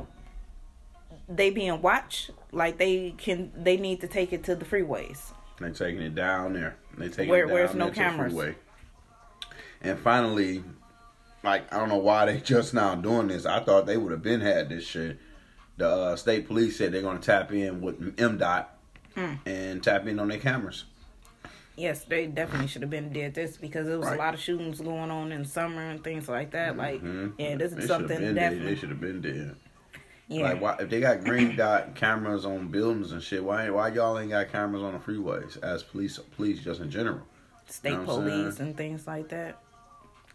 they 1.28 1.50
being 1.50 1.82
watched, 1.82 2.32
like 2.52 2.78
they 2.78 3.14
can, 3.18 3.52
they 3.56 3.78
need 3.78 4.02
to 4.02 4.08
take 4.08 4.32
it 4.34 4.44
to 4.46 4.56
the 4.56 4.66
freeways. 4.66 5.32
They 5.60 5.72
taking 5.72 6.02
it 6.02 6.16
down 6.16 6.54
there. 6.54 6.78
They 6.98 7.10
taking 7.10 7.30
Where- 7.30 7.44
it 7.44 7.48
down 7.48 7.54
where's 7.54 7.74
no 7.76 7.90
cameras? 7.92 8.34
freeway. 8.34 8.56
And 9.82 10.00
finally, 10.00 10.64
like 11.44 11.72
I 11.74 11.78
don't 11.78 11.90
know 11.90 11.98
why 11.98 12.26
they 12.26 12.40
just 12.44 12.74
now 12.74 12.96
doing 12.96 13.28
this. 13.28 13.46
I 13.46 13.60
thought 13.64 13.86
they 13.86 13.98
would 13.98 14.12
have 14.12 14.24
been 14.24 14.42
had 14.42 14.70
this 14.70 14.86
shit. 14.86 15.20
The 15.78 15.88
uh, 15.90 16.16
state 16.16 16.48
police 16.48 16.78
said 16.78 16.92
they're 16.92 17.02
gonna 17.02 17.20
tap 17.20 17.52
in 17.52 17.82
with 17.82 18.16
MDOT 18.18 18.66
Hmm. 19.18 19.34
and 19.48 19.82
tap 19.84 20.06
in 20.06 20.20
on 20.20 20.28
their 20.28 20.38
cameras. 20.38 20.86
Yes, 21.76 22.04
they 22.04 22.28
definitely 22.28 22.68
should 22.68 22.84
have 22.84 22.92
been 22.92 23.12
did 23.12 23.34
this 23.34 23.58
because 23.58 23.88
there 23.88 23.98
was 23.98 24.08
Right. 24.08 24.16
a 24.16 24.20
lot 24.20 24.34
of 24.36 24.40
shootings 24.40 24.80
going 24.80 25.10
on 25.10 25.32
in 25.32 25.44
summer 25.44 25.82
and 25.90 26.04
things 26.04 26.30
like 26.30 26.52
that. 26.52 26.78
Like, 26.78 27.02
Mhm. 27.04 27.34
yeah, 27.40 27.56
this 27.56 27.72
is 27.72 27.78
have 27.80 27.88
something 27.88 28.18
been 28.20 28.36
dead. 28.36 28.36
definitely. 28.36 28.74
They 28.74 28.80
should 28.80 28.90
have 28.90 29.02
been 29.02 29.22
dead. 29.22 29.56
yeah, 30.28 30.44
Like 30.44 30.62
why, 30.62 30.76
if 30.80 30.90
they 30.92 31.00
got 31.00 31.24
green 31.24 31.56
dot 31.56 31.96
cameras 31.96 32.46
on 32.46 32.68
buildings 32.68 33.12
and 33.12 33.22
shit, 33.24 33.44
why 33.44 33.70
why 33.72 33.88
y'all 33.90 34.20
ain't 34.20 34.30
got 34.32 34.52
cameras 34.52 34.84
on 34.84 34.94
the 34.94 35.00
freeways 35.00 35.62
as 35.64 35.82
police 35.84 36.18
police 36.36 36.60
just 36.60 36.80
in 36.82 36.92
general? 36.92 37.22
state 37.66 37.94
know 37.94 38.06
police 38.06 38.60
and 38.60 38.78
things 38.78 39.08
like 39.08 39.30
that. 39.30 39.58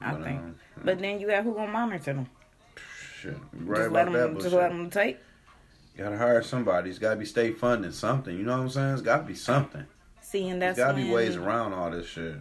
I 0.01 0.13
But, 0.15 0.23
think, 0.25 0.41
um, 0.41 0.57
but 0.85 0.99
then 0.99 1.21
you 1.21 1.29
got 1.29 1.45
who 1.45 1.55
gonna 1.55 1.71
monitor 1.71 2.13
them? 2.15 2.27
Shit, 3.21 3.37
right 3.53 3.79
just 3.79 3.93
let 3.93 4.05
that 4.07 4.13
them, 4.13 4.33
bullshit. 4.35 4.43
just 4.43 4.55
let 4.57 4.69
them 4.71 4.91
take. 4.91 5.19
You 5.97 6.05
gotta 6.05 6.17
hire 6.17 6.43
somebody. 6.43 6.91
It's 6.91 6.99
gotta 6.99 7.17
be 7.17 7.27
state 7.27 7.59
funding, 7.59 7.93
something. 7.93 8.37
You 8.37 8.45
know 8.45 8.57
what 8.57 8.63
I'm 8.63 8.71
saying? 8.71 8.93
It's 8.95 9.03
gotta 9.03 9.25
be 9.25 9.35
something. 9.35 9.85
See, 10.21 10.49
and 10.49 10.63
that's 10.63 10.77
There's 10.77 10.87
gotta 10.87 10.99
when, 10.99 11.07
be 11.07 11.13
ways 11.13 11.37
around 11.37 11.75
all 11.75 11.91
this 11.91 12.07
shit. 12.07 12.37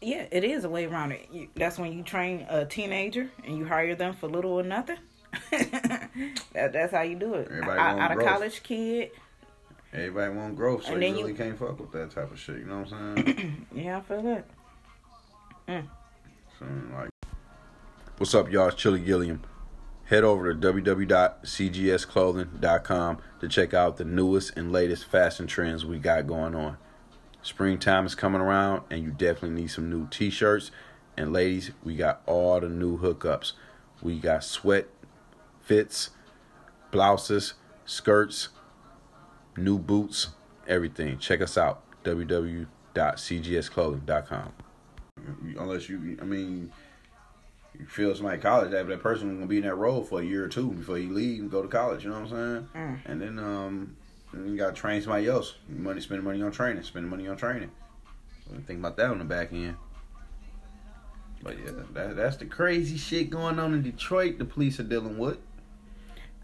Yeah, 0.00 0.26
it 0.30 0.44
is 0.44 0.64
a 0.64 0.68
way 0.68 0.86
around 0.86 1.12
it. 1.12 1.28
You, 1.32 1.48
that's 1.54 1.78
when 1.78 1.92
you 1.92 2.02
train 2.02 2.46
a 2.48 2.64
teenager 2.64 3.30
and 3.44 3.58
you 3.58 3.64
hire 3.64 3.94
them 3.94 4.14
for 4.14 4.28
little 4.28 4.52
or 4.52 4.62
nothing. 4.62 4.98
that, 5.50 6.72
that's 6.72 6.92
how 6.92 7.02
you 7.02 7.16
do 7.16 7.34
it. 7.34 7.48
Everybody 7.50 7.78
out, 7.80 7.96
want 7.96 8.12
out 8.12 8.18
of 8.18 8.24
college 8.24 8.62
kid. 8.62 9.10
Everybody 9.92 10.34
want 10.34 10.56
growth, 10.56 10.84
so 10.84 10.94
you 10.94 11.00
then 11.00 11.16
you- 11.16 11.20
really 11.22 11.34
can't 11.34 11.58
fuck 11.58 11.78
with 11.78 11.92
that 11.92 12.10
type 12.10 12.32
of 12.32 12.38
shit. 12.38 12.58
You 12.58 12.64
know 12.64 12.80
what 12.80 12.92
I'm 12.92 13.26
saying? 13.26 13.66
Yeah, 13.74 13.98
I 13.98 14.00
feel 14.02 14.22
that. 14.22 14.46
Mm. 15.68 15.88
So, 16.58 16.66
like, 16.94 17.10
what's 18.18 18.34
up, 18.34 18.50
y'all? 18.50 18.68
It's 18.68 18.76
Chili 18.76 19.00
Gilliam. 19.00 19.42
Head 20.06 20.24
over 20.24 20.52
to 20.52 20.72
www.cgsclothing.com 20.72 23.18
to 23.40 23.48
check 23.48 23.72
out 23.72 23.96
the 23.96 24.04
newest 24.04 24.54
and 24.56 24.70
latest 24.70 25.06
fashion 25.06 25.46
trends 25.46 25.86
we 25.86 25.98
got 25.98 26.26
going 26.26 26.54
on. 26.54 26.76
Springtime 27.40 28.04
is 28.06 28.14
coming 28.14 28.40
around, 28.40 28.82
and 28.90 29.02
you 29.02 29.10
definitely 29.10 29.62
need 29.62 29.68
some 29.68 29.90
new 29.90 30.06
t-shirts. 30.08 30.70
And 31.16 31.32
ladies, 31.32 31.70
we 31.82 31.96
got 31.96 32.20
all 32.26 32.60
the 32.60 32.68
new 32.68 32.98
hookups. 32.98 33.52
We 34.02 34.18
got 34.18 34.44
sweat 34.44 34.88
fits, 35.62 36.10
blouses, 36.90 37.54
skirts, 37.86 38.50
new 39.56 39.78
boots, 39.78 40.28
everything. 40.66 41.16
Check 41.18 41.40
us 41.40 41.56
out. 41.56 41.82
www.cgsclothing.com. 42.04 44.52
Unless 45.58 45.88
you, 45.88 46.18
I 46.20 46.24
mean, 46.24 46.70
you 47.78 47.86
feel 47.86 48.14
somebody 48.14 48.40
college 48.40 48.70
that 48.70 48.86
that 48.86 49.02
person 49.02 49.34
gonna 49.34 49.46
be 49.46 49.58
in 49.58 49.64
that 49.64 49.74
role 49.74 50.02
for 50.02 50.20
a 50.20 50.24
year 50.24 50.44
or 50.44 50.48
two 50.48 50.70
before 50.72 50.98
you 50.98 51.12
leave 51.12 51.40
and 51.40 51.50
go 51.50 51.62
to 51.62 51.68
college. 51.68 52.04
You 52.04 52.10
know 52.10 52.20
what 52.20 52.32
I'm 52.32 52.68
saying? 52.68 52.68
Mm. 52.74 52.98
And 53.06 53.20
then 53.20 53.38
um, 53.38 53.96
then 54.32 54.48
you 54.48 54.56
gotta 54.56 54.72
train 54.72 55.02
somebody 55.02 55.26
else. 55.26 55.54
Money, 55.68 56.00
spend 56.00 56.22
money 56.22 56.42
on 56.42 56.52
training, 56.52 56.82
spend 56.82 57.08
money 57.08 57.26
on 57.28 57.36
training. 57.36 57.70
So 58.46 58.56
think 58.66 58.78
about 58.78 58.96
that 58.96 59.10
on 59.10 59.18
the 59.18 59.24
back 59.24 59.52
end. 59.52 59.76
But 61.42 61.58
yeah, 61.58 61.72
that, 61.92 62.16
that's 62.16 62.36
the 62.36 62.46
crazy 62.46 62.96
shit 62.96 63.28
going 63.30 63.58
on 63.58 63.74
in 63.74 63.82
Detroit. 63.82 64.38
The 64.38 64.44
police 64.44 64.80
are 64.80 64.84
dealing 64.84 65.18
with. 65.18 65.38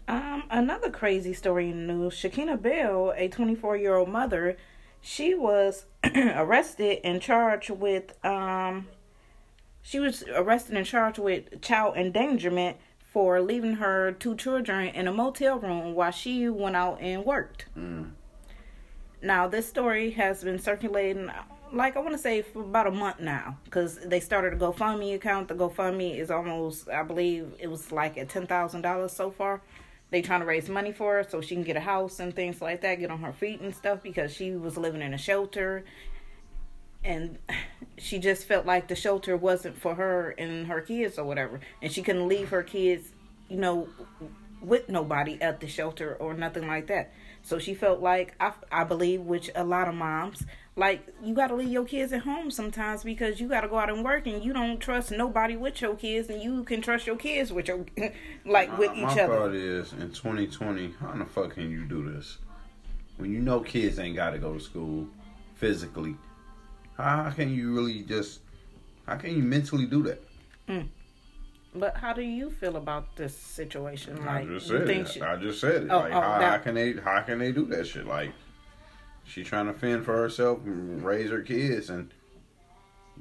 Um, 0.07 0.43
another 0.49 0.91
crazy 0.91 1.33
story 1.33 1.69
in 1.69 1.87
the 1.87 1.93
news. 1.93 2.13
Shakina 2.13 2.61
Bell, 2.61 3.13
a 3.15 3.27
24 3.27 3.77
year 3.77 3.95
old 3.95 4.09
mother, 4.09 4.57
she 4.99 5.33
was 5.33 5.85
arrested 6.15 6.99
and 7.03 7.21
charged 7.21 7.69
with 7.71 8.13
um, 8.25 8.87
she 9.81 9.99
was 9.99 10.23
arrested 10.35 10.75
and 10.75 10.85
charged 10.85 11.19
with 11.19 11.61
child 11.61 11.95
endangerment 11.97 12.77
for 12.99 13.41
leaving 13.41 13.73
her 13.73 14.11
two 14.13 14.35
children 14.35 14.87
in 14.87 15.07
a 15.07 15.11
motel 15.11 15.59
room 15.59 15.95
while 15.95 16.11
she 16.11 16.47
went 16.47 16.75
out 16.75 16.99
and 17.01 17.25
worked. 17.25 17.65
Mm. 17.77 18.11
Now, 19.21 19.47
this 19.47 19.67
story 19.67 20.11
has 20.11 20.43
been 20.43 20.59
circulating, 20.59 21.29
like 21.73 21.95
I 21.95 21.99
want 21.99 22.13
to 22.13 22.17
say, 22.17 22.41
for 22.41 22.61
about 22.61 22.87
a 22.87 22.91
month 22.91 23.19
now, 23.19 23.57
because 23.65 23.99
they 23.99 24.19
started 24.19 24.53
a 24.53 24.55
GoFundMe 24.55 25.13
account. 25.13 25.47
The 25.47 25.55
GoFundMe 25.55 26.17
is 26.17 26.31
almost, 26.31 26.89
I 26.89 27.03
believe, 27.03 27.53
it 27.59 27.67
was 27.67 27.91
like 27.91 28.17
at 28.17 28.29
ten 28.29 28.47
thousand 28.47 28.81
dollars 28.81 29.11
so 29.11 29.29
far. 29.29 29.61
They 30.09 30.21
trying 30.21 30.41
to 30.41 30.45
raise 30.45 30.67
money 30.67 30.91
for 30.91 31.13
her 31.13 31.23
so 31.29 31.39
she 31.39 31.55
can 31.55 31.63
get 31.63 31.77
a 31.77 31.81
house 31.81 32.19
and 32.19 32.35
things 32.35 32.61
like 32.61 32.81
that, 32.81 32.95
get 32.95 33.11
on 33.11 33.19
her 33.19 33.31
feet 33.31 33.61
and 33.61 33.75
stuff, 33.75 34.03
because 34.03 34.33
she 34.33 34.51
was 34.51 34.77
living 34.77 35.01
in 35.01 35.13
a 35.13 35.17
shelter, 35.17 35.85
and 37.03 37.37
she 37.97 38.19
just 38.19 38.45
felt 38.47 38.65
like 38.65 38.87
the 38.87 38.95
shelter 38.95 39.35
wasn't 39.37 39.77
for 39.77 39.95
her 39.95 40.31
and 40.37 40.67
her 40.67 40.81
kids 40.81 41.17
or 41.17 41.25
whatever, 41.25 41.59
and 41.81 41.91
she 41.91 42.01
couldn't 42.01 42.27
leave 42.27 42.49
her 42.49 42.63
kids, 42.63 43.11
you 43.49 43.57
know, 43.57 43.87
with 44.61 44.89
nobody 44.89 45.41
at 45.41 45.59
the 45.59 45.67
shelter 45.67 46.15
or 46.15 46.33
nothing 46.33 46.67
like 46.67 46.87
that. 46.87 47.11
So 47.43 47.57
she 47.57 47.73
felt 47.73 47.99
like 48.01 48.35
I, 48.39 48.53
I 48.71 48.83
believe, 48.83 49.21
which 49.21 49.49
a 49.55 49.63
lot 49.63 49.87
of 49.87 49.95
moms 49.95 50.45
like, 50.77 51.05
you 51.21 51.33
got 51.33 51.47
to 51.47 51.55
leave 51.55 51.69
your 51.69 51.83
kids 51.83 52.13
at 52.13 52.21
home 52.21 52.49
sometimes 52.49 53.03
because 53.03 53.41
you 53.41 53.49
got 53.49 53.61
to 53.61 53.67
go 53.67 53.77
out 53.77 53.89
and 53.89 54.05
work, 54.05 54.25
and 54.25 54.43
you 54.43 54.53
don't 54.53 54.79
trust 54.79 55.11
nobody 55.11 55.57
with 55.57 55.81
your 55.81 55.95
kids, 55.95 56.29
and 56.29 56.41
you 56.41 56.63
can 56.63 56.81
trust 56.81 57.05
your 57.05 57.17
kids 57.17 57.51
with 57.51 57.67
your 57.67 57.85
like 58.45 58.75
with 58.77 58.91
my, 58.91 58.97
each 58.97 59.17
my 59.17 59.23
other. 59.23 59.35
thought 59.35 59.55
is 59.55 59.91
in 59.93 60.11
2020, 60.11 60.95
how 60.99 61.11
the 61.13 61.25
fuck 61.25 61.55
can 61.55 61.69
you 61.69 61.83
do 61.83 62.13
this 62.13 62.37
when 63.17 63.31
you 63.33 63.39
know 63.39 63.59
kids 63.59 63.99
ain't 63.99 64.15
got 64.15 64.29
to 64.29 64.37
go 64.37 64.53
to 64.53 64.59
school 64.61 65.07
physically? 65.55 66.15
How, 66.97 67.23
how 67.23 67.29
can 67.31 67.53
you 67.53 67.73
really 67.73 68.01
just? 68.03 68.41
How 69.07 69.15
can 69.15 69.31
you 69.35 69.43
mentally 69.43 69.85
do 69.85 70.03
that? 70.03 70.23
Mm. 70.67 70.87
But 71.73 71.95
how 71.97 72.13
do 72.13 72.21
you 72.21 72.49
feel 72.49 72.75
about 72.75 73.15
this 73.15 73.35
situation? 73.35 74.17
Like, 74.17 74.27
I 74.27 74.39
Like, 74.41 74.47
just 74.49 74.69
you 74.69 74.77
said 74.79 74.87
think 74.87 75.07
it. 75.07 75.11
she- 75.13 75.21
I 75.21 75.35
just 75.37 75.59
said 75.61 75.83
it. 75.83 75.89
Oh, 75.89 75.99
like 75.99 76.11
oh, 76.13 76.21
how, 76.21 76.39
that- 76.39 76.51
how 76.51 76.57
can 76.57 76.75
they? 76.75 76.93
How 76.93 77.21
can 77.21 77.39
they 77.39 77.51
do 77.51 77.65
that 77.67 77.87
shit? 77.87 78.05
Like 78.05 78.31
she 79.23 79.43
trying 79.43 79.67
to 79.67 79.73
fend 79.73 80.03
for 80.05 80.13
herself 80.15 80.59
and 80.65 81.03
raise 81.03 81.29
her 81.29 81.41
kids, 81.41 81.89
and 81.89 82.11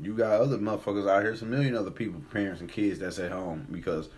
you 0.01 0.15
got 0.15 0.41
other 0.41 0.59
motherfuckers 0.59 1.09
out 1.09 1.23
here, 1.23 1.37
some 1.37 1.51
million 1.51 1.77
other 1.77 1.91
people, 1.91 2.21
parents 2.33 2.61
and 2.61 2.71
kids 2.71 2.99
that's 2.99 3.19
at 3.19 3.31
home 3.31 3.67
because 3.71 4.09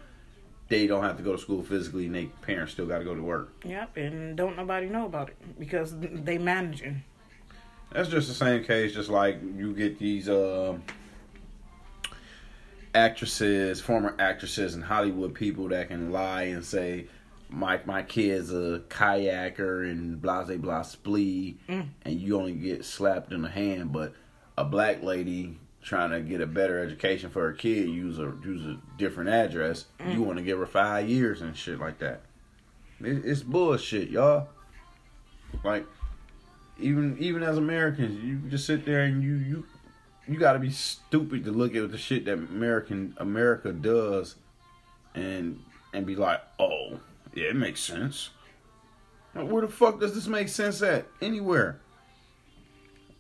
they 0.69 0.87
don't 0.87 1.03
have 1.03 1.17
to 1.19 1.23
go 1.23 1.33
to 1.33 1.39
school 1.39 1.63
physically, 1.63 2.07
and 2.07 2.15
they 2.15 2.27
parents 2.41 2.73
still 2.73 2.87
got 2.87 2.99
to 2.99 3.05
go 3.05 3.15
to 3.15 3.23
work. 3.23 3.53
Yep, 3.65 3.97
and 3.99 4.37
don't 4.37 4.57
nobody 4.57 4.89
know 4.89 5.07
about 5.07 5.29
it 5.29 5.37
because 5.59 5.95
they 5.99 6.39
managing. 6.39 7.03
That's 7.95 8.09
just 8.09 8.29
the 8.29 8.35
same 8.35 8.65
case, 8.65 8.95
just 8.95 9.11
like 9.11 9.39
you 9.57 9.75
get 9.75 9.99
these 9.99 10.29
uh, 10.29 10.79
actresses, 12.95 13.81
former 13.81 14.15
actresses 14.19 14.75
and 14.75 14.85
Hollywood 14.85 15.35
people 15.35 15.69
that 15.69 15.89
can 15.89 16.11
lie 16.11 16.45
and 16.45 16.65
say, 16.65 17.07
my 17.51 17.79
my 17.85 18.03
kid's 18.03 18.51
a 18.51 18.83
kayaker 18.89 19.91
and 19.91 20.21
blah 20.23 20.43
blah 20.45 20.57
blah 20.57 20.81
splee, 20.83 21.57
Mm. 21.69 21.89
and 22.03 22.19
you 22.21 22.39
only 22.39 22.55
get 22.55 22.85
slapped 22.85 23.31
in 23.31 23.43
the 23.43 23.51
hand. 23.51 23.93
But 23.93 24.15
a 24.57 24.65
black 24.65 25.03
lady 25.03 25.59
trying 25.83 26.11
to 26.13 26.21
get 26.21 26.41
a 26.41 26.47
better 26.47 26.83
education 26.83 27.29
for 27.29 27.43
her 27.43 27.53
kid 27.53 27.89
use 27.91 28.19
a 28.19 28.33
use 28.43 28.65
a 28.65 28.79
different 28.97 29.29
address. 29.29 29.85
Mm. 30.01 30.15
You 30.15 30.23
want 30.23 30.39
to 30.39 30.45
give 30.45 30.59
her 30.59 30.67
five 30.67 31.09
years 31.11 31.43
and 31.43 31.55
shit 31.55 31.79
like 31.79 31.99
that. 31.99 32.23
It, 33.03 33.23
it's 33.27 33.43
bullshit, 33.43 34.09
y'all. 34.09 34.49
Like 35.63 35.85
even 36.83 37.17
even 37.19 37.43
as 37.43 37.57
Americans, 37.57 38.23
you 38.23 38.37
just 38.51 38.67
sit 38.67 38.85
there 38.85 39.03
and 39.03 39.23
you 39.23 39.35
you 39.35 39.67
you 40.29 40.39
got 40.39 40.53
to 40.55 40.59
be 40.59 40.71
stupid 40.71 41.45
to 41.45 41.51
look 41.51 41.75
at 41.75 41.91
the 41.91 41.99
shit 41.99 42.25
that 42.27 42.35
American 42.35 43.15
America 43.19 43.73
does, 43.73 44.37
and 45.15 45.61
and 45.93 46.07
be 46.07 46.17
like, 46.17 46.41
oh 46.59 47.01
yeah, 47.35 47.49
it 47.49 47.57
makes 47.57 47.81
sense. 47.81 48.31
Now, 49.35 49.45
where 49.47 49.63
the 49.63 49.73
fuck 49.73 50.01
does 50.01 50.15
this 50.15 50.27
make 50.27 50.49
sense 50.49 50.83
at? 50.83 51.07
Anywhere. 51.21 51.81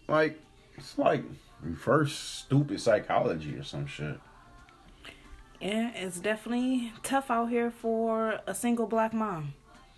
Like 0.09 0.39
it's 0.77 0.99
like 0.99 1.25
reverse 1.63 2.13
stupid 2.13 2.81
psychology 2.81 3.55
or 3.57 3.63
some 3.63 3.87
shit. 3.87 4.19
Yeah, 5.61 5.93
it's 5.95 6.19
definitely 6.19 6.93
tough 7.05 7.31
out 7.31 7.49
here 7.51 7.71
for 7.71 8.41
a 8.47 8.55
single 8.55 8.87
black 8.87 9.15
mom. 9.15 9.55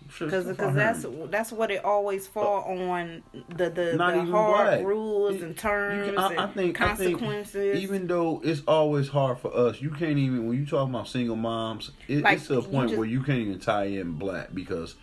Shit, 0.07 0.29
Because 0.29 0.45
that's 0.75 1.05
that's 1.31 1.51
what 1.51 1.71
it 1.71 1.83
always 1.83 2.27
fall 2.27 2.63
on 2.79 3.23
the 3.49 3.69
the, 3.71 3.95
the 3.97 4.25
hard 4.25 4.79
black. 4.79 4.85
rules 4.85 5.41
and 5.41 5.57
terms 5.57 6.09
can- 6.09 6.17
I, 6.19 6.27
I 6.27 6.43
and 6.45 6.53
think, 6.53 6.79
I 6.79 6.93
think 6.95 7.17
consequences. 7.19 7.79
even 7.81 8.05
though 8.07 8.39
it's 8.43 8.61
always 8.67 9.07
hard 9.09 9.39
for 9.39 9.51
us, 9.55 9.81
you 9.81 9.89
can't 9.89 10.17
even 10.19 10.47
when 10.47 10.57
you 10.59 10.65
talk 10.65 10.87
about 10.87 11.07
single 11.07 11.35
moms, 11.35 11.91
it, 12.07 12.21
Like, 12.23 12.37
it's 12.37 12.47
to 12.47 12.59
a 12.59 12.61
point 12.61 12.89
just- 12.89 12.99
where 12.99 13.07
you 13.07 13.23
can't 13.23 13.39
even 13.39 13.59
tie 13.59 13.85
in 13.85 14.13
black 14.13 14.53
because 14.53 14.95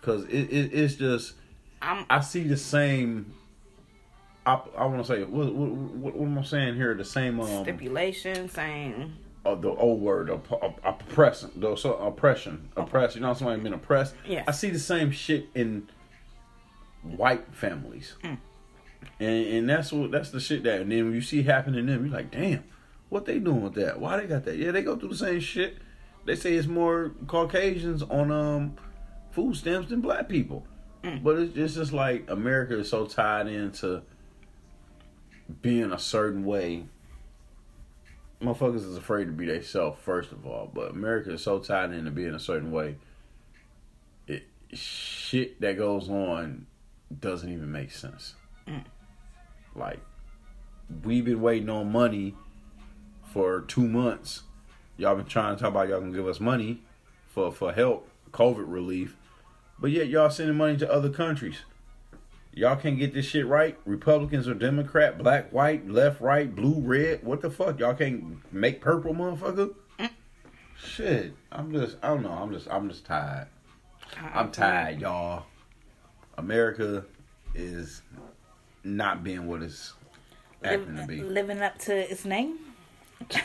because 0.00 0.24
it, 0.24 0.50
it 0.50 0.72
it's 0.74 0.94
just 0.96 1.34
I'm 1.80 2.04
I 2.10 2.20
see 2.20 2.42
the 2.42 2.56
same. 2.56 3.32
I, 4.44 4.60
I 4.78 4.86
want 4.86 5.04
to 5.04 5.04
say 5.04 5.22
what, 5.24 5.52
what 5.54 5.70
what 5.70 6.16
what 6.16 6.26
am 6.26 6.38
I 6.38 6.42
saying 6.42 6.74
here? 6.76 6.94
The 6.94 7.04
same 7.04 7.40
um 7.40 7.62
stipulation 7.62 8.48
saying 8.48 9.12
uh, 9.46 9.54
the 9.54 9.68
old 9.70 10.00
word 10.00 10.30
op- 10.30 10.50
op- 10.52 10.80
oppression, 10.84 11.50
the 11.56 11.76
so 11.76 11.94
oppression, 11.94 12.68
oppress. 12.76 13.14
You 13.14 13.20
know, 13.22 13.32
somebody 13.34 13.60
been 13.62 13.72
oppressed. 13.72 14.14
Yes. 14.26 14.44
I 14.48 14.52
see 14.52 14.70
the 14.70 14.78
same 14.78 15.10
shit 15.10 15.46
in 15.54 15.88
white 17.02 17.54
families, 17.54 18.14
Mm. 18.22 18.38
and 19.20 19.46
and 19.46 19.68
that's 19.70 19.92
what 19.92 20.10
that's 20.10 20.30
the 20.30 20.40
shit 20.40 20.62
that. 20.64 20.80
And 20.80 20.90
then 20.92 21.04
when 21.06 21.14
you 21.14 21.20
see 21.20 21.40
it 21.40 21.46
happen 21.46 21.72
to 21.74 21.82
them, 21.82 22.06
you're 22.06 22.14
like, 22.14 22.30
damn, 22.30 22.64
what 23.08 23.24
they 23.26 23.38
doing 23.38 23.62
with 23.62 23.74
that? 23.74 24.00
Why 24.00 24.18
they 24.20 24.26
got 24.26 24.44
that? 24.46 24.56
Yeah, 24.56 24.72
they 24.72 24.82
go 24.82 24.96
through 24.96 25.10
the 25.10 25.16
same 25.16 25.40
shit. 25.40 25.78
They 26.24 26.34
say 26.34 26.54
it's 26.54 26.66
more 26.66 27.12
Caucasians 27.28 28.02
on 28.02 28.30
um 28.32 28.76
food 29.30 29.54
stamps 29.56 29.88
than 29.90 30.00
black 30.00 30.28
people, 30.28 30.66
Mm. 31.04 31.22
but 31.22 31.38
it's, 31.38 31.56
it's 31.56 31.74
just 31.74 31.92
like 31.92 32.28
America 32.28 32.78
is 32.78 32.88
so 32.88 33.06
tied 33.06 33.46
into 33.46 34.02
being 35.62 35.92
a 35.92 35.98
certain 35.98 36.44
way 36.44 36.86
motherfuckers 38.42 38.76
is 38.76 38.96
afraid 38.96 39.26
to 39.26 39.32
be 39.32 39.46
themselves 39.46 39.98
first 40.02 40.32
of 40.32 40.46
all, 40.46 40.70
but 40.72 40.90
America 40.90 41.32
is 41.32 41.42
so 41.42 41.58
tied 41.58 41.92
into 41.92 42.10
being 42.10 42.34
a 42.34 42.38
certain 42.38 42.70
way. 42.70 42.96
It 44.26 44.46
shit 44.72 45.60
that 45.60 45.78
goes 45.78 46.08
on 46.08 46.66
doesn't 47.20 47.50
even 47.50 47.70
make 47.70 47.90
sense. 47.90 48.34
Mm. 48.66 48.84
Like 49.74 50.00
we've 51.04 51.24
been 51.24 51.40
waiting 51.40 51.70
on 51.70 51.90
money 51.90 52.34
for 53.32 53.62
two 53.62 53.86
months. 53.86 54.42
Y'all 54.96 55.16
been 55.16 55.26
trying 55.26 55.56
to 55.56 55.60
talk 55.60 55.70
about 55.70 55.88
y'all 55.88 56.00
gonna 56.00 56.12
give 56.12 56.26
us 56.26 56.40
money 56.40 56.82
for 57.28 57.50
for 57.52 57.72
help, 57.72 58.08
COVID 58.32 58.64
relief, 58.66 59.16
but 59.78 59.90
yet 59.90 60.08
y'all 60.08 60.30
sending 60.30 60.56
money 60.56 60.76
to 60.78 60.90
other 60.90 61.10
countries. 61.10 61.60
Y'all 62.56 62.74
can't 62.74 62.98
get 62.98 63.12
this 63.12 63.26
shit 63.26 63.46
right. 63.46 63.78
Republicans 63.84 64.48
or 64.48 64.54
Democrat, 64.54 65.18
black, 65.18 65.52
white, 65.52 65.86
left, 65.86 66.22
right, 66.22 66.52
blue, 66.56 66.80
red. 66.80 67.22
What 67.22 67.42
the 67.42 67.50
fuck? 67.50 67.78
Y'all 67.78 67.92
can't 67.92 68.40
make 68.50 68.80
purple, 68.80 69.12
motherfucker. 69.14 69.74
Shit, 70.82 71.34
I'm 71.52 71.70
just, 71.70 71.98
I 72.02 72.08
don't 72.08 72.22
know. 72.22 72.30
I'm 72.30 72.50
just, 72.50 72.66
I'm 72.70 72.88
just 72.88 73.04
tired. 73.04 73.48
I'm 74.32 74.50
tired, 74.50 75.00
y'all. 75.02 75.44
America 76.38 77.04
is 77.54 78.00
not 78.84 79.22
being 79.22 79.46
what 79.46 79.62
it's 79.62 79.92
acting 80.64 80.96
to 80.96 81.06
be. 81.06 81.22
living 81.22 81.60
up 81.60 81.76
to 81.80 82.10
its 82.10 82.24
name. 82.24 82.58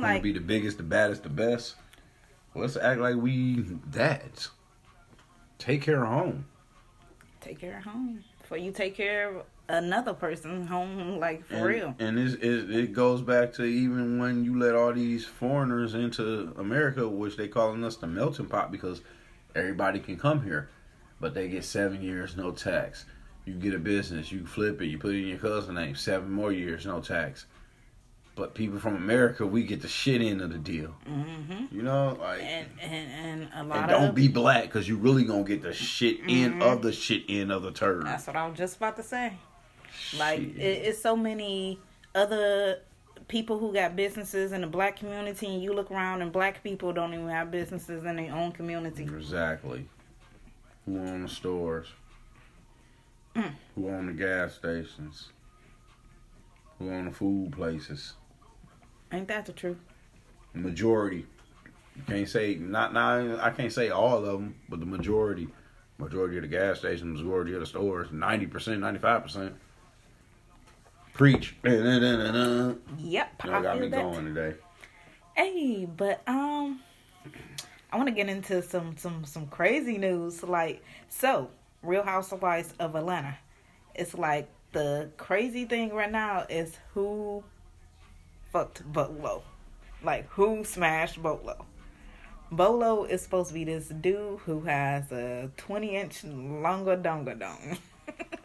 Like, 0.00 0.22
be 0.22 0.32
the 0.32 0.40
biggest, 0.40 0.76
the 0.78 0.82
baddest, 0.84 1.22
the 1.24 1.28
best. 1.28 1.76
Let's 2.54 2.76
act 2.76 3.00
like 3.00 3.16
we 3.16 3.56
dads. 3.90 4.50
Take 5.58 5.82
care 5.82 6.02
of 6.02 6.08
home. 6.08 6.46
take 7.40 7.60
care 7.60 7.78
of 7.78 7.84
home. 7.84 8.22
For 8.42 8.56
you 8.56 8.72
take 8.72 8.96
care 8.96 9.28
of 9.28 9.46
another 9.68 10.12
person 10.12 10.66
home, 10.66 11.18
like 11.18 11.44
for 11.44 11.54
and, 11.54 11.64
real. 11.64 11.94
And 11.98 12.18
it, 12.18 12.42
it 12.42 12.92
goes 12.92 13.22
back 13.22 13.52
to 13.54 13.64
even 13.64 14.18
when 14.18 14.44
you 14.44 14.58
let 14.58 14.74
all 14.74 14.92
these 14.92 15.24
foreigners 15.24 15.94
into 15.94 16.52
America, 16.58 17.08
which 17.08 17.36
they 17.36 17.48
calling 17.48 17.84
us 17.84 17.96
the 17.96 18.06
melting 18.06 18.46
pot 18.46 18.70
because 18.70 19.00
everybody 19.54 19.98
can 19.98 20.16
come 20.16 20.42
here, 20.42 20.68
but 21.20 21.34
they 21.34 21.48
get 21.48 21.64
seven 21.64 22.02
years 22.02 22.36
no 22.36 22.50
tax. 22.50 23.04
You 23.44 23.54
get 23.54 23.74
a 23.74 23.78
business, 23.78 24.30
you 24.30 24.46
flip 24.46 24.80
it, 24.82 24.86
you 24.86 24.98
put 24.98 25.14
it 25.14 25.22
in 25.22 25.28
your 25.28 25.38
cousin 25.38 25.74
name, 25.74 25.96
seven 25.96 26.30
more 26.30 26.52
years 26.52 26.86
no 26.86 27.00
tax. 27.00 27.46
But 28.34 28.54
people 28.54 28.78
from 28.78 28.96
America, 28.96 29.46
we 29.46 29.62
get 29.64 29.82
the 29.82 29.88
shit 29.88 30.22
end 30.22 30.40
of 30.40 30.50
the 30.50 30.58
deal. 30.58 30.94
hmm 31.06 31.66
You 31.70 31.82
know, 31.82 32.16
like 32.18 32.40
And 32.40 32.66
and 32.80 33.10
and 33.12 33.42
a 33.52 33.58
and 33.58 33.68
lot 33.68 33.88
don't 33.90 34.08
of 34.10 34.14
be 34.14 34.28
black 34.28 34.64
because 34.64 34.88
you 34.88 34.96
really 34.96 35.24
gonna 35.24 35.44
get 35.44 35.62
the 35.62 35.74
shit 35.74 36.18
end 36.28 36.62
of 36.62 36.80
the 36.82 36.92
shit 36.92 37.24
end 37.28 37.52
of 37.52 37.62
the 37.62 37.72
turd. 37.72 38.06
That's 38.06 38.26
what 38.26 38.36
I 38.36 38.46
was 38.48 38.56
just 38.56 38.76
about 38.76 38.96
to 38.96 39.02
say. 39.02 39.34
Like 40.18 40.40
it, 40.40 40.58
it's 40.58 41.02
so 41.02 41.14
many 41.14 41.78
other 42.14 42.80
people 43.28 43.58
who 43.58 43.72
got 43.72 43.96
businesses 43.96 44.52
in 44.52 44.62
the 44.62 44.66
black 44.66 44.96
community, 44.96 45.46
and 45.46 45.62
you 45.62 45.72
look 45.74 45.90
around 45.90 46.22
and 46.22 46.32
black 46.32 46.62
people 46.62 46.92
don't 46.92 47.12
even 47.12 47.28
have 47.28 47.50
businesses 47.50 48.04
in 48.04 48.16
their 48.16 48.34
own 48.34 48.52
community. 48.52 49.02
Exactly. 49.04 49.86
Who 50.86 50.98
own 50.98 51.22
the 51.22 51.28
stores? 51.28 51.88
Mm. 53.36 53.52
Who 53.74 53.88
own 53.88 54.06
the 54.06 54.12
gas 54.12 54.54
stations? 54.54 55.28
Who 56.78 56.90
own 56.90 57.06
the 57.06 57.12
food 57.12 57.52
places? 57.52 58.14
Ain't 59.12 59.28
that 59.28 59.46
the 59.46 59.52
truth? 59.52 59.78
Majority. 60.54 61.26
You 61.96 62.02
can't 62.06 62.28
say 62.28 62.54
not 62.54 62.94
now. 62.94 63.38
I 63.40 63.50
can't 63.50 63.72
say 63.72 63.90
all 63.90 64.16
of 64.16 64.24
them, 64.24 64.54
but 64.68 64.80
the 64.80 64.86
majority, 64.86 65.48
majority 65.98 66.36
of 66.38 66.42
the 66.42 66.48
gas 66.48 66.78
stations, 66.78 67.20
majority 67.20 67.52
of 67.54 67.60
the 67.60 67.66
stores, 67.66 68.08
ninety 68.10 68.46
percent, 68.46 68.80
ninety 68.80 68.98
five 68.98 69.22
percent. 69.22 69.54
Preach. 71.12 71.54
Y'all 71.62 72.76
Yep, 72.98 73.42
I 73.44 73.62
got 73.62 73.80
me 73.80 73.88
that. 73.88 74.02
going 74.02 74.34
today. 74.34 74.56
Hey, 75.36 75.84
but 75.84 76.22
um, 76.26 76.80
I 77.92 77.96
want 77.96 78.08
to 78.08 78.14
get 78.14 78.28
into 78.28 78.62
some 78.62 78.96
some 78.96 79.24
some 79.26 79.46
crazy 79.46 79.98
news. 79.98 80.42
Like, 80.42 80.82
so 81.10 81.50
Real 81.82 82.02
Housewives 82.02 82.72
of 82.80 82.94
Atlanta. 82.94 83.36
It's 83.94 84.14
like 84.14 84.48
the 84.72 85.10
crazy 85.18 85.66
thing 85.66 85.92
right 85.92 86.10
now 86.10 86.46
is 86.48 86.78
who 86.94 87.44
fucked 88.52 88.84
Bolo. 88.84 89.42
Like, 90.04 90.28
who 90.30 90.64
smashed 90.64 91.22
Bolo? 91.22 91.66
Bolo 92.50 93.04
is 93.04 93.22
supposed 93.22 93.48
to 93.48 93.54
be 93.54 93.64
this 93.64 93.88
dude 93.88 94.40
who 94.40 94.60
has 94.62 95.10
a 95.10 95.50
20 95.56 95.96
inch 95.96 96.24
longer 96.24 96.96
donga 96.96 97.34
dong. 97.34 97.78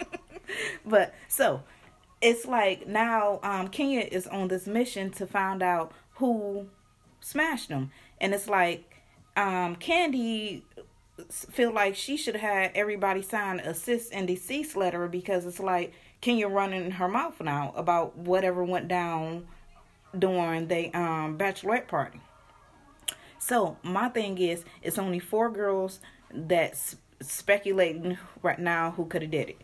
but 0.85 1.13
so 1.27 1.61
it's 2.21 2.45
like 2.45 2.87
now 2.87 3.39
um, 3.43 3.67
Kenya 3.67 4.07
is 4.09 4.25
on 4.27 4.47
this 4.47 4.65
mission 4.65 5.11
to 5.11 5.27
find 5.27 5.61
out 5.61 5.91
who 6.15 6.67
smashed 7.19 7.67
them, 7.67 7.91
and 8.21 8.33
it's 8.33 8.47
like 8.47 9.03
um, 9.35 9.75
Candy 9.75 10.63
feel 11.29 11.73
like 11.73 11.95
she 11.95 12.15
should 12.15 12.35
have 12.37 12.71
everybody 12.75 13.21
sign 13.21 13.59
a 13.59 13.73
cis 13.73 14.09
and 14.09 14.27
deceased 14.27 14.77
letter 14.77 15.07
because 15.07 15.45
it's 15.45 15.59
like 15.59 15.91
Kenya 16.21 16.47
running 16.47 16.91
her 16.91 17.07
mouth 17.07 17.41
now 17.41 17.73
about 17.75 18.15
whatever 18.17 18.63
went 18.63 18.87
down 18.87 19.47
during 20.19 20.67
the 20.67 20.93
um, 20.93 21.37
bachelorette 21.37 21.87
party. 21.87 22.19
So 23.39 23.77
my 23.83 24.09
thing 24.09 24.37
is, 24.37 24.65
it's 24.81 24.97
only 24.97 25.19
four 25.19 25.49
girls 25.49 25.99
that's 26.33 26.95
speculating 27.21 28.17
right 28.41 28.59
now 28.59 28.91
who 28.91 29.05
could 29.05 29.21
have 29.21 29.31
did 29.31 29.49
it. 29.49 29.61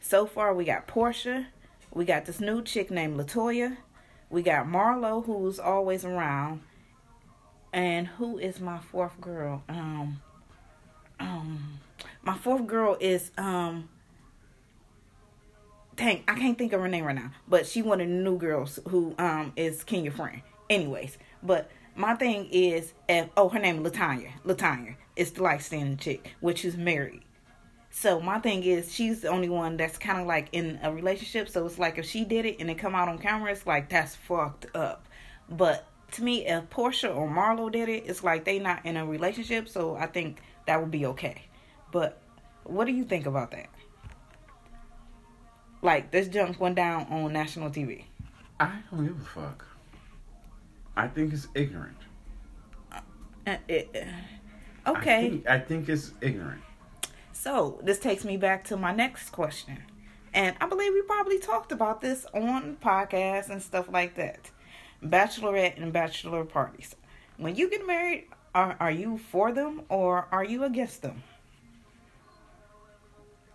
So 0.00 0.26
far, 0.26 0.54
we 0.54 0.64
got 0.64 0.86
Porsha, 0.86 1.46
we 1.92 2.04
got 2.04 2.24
this 2.24 2.40
new 2.40 2.62
chick 2.62 2.90
named 2.90 3.18
Latoya, 3.18 3.76
we 4.30 4.42
got 4.42 4.66
Marlo 4.66 5.24
who's 5.24 5.58
always 5.58 6.04
around, 6.04 6.62
and 7.72 8.06
who 8.06 8.38
is 8.38 8.60
my 8.60 8.78
fourth 8.78 9.20
girl? 9.20 9.62
Um, 9.68 10.20
um, 11.20 11.80
my 12.22 12.36
fourth 12.36 12.66
girl 12.66 12.96
is 13.00 13.30
um. 13.38 13.88
Dang, 15.96 16.22
I 16.28 16.34
can't 16.34 16.58
think 16.58 16.74
of 16.74 16.80
her 16.80 16.88
name 16.88 17.04
right 17.04 17.14
now, 17.14 17.32
but 17.48 17.66
she 17.66 17.80
one 17.80 18.02
of 18.02 18.08
the 18.08 18.12
new 18.12 18.36
girls 18.36 18.78
who 18.88 19.14
um 19.18 19.52
is 19.56 19.82
Kenya 19.82 20.10
friend. 20.10 20.42
Anyways, 20.68 21.16
but 21.42 21.70
my 21.94 22.14
thing 22.14 22.48
is, 22.50 22.92
if, 23.08 23.28
oh, 23.36 23.48
her 23.48 23.58
name 23.58 23.84
is 23.84 23.92
Latanya. 23.92 24.32
Latanya 24.44 24.96
is 25.16 25.30
the 25.32 25.42
light 25.42 25.62
standing 25.62 25.96
chick, 25.96 26.34
which 26.40 26.64
is 26.64 26.76
married. 26.76 27.22
So 27.90 28.20
my 28.20 28.38
thing 28.38 28.62
is, 28.62 28.92
she's 28.92 29.22
the 29.22 29.28
only 29.28 29.48
one 29.48 29.78
that's 29.78 29.96
kind 29.96 30.20
of 30.20 30.26
like 30.26 30.48
in 30.52 30.78
a 30.82 30.92
relationship. 30.92 31.48
So 31.48 31.64
it's 31.64 31.78
like 31.78 31.96
if 31.96 32.04
she 32.04 32.24
did 32.24 32.44
it 32.44 32.56
and 32.60 32.70
it 32.70 32.76
come 32.76 32.94
out 32.94 33.08
on 33.08 33.16
camera, 33.16 33.50
it's 33.50 33.66
like 33.66 33.88
that's 33.88 34.14
fucked 34.14 34.66
up. 34.76 35.06
But 35.48 35.86
to 36.12 36.22
me, 36.22 36.46
if 36.46 36.68
Porsha 36.68 37.16
or 37.16 37.26
Marlo 37.26 37.72
did 37.72 37.88
it, 37.88 38.04
it's 38.06 38.22
like 38.22 38.44
they 38.44 38.58
not 38.58 38.84
in 38.84 38.98
a 38.98 39.06
relationship. 39.06 39.66
So 39.66 39.96
I 39.96 40.06
think 40.06 40.42
that 40.66 40.78
would 40.78 40.90
be 40.90 41.06
okay. 41.06 41.46
But 41.90 42.20
what 42.64 42.84
do 42.84 42.92
you 42.92 43.04
think 43.04 43.24
about 43.24 43.52
that? 43.52 43.68
Like 45.82 46.10
this 46.10 46.28
junk 46.28 46.60
went 46.60 46.76
down 46.76 47.06
on 47.10 47.32
national 47.32 47.70
TV. 47.70 48.04
I 48.58 48.72
don't 48.90 49.06
give 49.06 49.20
a 49.20 49.24
fuck. 49.24 49.64
I 50.96 51.08
think 51.08 51.32
it's 51.32 51.48
ignorant. 51.54 51.96
Uh, 53.46 53.56
it- 53.68 53.90
uh, 53.94 54.10
I 54.86 54.90
okay. 54.98 55.30
think, 55.30 55.48
I 55.48 55.58
think 55.58 55.88
it's 55.88 56.12
ignorant. 56.20 56.62
So 57.32 57.80
this 57.82 57.98
takes 57.98 58.24
me 58.24 58.36
back 58.36 58.64
to 58.64 58.76
my 58.76 58.92
next 58.92 59.30
question. 59.30 59.78
And 60.32 60.56
I 60.60 60.66
believe 60.66 60.92
we 60.92 61.02
probably 61.02 61.38
talked 61.38 61.72
about 61.72 62.00
this 62.00 62.24
on 62.34 62.76
podcasts 62.76 63.50
and 63.50 63.60
stuff 63.62 63.88
like 63.90 64.14
that. 64.14 64.50
Bachelorette 65.02 65.80
and 65.80 65.92
bachelor 65.92 66.44
parties. 66.44 66.94
When 67.36 67.54
you 67.56 67.68
get 67.70 67.86
married, 67.86 68.26
are 68.54 68.76
are 68.80 68.90
you 68.90 69.18
for 69.18 69.52
them 69.52 69.82
or 69.88 70.26
are 70.32 70.44
you 70.44 70.64
against 70.64 71.02
them? 71.02 71.22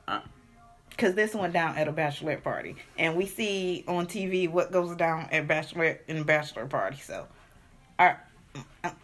I- 0.08 0.22
Cause 0.98 1.16
this 1.16 1.34
went 1.34 1.54
down 1.54 1.78
at 1.78 1.88
a 1.88 1.94
bachelorette 1.94 2.44
party, 2.44 2.76
and 2.98 3.16
we 3.16 3.26
see 3.26 3.84
on 3.88 4.06
TV 4.06 4.50
what 4.50 4.72
goes 4.72 4.96
down 4.96 5.28
at 5.32 5.48
bachelorette 5.48 6.00
and 6.08 6.26
bachelor 6.26 6.68
party. 6.68 6.98
So, 6.98 7.28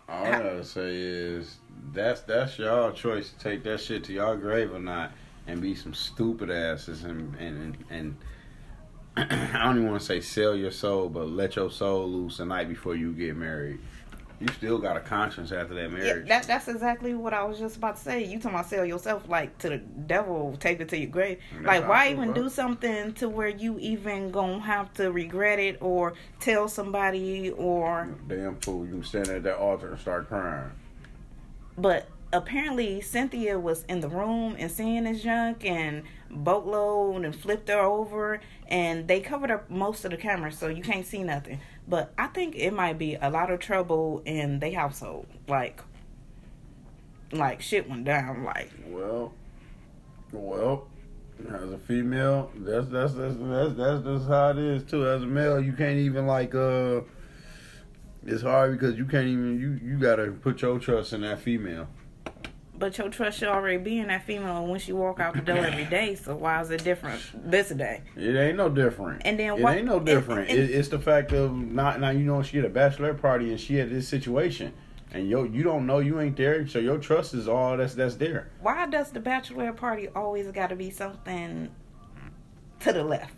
All 0.10 0.26
I 0.26 0.32
gotta 0.32 0.64
say 0.64 0.96
is 0.96 1.58
that's 1.94 2.22
that's 2.22 2.60
y'all 2.60 2.92
choice 2.92 3.32
to 3.32 3.40
take 3.40 3.64
that 3.64 3.80
shit 3.80 4.04
to 4.06 4.14
y'all 4.14 4.36
grave 4.36 4.74
or 4.74 4.80
not, 4.80 5.12
and 5.48 5.62
be 5.62 5.76
some 5.76 5.94
stupid 5.94 6.52
asses 6.52 7.04
and 7.04 7.36
and 7.36 7.84
and. 7.90 8.18
I 9.18 9.64
don't 9.64 9.78
even 9.78 9.90
want 9.90 10.02
to 10.02 10.06
say 10.06 10.22
sell 10.22 10.56
your 10.56 10.70
soul, 10.70 11.10
but 11.10 11.28
let 11.28 11.56
your 11.56 11.72
soul 11.72 12.08
loose 12.08 12.38
the 12.38 12.46
night 12.46 12.70
before 12.70 12.96
you 12.96 13.14
get 13.14 13.36
married. 13.36 13.80
You 14.40 14.48
still 14.50 14.78
got 14.78 14.96
a 14.98 15.00
conscience 15.00 15.52
after 15.52 15.74
that 15.74 15.90
Yeah, 15.92 15.98
marriage. 15.98 16.28
that 16.28 16.46
that's 16.46 16.68
exactly 16.68 17.16
what 17.16 17.34
I 17.34 17.44
was 17.44 17.58
just 17.58 17.78
about 17.78 17.96
to 17.96 18.02
say. 18.04 18.24
You 18.24 18.38
talking 18.38 18.52
about 18.52 18.68
sell 18.70 18.86
yourself 18.86 19.28
like 19.28 19.58
to 19.60 19.70
the 19.70 19.78
devil, 19.78 20.56
take 20.60 20.80
it 20.80 20.90
to 20.90 20.98
your 20.98 21.10
grave. 21.10 21.40
Like 21.64 21.88
why 21.88 22.12
even 22.12 22.34
do 22.34 22.48
something 22.48 23.14
to 23.14 23.30
where 23.30 23.48
you 23.48 23.80
even 23.80 24.30
gonna 24.30 24.60
have 24.60 24.94
to 24.96 25.12
regret 25.12 25.58
it 25.60 25.78
or 25.82 26.14
tell 26.40 26.68
somebody 26.68 27.50
or 27.52 28.10
Damn 28.28 28.58
fool! 28.58 28.86
You 28.86 28.92
can 28.94 29.04
stand 29.04 29.30
at 29.30 29.44
that 29.44 29.58
altar 29.58 29.92
and 29.92 30.00
start 30.00 30.28
crying. 30.28 30.70
but 31.78 32.08
apparently 32.34 33.00
Cynthia 33.02 33.58
was 33.58 33.86
in 33.86 34.02
the 34.02 34.10
room 34.10 34.56
and 34.60 34.70
seeing 34.70 35.06
this 35.06 35.24
junk 35.24 35.64
and 35.66 36.04
boatload 36.30 37.24
and 37.24 37.34
flipped 37.36 37.70
her 37.70 37.80
over 37.80 38.42
and 38.68 39.08
they 39.08 39.22
covered 39.22 39.50
up 39.50 39.70
most 39.70 40.04
of 40.04 40.12
the 40.12 40.18
camera 40.18 40.52
so 40.52 40.68
you 40.68 40.84
can't 40.84 41.06
see 41.06 41.24
nothing. 41.24 41.60
But 41.88 42.14
I 42.18 42.28
think 42.28 42.56
it 42.56 42.74
might 42.74 42.98
be 42.98 43.16
a 43.16 43.30
lot 43.30 43.50
of 43.50 43.60
trouble 43.60 44.22
in 44.26 44.60
their 44.60 44.74
household. 44.74 45.28
Like 45.48 45.82
like 47.32 47.62
shit 47.62 47.90
went 47.90 48.06
down 48.06 48.44
like 48.44 48.72
Well, 48.88 49.34
well, 50.32 50.88
as 51.48 51.72
a 51.72 51.78
female, 51.78 52.52
that's 52.56 52.88
that's 52.88 53.14
that's 53.14 53.36
that's 53.40 53.74
that's 53.76 54.04
just 54.04 54.28
how 54.28 54.50
it 54.50 54.58
is 54.58 54.84
too. 54.84 55.08
As 55.08 55.24
a 55.24 55.26
male, 55.26 55.62
you 55.62 55.74
can't 55.74 55.98
even 55.98 56.28
like 56.28 56.56
uh, 56.56 57.02
it's 58.26 58.42
hard 58.42 58.74
because 58.74 58.98
you 58.98 59.06
can't 59.06 59.28
even 59.28 59.60
you 59.60 59.80
you 59.84 59.98
gotta 59.98 60.32
put 60.32 60.62
your 60.62 60.80
trust 60.80 61.14
in 61.14 61.22
that 61.22 61.40
female. 61.40 61.88
But 62.80 62.98
your 62.98 63.10
trust 63.10 63.40
should 63.40 63.48
already 63.48 63.78
be 63.78 63.98
in 63.98 64.08
that 64.10 64.24
female 64.26 64.68
when 64.68 64.80
she 64.80 64.94
walk 64.94 65.20
out 65.20 65.34
the 65.34 65.42
door 65.42 65.58
every 65.58 65.86
day. 65.90 66.14
So 66.16 66.36
why 66.36 66.62
is 66.62 66.70
it 66.70 66.84
different 66.84 67.22
this 67.50 67.70
day? 67.70 68.02
It 68.16 68.36
ain't 68.36 68.58
no 68.58 68.70
different. 68.70 69.24
And 69.26 69.40
then 69.40 69.54
it 69.58 69.60
what- 69.60 69.78
ain't 69.78 69.86
no 69.86 70.00
different. 70.00 70.50
and- 70.50 70.60
it, 70.60 70.70
it's 70.70 70.90
the 70.90 71.00
fact 71.00 71.32
of 71.34 71.56
not 71.56 72.00
now. 72.00 72.12
You 72.12 72.24
know, 72.24 72.44
she 72.44 72.60
at 72.60 72.66
a 72.66 72.70
bachelor 72.70 73.14
party 73.16 73.50
and 73.50 73.60
she 73.60 73.76
had 73.76 73.90
this 73.90 74.08
situation, 74.08 74.74
and 75.12 75.28
yo, 75.28 75.44
you 75.44 75.64
don't 75.64 75.88
know 75.88 76.00
you 76.00 76.20
ain't 76.20 76.38
there, 76.38 76.68
so 76.68 76.78
your 76.78 76.98
trust 77.00 77.34
is 77.34 77.48
all 77.48 77.78
that's 77.78 77.96
that's 77.96 78.16
there. 78.16 78.50
Why 78.62 78.86
does 78.86 79.10
the 79.12 79.20
bachelor 79.20 79.74
party 79.74 80.08
always 80.10 80.48
got 80.52 80.68
to 80.68 80.76
be 80.76 80.92
something 80.92 81.70
to 82.82 82.94
the 82.94 83.04
left, 83.04 83.34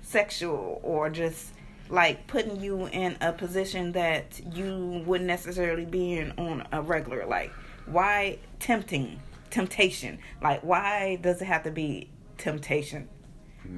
sexual, 0.00 0.80
or 0.82 1.10
just 1.10 1.52
like 1.90 2.26
putting 2.26 2.58
you 2.60 2.86
in 2.88 3.16
a 3.20 3.32
position 3.32 3.92
that 3.92 4.40
you 4.54 5.02
wouldn't 5.06 5.26
necessarily 5.28 5.84
be 5.84 6.14
in 6.14 6.32
on 6.38 6.66
a 6.72 6.80
regular? 6.80 7.26
Like, 7.26 7.52
why 7.90 8.38
tempting, 8.60 9.20
temptation? 9.50 10.18
Like, 10.42 10.62
why 10.62 11.16
does 11.20 11.40
it 11.42 11.46
have 11.46 11.62
to 11.64 11.70
be 11.70 12.10
temptation? 12.36 13.08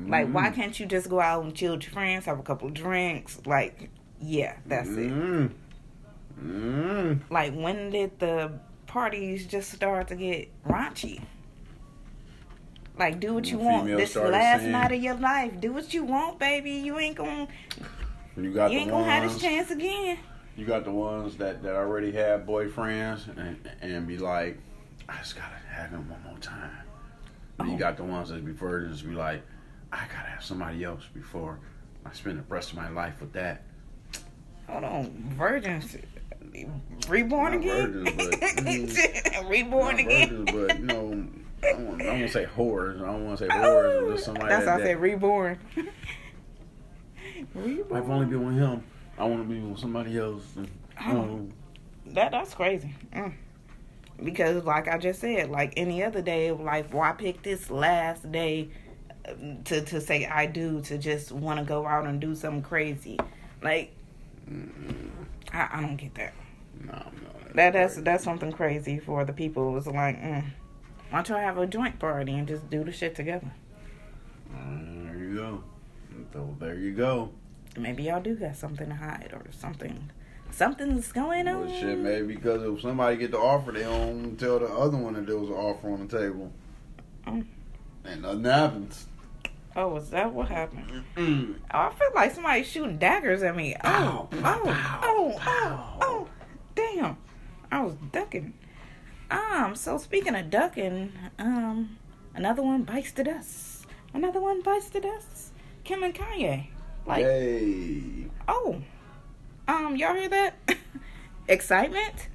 Like, 0.06 0.26
Mm. 0.28 0.32
why 0.32 0.50
can't 0.50 0.78
you 0.78 0.86
just 0.86 1.08
go 1.08 1.20
out 1.20 1.42
and 1.42 1.54
chill 1.54 1.72
with 1.74 1.82
your 1.84 1.92
friends, 1.92 2.26
have 2.26 2.38
a 2.38 2.42
couple 2.42 2.68
of 2.68 2.74
drinks? 2.74 3.40
Like, 3.46 3.90
yeah, 4.20 4.56
that's 4.66 4.88
it. 4.90 5.10
Mm. 5.10 5.50
Mm. 6.40 7.20
Like, 7.30 7.54
when 7.54 7.90
did 7.90 8.18
the 8.20 8.52
parties 8.86 9.46
just 9.46 9.70
start 9.72 10.08
to 10.08 10.14
get 10.16 10.48
raunchy? 10.64 11.22
Like, 12.98 13.18
do 13.18 13.32
what 13.34 13.50
you 13.50 13.58
want. 13.58 13.86
This 13.86 14.14
last 14.14 14.60
saying- 14.60 14.72
night 14.72 14.92
of 14.92 15.02
your 15.02 15.14
life. 15.14 15.58
Do 15.58 15.72
what 15.72 15.92
you 15.94 16.04
want, 16.04 16.38
baby. 16.38 16.72
You 16.72 16.98
ain't 16.98 17.16
gonna, 17.16 17.48
You 18.36 18.52
got 18.52 18.70
you 18.70 18.78
ain't 18.78 18.90
gonna 18.90 19.10
have 19.10 19.30
this 19.30 19.40
chance 19.40 19.70
again. 19.70 20.18
You 20.56 20.66
got 20.66 20.84
the 20.84 20.90
ones 20.90 21.36
that 21.36 21.62
that 21.62 21.74
already 21.74 22.12
have 22.12 22.42
boyfriends 22.42 23.28
and 23.36 23.58
and 23.80 24.06
be 24.06 24.18
like, 24.18 24.58
I 25.08 25.16
just 25.18 25.36
gotta 25.36 25.56
have 25.72 25.90
him 25.90 26.08
one 26.10 26.22
more 26.24 26.38
time. 26.38 26.70
And 27.58 27.68
Oh. 27.68 27.72
you 27.72 27.78
got 27.78 27.96
the 27.96 28.04
ones 28.04 28.28
that 28.30 28.44
be 28.44 28.52
virgins 28.52 29.02
be 29.02 29.12
like, 29.14 29.42
I 29.92 30.04
gotta 30.14 30.28
have 30.30 30.42
somebody 30.44 30.84
else 30.84 31.04
before 31.14 31.58
I 32.04 32.12
spend 32.12 32.38
the 32.38 32.42
rest 32.48 32.70
of 32.72 32.76
my 32.76 32.88
life 32.90 33.20
with 33.20 33.32
that. 33.34 33.62
Hold 34.68 34.84
on, 34.84 35.10
virgins, 35.36 35.96
reborn 37.08 37.52
Not 37.52 37.60
again. 37.60 38.04
virgins, 38.04 38.96
but, 38.96 39.44
reborn 39.48 39.96
Not 39.96 40.00
again. 40.00 40.46
virgins, 40.46 40.68
but 40.68 40.78
you 40.78 40.86
know, 40.86 41.28
I 41.62 41.72
don't, 41.72 41.86
want, 41.86 42.02
I 42.02 42.04
don't 42.04 42.20
want 42.20 42.26
to 42.26 42.28
say 42.32 42.46
whores. 42.46 43.02
I 43.02 43.06
don't 43.06 43.24
want 43.26 43.38
to 43.38 43.44
say 43.46 43.50
oh, 43.52 43.58
whores. 43.62 44.06
But 44.06 44.12
just 44.14 44.24
somebody 44.24 44.46
Oh, 44.46 44.48
That's 44.50 44.64
that, 44.66 44.74
I 44.74 44.78
that 44.78 44.86
said 44.86 45.00
reborn. 45.00 45.58
reborn. 47.54 48.02
I've 48.02 48.10
only 48.10 48.26
been 48.26 48.44
with 48.46 48.56
him. 48.56 48.82
I 49.20 49.24
want 49.24 49.46
to 49.48 49.54
be 49.54 49.60
with 49.60 49.78
somebody 49.78 50.18
else. 50.18 50.44
And, 50.56 50.68
Oh. 51.02 51.10
um, 51.20 51.52
That 52.06 52.32
that's 52.32 52.54
crazy. 52.54 52.94
Mm. 53.12 53.32
Because 54.22 54.64
like 54.64 54.88
I 54.88 54.98
just 54.98 55.20
said, 55.20 55.50
like 55.50 55.72
any 55.76 56.02
other 56.02 56.20
day 56.22 56.48
of 56.48 56.60
life, 56.60 56.92
why 56.92 57.12
pick 57.12 57.42
this 57.42 57.70
last 57.70 58.30
day 58.32 58.68
um, 59.28 59.62
to 59.64 59.82
to 59.82 60.00
say 60.00 60.26
I 60.26 60.46
do 60.46 60.80
to 60.82 60.98
just 60.98 61.32
want 61.32 61.58
to 61.58 61.64
go 61.64 61.86
out 61.86 62.06
and 62.06 62.20
do 62.20 62.34
something 62.34 62.62
crazy? 62.62 63.18
Like 63.62 63.92
I, 65.52 65.68
I 65.72 65.80
don't 65.80 65.96
get 65.96 66.14
that. 66.16 66.34
no, 66.84 66.92
no, 66.92 67.52
That 67.54 67.72
that's 67.72 67.94
crazy. 67.94 68.04
that's 68.04 68.24
something 68.24 68.52
crazy 68.52 68.98
for 68.98 69.24
the 69.24 69.32
people. 69.32 69.76
It's 69.76 69.86
like, 69.86 70.20
mm, 70.20 70.44
why 71.10 71.18
don't 71.18 71.28
y'all 71.28 71.38
have 71.38 71.58
a 71.58 71.66
joint 71.66 71.98
party 71.98 72.34
and 72.34 72.46
just 72.48 72.68
do 72.70 72.84
the 72.84 72.92
shit 72.92 73.14
together? 73.14 73.50
Uh, 74.52 74.78
there 75.04 75.16
you 75.18 75.34
go. 75.34 75.64
So 76.32 76.56
there 76.58 76.74
you 76.76 76.92
go. 76.92 77.30
Maybe 77.76 78.04
y'all 78.04 78.20
do 78.20 78.34
got 78.34 78.56
something 78.56 78.88
to 78.88 78.94
hide 78.94 79.30
or 79.32 79.42
something. 79.52 80.10
Something's 80.50 81.12
going 81.12 81.46
on. 81.46 81.66
Well, 81.66 81.80
shit, 81.80 81.98
maybe 81.98 82.34
because 82.34 82.62
if 82.62 82.82
somebody 82.82 83.16
get 83.16 83.30
the 83.30 83.38
offer, 83.38 83.72
they 83.72 83.82
don't 83.82 84.36
tell 84.36 84.58
the 84.58 84.66
other 84.66 84.96
one 84.96 85.14
that 85.14 85.26
there 85.26 85.38
was 85.38 85.48
an 85.48 85.54
offer 85.54 85.90
on 85.90 86.06
the 86.06 86.18
table. 86.18 86.52
Mm. 87.26 87.46
And 88.04 88.22
nothing 88.22 88.44
happens. 88.44 89.06
Oh, 89.76 89.96
is 89.96 90.10
that 90.10 90.32
what 90.32 90.48
happened? 90.48 91.04
Mm. 91.16 91.54
Oh, 91.72 91.78
I 91.78 91.90
feel 91.90 92.08
like 92.14 92.34
somebody's 92.34 92.66
shooting 92.66 92.98
daggers 92.98 93.42
at 93.42 93.54
me. 93.54 93.76
Oh, 93.84 94.28
Pow, 94.30 94.62
oh, 94.64 94.70
oh, 95.04 95.40
oh, 95.46 95.98
oh, 96.00 96.28
damn. 96.74 97.16
I 97.70 97.82
was 97.82 97.94
ducking. 98.10 98.54
Um, 99.30 99.76
so 99.76 99.96
speaking 99.98 100.34
of 100.34 100.50
ducking, 100.50 101.12
um, 101.38 101.96
another 102.34 102.62
one 102.62 102.82
bites 102.82 103.12
the 103.12 103.22
dust. 103.22 103.86
Another 104.12 104.40
one 104.40 104.60
bites 104.60 104.88
the 104.88 105.00
dust. 105.00 105.52
Kim 105.84 106.02
and 106.02 106.14
Kanye. 106.14 106.66
Like, 107.06 107.24
Yay. 107.24 108.26
oh, 108.48 108.80
um, 109.68 109.96
y'all 109.96 110.14
hear 110.14 110.28
that? 110.28 110.54
Excitement? 111.48 112.28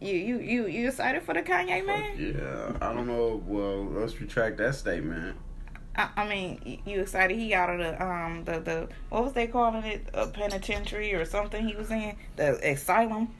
You, 0.00 0.14
you, 0.14 0.38
you, 0.38 0.66
you 0.68 0.88
excited 0.88 1.22
for 1.22 1.34
the 1.34 1.42
Kanye 1.42 1.84
man? 1.84 2.16
Yeah, 2.16 2.76
I 2.80 2.92
don't 2.94 3.08
know. 3.08 3.42
Well, 3.46 3.84
let's 3.84 4.20
retract 4.20 4.58
that 4.58 4.76
statement. 4.76 5.36
I, 5.96 6.08
I 6.16 6.28
mean, 6.28 6.80
you 6.86 7.00
excited 7.00 7.36
he 7.36 7.52
out 7.52 7.70
of 7.70 7.78
the 7.80 8.00
um 8.00 8.44
the 8.44 8.60
the 8.60 8.88
what 9.08 9.24
was 9.24 9.32
they 9.32 9.48
calling 9.48 9.82
it 9.82 10.08
a 10.14 10.28
penitentiary 10.28 11.12
or 11.14 11.24
something 11.24 11.66
he 11.66 11.74
was 11.74 11.90
in 11.90 12.14
the 12.36 12.70
asylum. 12.70 13.34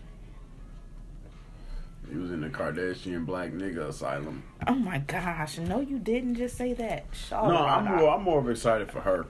He 2.10 2.16
was 2.16 2.32
in 2.32 2.40
the 2.40 2.48
Kardashian 2.48 3.24
black 3.24 3.52
nigga 3.52 3.88
asylum. 3.88 4.42
Oh 4.66 4.74
my 4.74 4.98
gosh! 4.98 5.58
No, 5.58 5.80
you 5.80 6.00
didn't 6.00 6.34
just 6.34 6.56
say 6.56 6.72
that. 6.72 7.04
Shut 7.12 7.44
no. 7.44 7.56
I'm 7.56 7.84
more, 7.84 8.10
I'm 8.10 8.22
more 8.22 8.40
of 8.40 8.50
excited 8.50 8.90
for 8.90 9.00
her. 9.00 9.26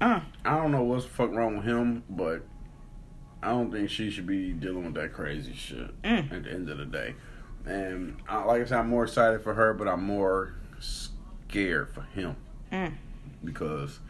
Uh, 0.00 0.20
I 0.44 0.56
don't 0.56 0.70
know 0.72 0.82
what's 0.82 1.04
the 1.04 1.10
fuck 1.10 1.30
wrong 1.32 1.56
with 1.58 1.66
him, 1.66 2.02
but 2.08 2.42
I 3.42 3.50
don't 3.50 3.70
think 3.70 3.90
she 3.90 4.10
should 4.10 4.26
be 4.26 4.52
dealing 4.52 4.84
with 4.84 4.94
that 4.94 5.12
crazy 5.12 5.54
shit 5.54 6.00
Mm. 6.02 6.32
at 6.32 6.44
the 6.44 6.50
end 6.52 6.68
of 6.70 6.78
the 6.78 6.86
day. 6.86 7.14
And 7.66 8.16
I, 8.28 8.42
like 8.44 8.62
I 8.62 8.64
said, 8.64 8.78
I'm 8.78 8.88
more 8.88 9.04
excited 9.04 9.42
for 9.42 9.54
her, 9.54 9.74
but 9.74 9.86
I'm 9.88 10.02
more 10.02 10.54
scared 10.78 11.92
for 11.92 12.02
him 12.02 12.36
mm, 12.72 12.92
because 13.44 14.00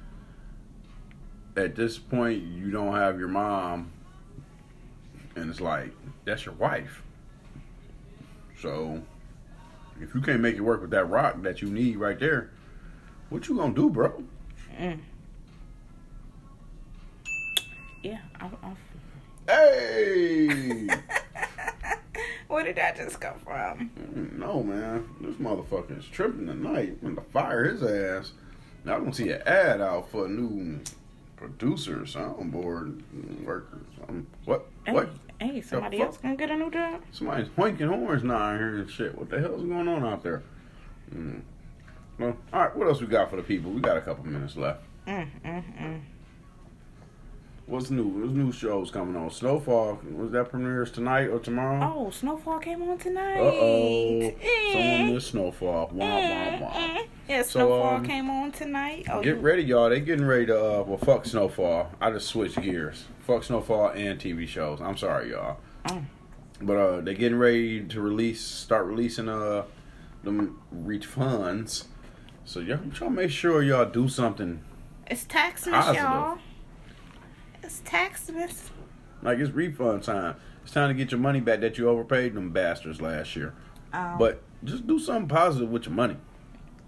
at 1.57 1.75
this 1.75 1.99
point 1.99 2.43
you 2.45 2.71
don't 2.71 2.95
have 2.95 3.19
your 3.19 3.29
mom, 3.29 3.91
and 5.35 5.51
it's 5.51 5.61
like 5.61 5.93
that's 6.25 6.47
your 6.47 6.55
wife. 6.55 7.03
So 8.61 9.03
if 10.01 10.15
you 10.15 10.21
can't 10.21 10.41
make 10.41 10.55
it 10.55 10.61
work 10.61 10.81
with 10.81 10.91
that 10.91 11.07
rock 11.09 11.43
that 11.43 11.61
you 11.61 11.69
need 11.71 11.97
right 11.97 12.19
there, 12.21 12.51
what 13.31 13.49
you 13.49 13.57
gonna 13.57 13.75
do, 13.75 13.91
bro? 13.91 14.23
mm. 14.79 15.01
Yeah, 18.03 18.19
I'm. 18.41 18.57
I, 18.63 18.73
Hey. 19.47 20.87
Where 22.49 22.63
did 22.65 22.77
that 22.77 22.97
just 22.97 23.21
come 23.21 23.39
from? 23.39 23.91
No, 24.37 24.63
man. 24.63 25.09
This 25.21 25.35
motherfucker 25.37 25.99
is 25.99 26.05
tripping 26.07 26.47
tonight. 26.47 26.99
I'm 27.03 27.15
gonna 27.15 27.27
fire 27.33 27.65
his 27.65 27.83
ass. 27.83 28.33
Now 28.85 28.95
I'm 28.95 29.01
gonna 29.05 29.15
see 29.15 29.31
an 29.31 29.43
ad 29.47 29.81
out 29.81 30.11
for 30.11 30.27
a 30.27 30.29
new 30.29 30.81
producer, 31.37 31.99
soundboard 32.01 33.03
worker. 33.45 33.81
Something. 33.99 34.27
What? 34.45 34.67
Hey, 34.87 34.93
What? 34.93 35.11
Hey, 35.41 35.61
somebody 35.63 36.01
else 36.01 36.19
gonna 36.19 36.37
get 36.37 36.51
a 36.51 36.57
new 36.57 36.71
job? 36.71 37.03
Somebody's 37.13 37.49
hoinking 37.49 37.89
horns 37.89 38.23
now 38.23 38.57
here 38.57 38.79
and 38.79 38.91
shit. 38.91 39.17
What 39.17 39.31
the 39.31 39.41
hell's 39.41 39.63
going 39.63 39.89
on 39.89 40.05
out 40.05 40.23
there? 40.23 40.43
Mm. 41.15 41.41
Well, 42.19 42.37
all 42.53 42.61
right. 42.61 42.77
What 42.77 42.87
else 42.89 43.01
we 43.01 43.07
got 43.07 43.31
for 43.31 43.37
the 43.37 43.43
people? 43.43 43.71
We 43.73 43.81
got 43.81 43.97
a 43.97 44.01
couple 44.03 44.27
minutes 44.27 44.57
left. 44.57 44.85
Mm, 45.07 45.29
mm, 45.45 45.65
mm. 45.81 46.01
What's 47.71 47.89
new? 47.89 48.05
What's 48.09 48.33
new 48.33 48.51
shows 48.51 48.91
coming 48.91 49.15
on? 49.15 49.31
Snowfall. 49.31 50.01
Was 50.17 50.33
that 50.33 50.51
premieres 50.51 50.91
tonight 50.91 51.29
or 51.29 51.39
tomorrow? 51.39 51.93
Oh, 51.97 52.11
Snowfall 52.11 52.59
came 52.59 52.83
on 52.83 52.99
tonight. 52.99 53.39
Uh 53.39 53.43
oh. 53.43 54.21
Eh. 54.43 54.73
Someone 54.73 55.15
missed 55.15 55.29
Snowfall. 55.29 55.91
Wah, 55.93 56.05
wah, 56.07 56.17
Eh, 56.17 56.61
wah. 56.61 56.73
eh. 56.75 57.07
Yeah, 57.29 57.43
So, 57.43 57.61
Snowfall 57.61 57.95
um, 57.99 58.05
came 58.05 58.29
on 58.29 58.51
tonight. 58.51 59.07
Oh, 59.09 59.23
Get 59.23 59.39
ready, 59.39 59.63
y'all. 59.63 59.89
They 59.89 60.01
getting 60.01 60.27
ready 60.27 60.47
to 60.47 60.59
uh 60.59 60.83
well 60.83 60.99
fuck 60.99 61.25
Snowfall. 61.25 61.93
I 62.01 62.11
just 62.11 62.27
switched 62.27 62.61
gears. 62.61 63.05
Fuck 63.21 63.45
Snowfall 63.45 63.91
and 63.91 64.19
TV 64.19 64.49
shows. 64.49 64.81
I'm 64.81 64.97
sorry, 64.97 65.31
y'all. 65.31 65.59
Oh. 65.89 66.03
But 66.61 66.77
uh 66.77 67.01
they 67.03 67.15
getting 67.15 67.39
ready 67.39 67.85
to 67.85 68.01
release 68.01 68.41
start 68.45 68.85
releasing 68.87 69.29
uh 69.29 69.63
them 70.25 70.61
refunds. 70.75 71.85
So 72.45 72.59
y'all 72.59 72.81
try 72.93 73.07
to 73.07 73.13
make 73.15 73.31
sure 73.31 73.63
y'all 73.63 73.85
do 73.89 74.09
something. 74.09 74.61
It's 75.07 75.25
Taxmas, 75.25 75.71
Positive. 75.71 76.03
y'all. 76.03 76.39
It's 77.71 77.83
Taxmas. 77.83 78.71
Like 79.23 79.39
it's 79.39 79.53
refund 79.53 80.03
time. 80.03 80.35
It's 80.65 80.73
time 80.73 80.89
to 80.89 80.95
get 80.95 81.13
your 81.13 81.21
money 81.21 81.39
back 81.41 81.61
that 81.61 81.79
you 81.79 81.89
overpaid 81.89 82.35
them 82.35 82.51
bastards 82.51 83.01
last 83.01 83.37
year. 83.37 83.55
Um, 83.93 84.19
But 84.19 84.43
just 84.65 84.89
do 84.89 84.99
something 84.99 85.29
positive 85.29 85.71
with 85.71 85.87
your 85.87 85.95
money. 85.95 86.17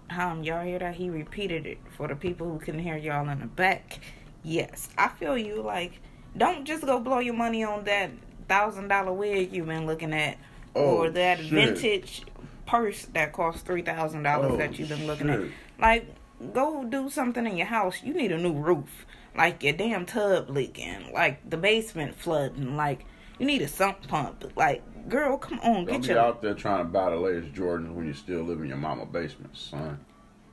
um, 0.09 0.43
y'all 0.43 0.65
hear 0.65 0.79
that? 0.79 0.95
He 0.95 1.09
repeated 1.09 1.65
it 1.65 1.77
for 1.95 2.09
the 2.09 2.15
people 2.17 2.49
who 2.51 2.59
can 2.59 2.77
hear 2.77 2.97
y'all 2.97 3.27
in 3.29 3.39
the 3.39 3.45
back. 3.45 3.99
Yes, 4.43 4.89
I 4.97 5.07
feel 5.07 5.37
you. 5.37 5.61
Like, 5.61 6.01
don't 6.35 6.65
just 6.65 6.83
go 6.85 6.99
blow 6.99 7.19
your 7.19 7.33
money 7.33 7.63
on 7.63 7.85
that 7.85 8.11
thousand 8.49 8.89
dollar 8.89 9.13
wig 9.13 9.53
you've 9.53 9.67
been 9.67 9.85
looking 9.85 10.13
at, 10.13 10.37
Oh, 10.75 10.97
or 10.97 11.09
that 11.11 11.37
shit. 11.39 11.47
vintage 11.49 12.23
purse 12.65 13.05
that 13.13 13.31
costs 13.31 13.61
three 13.61 13.83
thousand 13.83 14.23
dollars 14.23 14.51
Oh, 14.55 14.57
that 14.57 14.77
you've 14.77 14.89
been 14.89 15.07
looking 15.07 15.29
at. 15.29 15.43
Like, 15.79 16.13
go 16.51 16.83
do 16.83 17.09
something 17.09 17.47
in 17.47 17.55
your 17.55 17.67
house. 17.67 18.03
You 18.03 18.13
need 18.13 18.33
a 18.33 18.37
new 18.37 18.51
roof. 18.53 19.05
Like 19.35 19.63
your 19.63 19.73
damn 19.73 20.05
tub 20.05 20.49
leaking. 20.49 21.11
Like 21.13 21.49
the 21.49 21.57
basement 21.57 22.15
flooding. 22.15 22.75
Like 22.77 23.05
You 23.39 23.45
need 23.45 23.61
a 23.61 23.67
sump 23.67 24.07
pump. 24.07 24.51
Like, 24.55 25.09
girl, 25.09 25.37
come 25.37 25.59
on, 25.61 25.85
Don't 25.85 25.85
get 25.85 26.01
be 26.03 26.07
your 26.09 26.19
out 26.19 26.41
there 26.41 26.53
trying 26.53 26.79
to 26.79 26.83
buy 26.85 27.09
the 27.09 27.15
latest 27.17 27.53
Jordans 27.53 27.93
when 27.93 28.05
you 28.05 28.13
still 28.13 28.43
live 28.43 28.61
in 28.61 28.67
your 28.67 28.77
mama 28.77 29.05
basement, 29.05 29.55
son. 29.57 29.99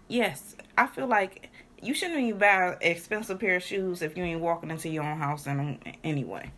Yes, 0.09 0.57
I 0.77 0.87
feel 0.87 1.07
like 1.07 1.51
you 1.83 1.95
shouldn't 1.95 2.19
even 2.21 2.39
buy 2.39 2.73
an 2.73 2.77
expensive 2.81 3.39
pair 3.39 3.57
of 3.57 3.63
shoes 3.63 4.03
if 4.03 4.17
you 4.17 4.25
ain't 4.25 4.41
walking 4.41 4.71
into 4.71 4.89
your 4.89 5.05
own 5.05 5.19
house 5.19 5.47
in 5.47 5.79
anyway. 6.03 6.51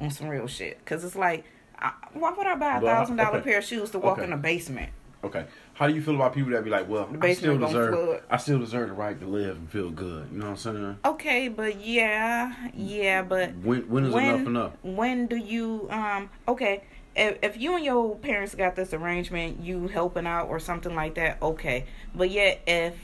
On 0.00 0.10
some 0.10 0.28
real 0.28 0.46
shit, 0.46 0.84
cause 0.84 1.02
it's 1.04 1.16
like, 1.16 1.44
I, 1.78 1.92
why 2.12 2.32
would 2.32 2.46
I 2.46 2.54
buy 2.54 2.78
a 2.78 2.80
thousand 2.80 3.16
dollar 3.16 3.40
pair 3.40 3.58
of 3.58 3.64
shoes 3.64 3.90
to 3.90 3.98
walk 3.98 4.18
Okay. 4.18 4.24
in 4.24 4.30
the 4.30 4.36
basement? 4.36 4.92
Okay. 5.24 5.44
How 5.78 5.86
do 5.86 5.94
you 5.94 6.02
feel 6.02 6.16
about 6.16 6.34
people 6.34 6.50
that 6.50 6.64
be 6.64 6.70
like, 6.70 6.88
well, 6.88 7.08
I 7.20 7.34
still 7.34 7.56
deserve 7.56 7.94
flood. 7.94 8.22
I 8.28 8.36
still 8.38 8.58
deserve 8.58 8.88
the 8.88 8.94
right 8.96 9.18
to 9.20 9.26
live 9.26 9.56
and 9.58 9.70
feel 9.70 9.90
good. 9.90 10.28
You 10.32 10.38
know 10.38 10.46
what 10.46 10.50
I'm 10.50 10.56
saying? 10.56 10.98
Okay, 11.04 11.46
but 11.46 11.80
yeah, 11.80 12.52
yeah, 12.74 13.22
but 13.22 13.54
When 13.58 13.88
when 13.88 14.06
is 14.06 14.12
when 14.12 14.34
enough 14.34 14.46
enough? 14.48 14.72
when 14.82 15.28
do 15.28 15.36
you 15.36 15.86
um 15.90 16.30
okay 16.48 16.82
if, 17.14 17.38
if 17.42 17.56
you 17.56 17.76
and 17.76 17.84
your 17.84 18.16
parents 18.16 18.56
got 18.56 18.74
this 18.74 18.92
arrangement 18.92 19.60
you 19.60 19.86
helping 19.86 20.26
out 20.26 20.48
or 20.48 20.58
something 20.58 20.96
like 20.96 21.14
that 21.14 21.40
okay 21.40 21.84
but 22.12 22.28
yet 22.30 22.60
if 22.66 22.96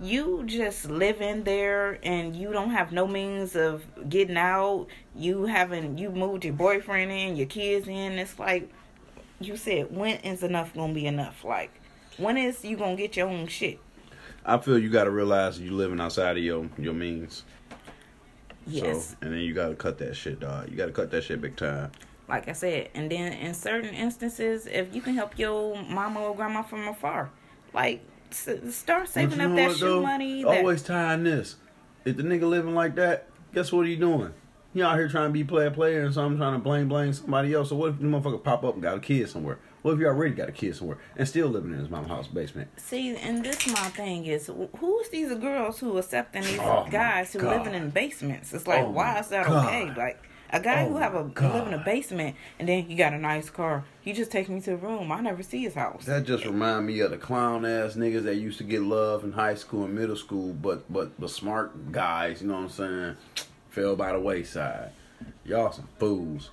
you 0.00 0.42
just 0.46 0.90
live 0.90 1.20
in 1.20 1.44
there 1.44 1.98
and 2.02 2.34
you 2.34 2.50
don't 2.50 2.70
have 2.70 2.92
no 2.92 3.06
means 3.06 3.54
of 3.56 3.84
getting 4.08 4.36
out 4.38 4.86
you 5.14 5.44
haven't 5.44 5.98
you 5.98 6.10
moved 6.10 6.44
your 6.46 6.54
boyfriend 6.54 7.12
in 7.12 7.36
your 7.36 7.46
kids 7.46 7.86
in 7.88 8.12
it's 8.18 8.38
like 8.38 8.70
you 9.38 9.56
said 9.56 9.94
when 9.94 10.16
is 10.20 10.42
enough 10.42 10.72
gonna 10.74 10.92
be 10.94 11.06
enough 11.06 11.44
like 11.44 11.70
when 12.18 12.36
is 12.36 12.64
you 12.64 12.76
gonna 12.76 12.96
get 12.96 13.16
your 13.16 13.28
own 13.28 13.46
shit 13.46 13.78
I 14.48 14.58
feel 14.58 14.78
you 14.78 14.90
got 14.90 15.04
to 15.04 15.10
realize 15.10 15.58
you 15.58 15.72
living 15.72 16.00
outside 16.00 16.36
of 16.36 16.44
your 16.44 16.68
your 16.78 16.94
means. 16.94 17.42
yes 18.66 19.10
So 19.10 19.16
and 19.22 19.32
then 19.32 19.40
you 19.40 19.52
got 19.54 19.68
to 19.70 19.74
cut 19.74 19.98
that 19.98 20.14
shit, 20.14 20.38
dog. 20.40 20.70
You 20.70 20.76
got 20.76 20.86
to 20.86 20.92
cut 20.92 21.10
that 21.10 21.24
shit 21.24 21.40
big 21.40 21.56
time. 21.56 21.90
like 22.28 22.48
I 22.48 22.52
said, 22.52 22.90
and 22.94 23.10
then 23.10 23.32
in 23.32 23.54
certain 23.54 23.92
instances, 23.94 24.66
if 24.66 24.94
you 24.94 25.00
can 25.00 25.14
help 25.14 25.36
your 25.38 25.82
mama 25.82 26.20
or 26.20 26.34
grandma 26.36 26.62
from 26.62 26.86
afar, 26.86 27.30
like 27.72 28.02
start 28.30 29.08
saving 29.08 29.40
up 29.40 29.54
that 29.56 29.68
what, 29.70 29.76
shoe 29.78 30.00
money. 30.02 30.44
That, 30.44 30.58
Always 30.58 30.82
tying 30.82 31.24
this. 31.24 31.56
If 32.04 32.16
the 32.16 32.22
nigga 32.22 32.48
living 32.48 32.74
like 32.74 32.94
that, 32.96 33.28
guess 33.52 33.72
what 33.72 33.86
he 33.86 33.96
doing? 33.96 34.32
He 34.72 34.82
out 34.82 34.96
here 34.96 35.08
trying 35.08 35.30
to 35.30 35.32
be 35.32 35.42
player 35.42 35.70
player 35.70 36.04
and 36.04 36.14
something 36.14 36.38
trying 36.38 36.52
to 36.52 36.58
blame 36.60 36.88
blame 36.88 37.12
somebody 37.12 37.52
else. 37.52 37.70
So 37.70 37.76
what 37.76 37.90
if 37.90 37.98
the 37.98 38.04
motherfucker 38.04 38.44
pop 38.44 38.62
up 38.62 38.74
and 38.74 38.82
got 38.82 38.96
a 38.96 39.00
kid 39.00 39.28
somewhere? 39.28 39.58
What 39.86 39.92
if 39.92 40.00
you 40.00 40.08
already 40.08 40.34
got 40.34 40.48
a 40.48 40.52
kid 40.52 40.74
somewhere 40.74 40.98
and 41.16 41.28
still 41.28 41.46
living 41.46 41.70
in 41.72 41.78
his 41.78 41.88
mama 41.88 42.08
house 42.08 42.26
basement? 42.26 42.68
See, 42.76 43.14
and 43.16 43.44
this 43.44 43.68
my 43.68 43.88
thing 43.90 44.26
is, 44.26 44.50
who's 44.80 45.08
these 45.10 45.32
girls 45.34 45.78
who 45.78 45.96
accepting 45.96 46.42
these 46.42 46.58
Oh, 46.58 46.88
guys 46.90 47.32
who 47.32 47.38
God. 47.38 47.58
living 47.58 47.80
in 47.80 47.90
basements? 47.90 48.52
It's 48.52 48.66
like, 48.66 48.80
Oh, 48.82 48.90
why 48.90 49.20
is 49.20 49.28
that 49.28 49.46
God. 49.46 49.64
okay? 49.68 49.94
Like 49.96 50.20
a 50.50 50.58
guy 50.58 50.82
Oh, 50.84 50.88
who 50.88 50.96
have 50.96 51.14
a 51.14 51.22
God. 51.22 51.54
live 51.54 51.68
in 51.68 51.74
a 51.74 51.84
basement 51.84 52.34
and 52.58 52.68
then 52.68 52.82
he 52.82 52.96
got 52.96 53.12
a 53.12 53.18
nice 53.18 53.48
car. 53.48 53.84
He 54.00 54.12
just 54.12 54.32
take 54.32 54.48
me 54.48 54.60
to 54.62 54.70
the 54.70 54.76
room. 54.76 55.12
I 55.12 55.20
never 55.20 55.44
see 55.44 55.62
his 55.62 55.74
house. 55.74 56.04
That 56.06 56.24
just 56.26 56.44
remind 56.44 56.84
me 56.88 56.98
of 56.98 57.12
the 57.12 57.16
clown 57.16 57.64
ass 57.64 57.94
niggas 57.94 58.24
that 58.24 58.34
used 58.34 58.58
to 58.58 58.64
get 58.64 58.82
love 58.82 59.22
in 59.22 59.30
high 59.30 59.54
school 59.54 59.84
and 59.84 59.94
middle 59.94 60.16
school, 60.16 60.52
but 60.52 60.92
but 60.92 61.12
but 61.20 61.30
smart 61.30 61.92
guys, 61.92 62.42
you 62.42 62.48
know 62.48 62.54
what 62.54 62.62
I'm 62.62 62.68
saying, 62.70 63.16
fell 63.68 63.94
by 63.94 64.10
the 64.10 64.18
wayside. 64.18 64.90
Y'all 65.44 65.70
some 65.70 65.86
fools. 66.00 66.50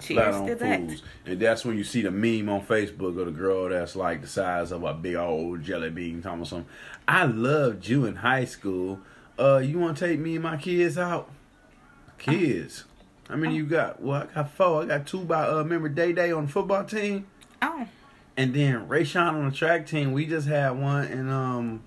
Flat 0.00 0.24
Cheers 0.24 0.34
on 0.36 0.46
that. 0.46 0.80
fools. 0.88 1.02
And 1.26 1.40
that's 1.40 1.64
when 1.64 1.76
you 1.76 1.84
see 1.84 2.02
the 2.02 2.10
meme 2.10 2.48
on 2.48 2.62
Facebook 2.62 3.18
of 3.18 3.26
the 3.26 3.32
girl 3.32 3.68
that's 3.68 3.94
like 3.96 4.20
the 4.22 4.26
size 4.26 4.72
of 4.72 4.82
a 4.84 4.94
big 4.94 5.14
old 5.16 5.62
jelly 5.62 5.90
bean 5.90 6.22
talking 6.22 6.44
something. 6.44 6.66
I 7.06 7.24
loved 7.24 7.86
you 7.86 8.04
in 8.06 8.16
high 8.16 8.44
school. 8.44 9.00
Uh, 9.38 9.58
you 9.58 9.78
want 9.78 9.96
to 9.98 10.06
take 10.08 10.18
me 10.20 10.34
and 10.34 10.42
my 10.42 10.56
kids 10.56 10.98
out? 10.98 11.30
Kids. 12.18 12.84
How 13.28 13.36
many 13.36 13.54
you 13.56 13.64
got? 13.64 14.02
Well, 14.02 14.22
I 14.30 14.34
got 14.34 14.50
four. 14.50 14.82
I 14.82 14.86
got 14.86 15.06
two 15.06 15.20
by 15.24 15.46
uh, 15.46 15.58
remember 15.58 15.88
Day 15.88 16.12
Day 16.12 16.32
on 16.32 16.46
the 16.46 16.52
football 16.52 16.84
team, 16.84 17.26
Oh, 17.62 17.86
and 18.36 18.52
then 18.52 18.88
Rayshawn 18.88 19.34
on 19.34 19.48
the 19.48 19.54
track 19.54 19.86
team. 19.86 20.12
We 20.12 20.26
just 20.26 20.48
had 20.48 20.70
one, 20.70 21.04
and 21.04 21.30
um, 21.30 21.82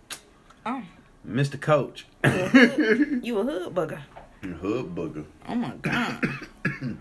oh, 0.65 0.83
Mr. 1.27 1.59
Coach, 1.59 2.05
you 2.23 3.39
a 3.39 3.43
hood 3.43 3.73
bugger. 3.75 3.99
Hood 4.41 4.95
Booger. 4.95 5.25
Oh 5.47 5.55
my 5.55 5.71
god. 5.81 6.21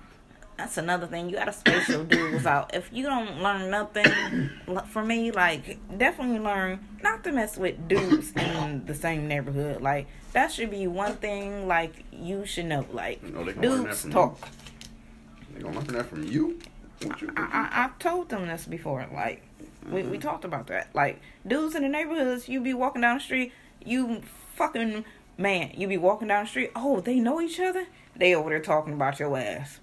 That's 0.63 0.79
another 0.79 1.09
thing. 1.09 1.29
You 1.29 1.35
gotta 1.35 1.53
space 1.53 1.89
your 1.89 2.05
dudes 2.05 2.47
out. 2.47 2.73
If 2.73 2.89
you 2.93 3.03
don't 3.03 3.43
learn 3.43 3.69
nothing, 3.69 4.49
for 4.91 5.05
me, 5.05 5.33
like 5.33 5.77
definitely 5.99 6.39
learn 6.39 6.87
not 7.03 7.25
to 7.25 7.33
mess 7.33 7.59
with 7.59 7.89
dudes 7.89 8.31
in 8.37 8.87
the 8.87 8.95
same 8.95 9.27
neighborhood. 9.27 9.83
Like 9.83 10.07
that 10.35 10.53
should 10.53 10.71
be 10.71 10.87
one 10.87 11.17
thing. 11.17 11.67
Like 11.67 12.05
you 12.13 12.47
should 12.47 12.67
know. 12.67 12.87
Like 12.93 13.21
You 13.25 13.31
know 13.31 13.43
they 13.43 13.55
gonna 13.55 13.69
learn 13.69 13.85
dudes 13.87 14.03
from 14.03 14.11
you. 14.11 14.15
talk. 14.15 14.39
They 15.53 15.63
gonna 15.63 15.75
learn 15.81 15.87
that 15.89 16.07
from 16.07 16.23
you? 16.23 16.61
What 17.03 17.21
you? 17.21 17.33
I, 17.37 17.43
I 17.43 17.85
I 17.85 17.91
told 17.99 18.29
them 18.29 18.47
this 18.47 18.65
before. 18.65 19.05
Like 19.13 19.43
we 19.85 19.95
we 19.95 20.03
mm-hmm. 20.03 20.19
talked 20.21 20.45
about 20.45 20.69
that. 20.69 20.95
Like 20.95 21.21
dudes 21.45 21.75
in 21.75 21.83
the 21.83 21.89
neighborhoods, 21.89 22.49
you 22.49 22.61
be 22.61 22.73
walking 22.73 23.03
down 23.03 23.17
the 23.17 23.21
street, 23.25 23.51
you 23.85 24.23
fucking 24.55 25.05
man, 25.37 25.73
you 25.77 25.89
be 25.89 25.99
walking 25.99 26.29
down 26.29 26.45
the 26.45 26.51
street. 26.51 26.71
Oh, 26.77 27.01
they 27.01 27.19
know 27.19 27.41
each 27.41 27.59
other. 27.59 27.89
They 28.15 28.33
over 28.33 28.51
there 28.51 28.61
talking 28.61 28.93
about 28.93 29.19
your 29.19 29.37
ass. 29.37 29.81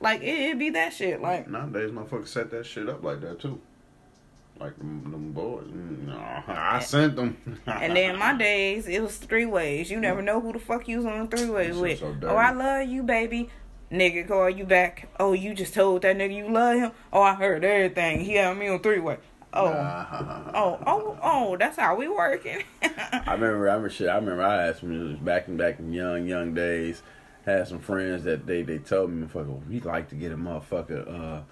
Like 0.00 0.22
it, 0.22 0.50
it 0.50 0.58
be 0.58 0.70
that 0.70 0.92
shit. 0.92 1.20
Like 1.20 1.48
Nowadays, 1.48 1.90
motherfuckers 1.90 2.28
set 2.28 2.50
that 2.50 2.66
shit 2.66 2.88
up 2.88 3.02
like 3.02 3.20
that 3.20 3.40
too. 3.40 3.60
Like 4.60 4.78
them, 4.78 5.10
them 5.10 5.32
boys. 5.32 5.66
Mm, 5.66 6.48
I 6.48 6.78
sent 6.78 7.16
them. 7.16 7.36
And 7.66 7.96
then 7.96 8.18
my 8.18 8.36
days, 8.36 8.86
it 8.86 9.02
was 9.02 9.16
three 9.16 9.46
ways. 9.46 9.90
You 9.90 9.98
never 10.00 10.22
know 10.22 10.40
who 10.40 10.52
the 10.52 10.60
fuck 10.60 10.86
you 10.86 10.98
was 10.98 11.06
on 11.06 11.28
three 11.28 11.50
ways 11.50 11.76
with. 11.76 11.98
so 11.98 12.16
oh, 12.22 12.36
I 12.36 12.52
love 12.52 12.88
you, 12.88 13.02
baby. 13.02 13.50
Nigga 13.90 14.26
call 14.26 14.48
you 14.50 14.64
back. 14.64 15.08
Oh, 15.18 15.32
you 15.32 15.54
just 15.54 15.74
told 15.74 16.02
that 16.02 16.16
nigga 16.16 16.34
you 16.34 16.48
love 16.48 16.76
him. 16.76 16.92
Oh, 17.12 17.22
I 17.22 17.34
heard 17.34 17.64
everything. 17.64 18.20
He 18.20 18.34
had 18.34 18.56
me 18.56 18.68
on 18.68 18.80
three 18.80 19.00
way. 19.00 19.18
Oh, 19.52 19.66
oh, 19.66 20.78
oh, 20.86 21.18
oh. 21.22 21.56
That's 21.56 21.76
how 21.76 21.94
we 21.94 22.08
working. 22.08 22.62
I 22.82 23.34
remember, 23.34 23.68
I 23.68 23.74
remember 23.74 23.90
shit. 23.90 24.08
I 24.08 24.16
remember 24.16 24.42
I 24.42 24.66
had 24.66 24.78
some 24.78 25.16
back 25.16 25.46
and 25.48 25.58
back 25.58 25.78
in 25.78 25.92
young 25.92 26.26
young 26.26 26.54
days. 26.54 27.02
Had 27.44 27.68
some 27.68 27.78
friends 27.78 28.24
that 28.24 28.46
they 28.46 28.62
they 28.62 28.78
told 28.78 29.10
me, 29.10 29.26
"Motherfucker, 29.26 29.68
we 29.68 29.80
like 29.80 30.08
to 30.10 30.14
get 30.14 30.32
a 30.32 30.36
motherfucker 30.36 31.06
uh 31.08 31.42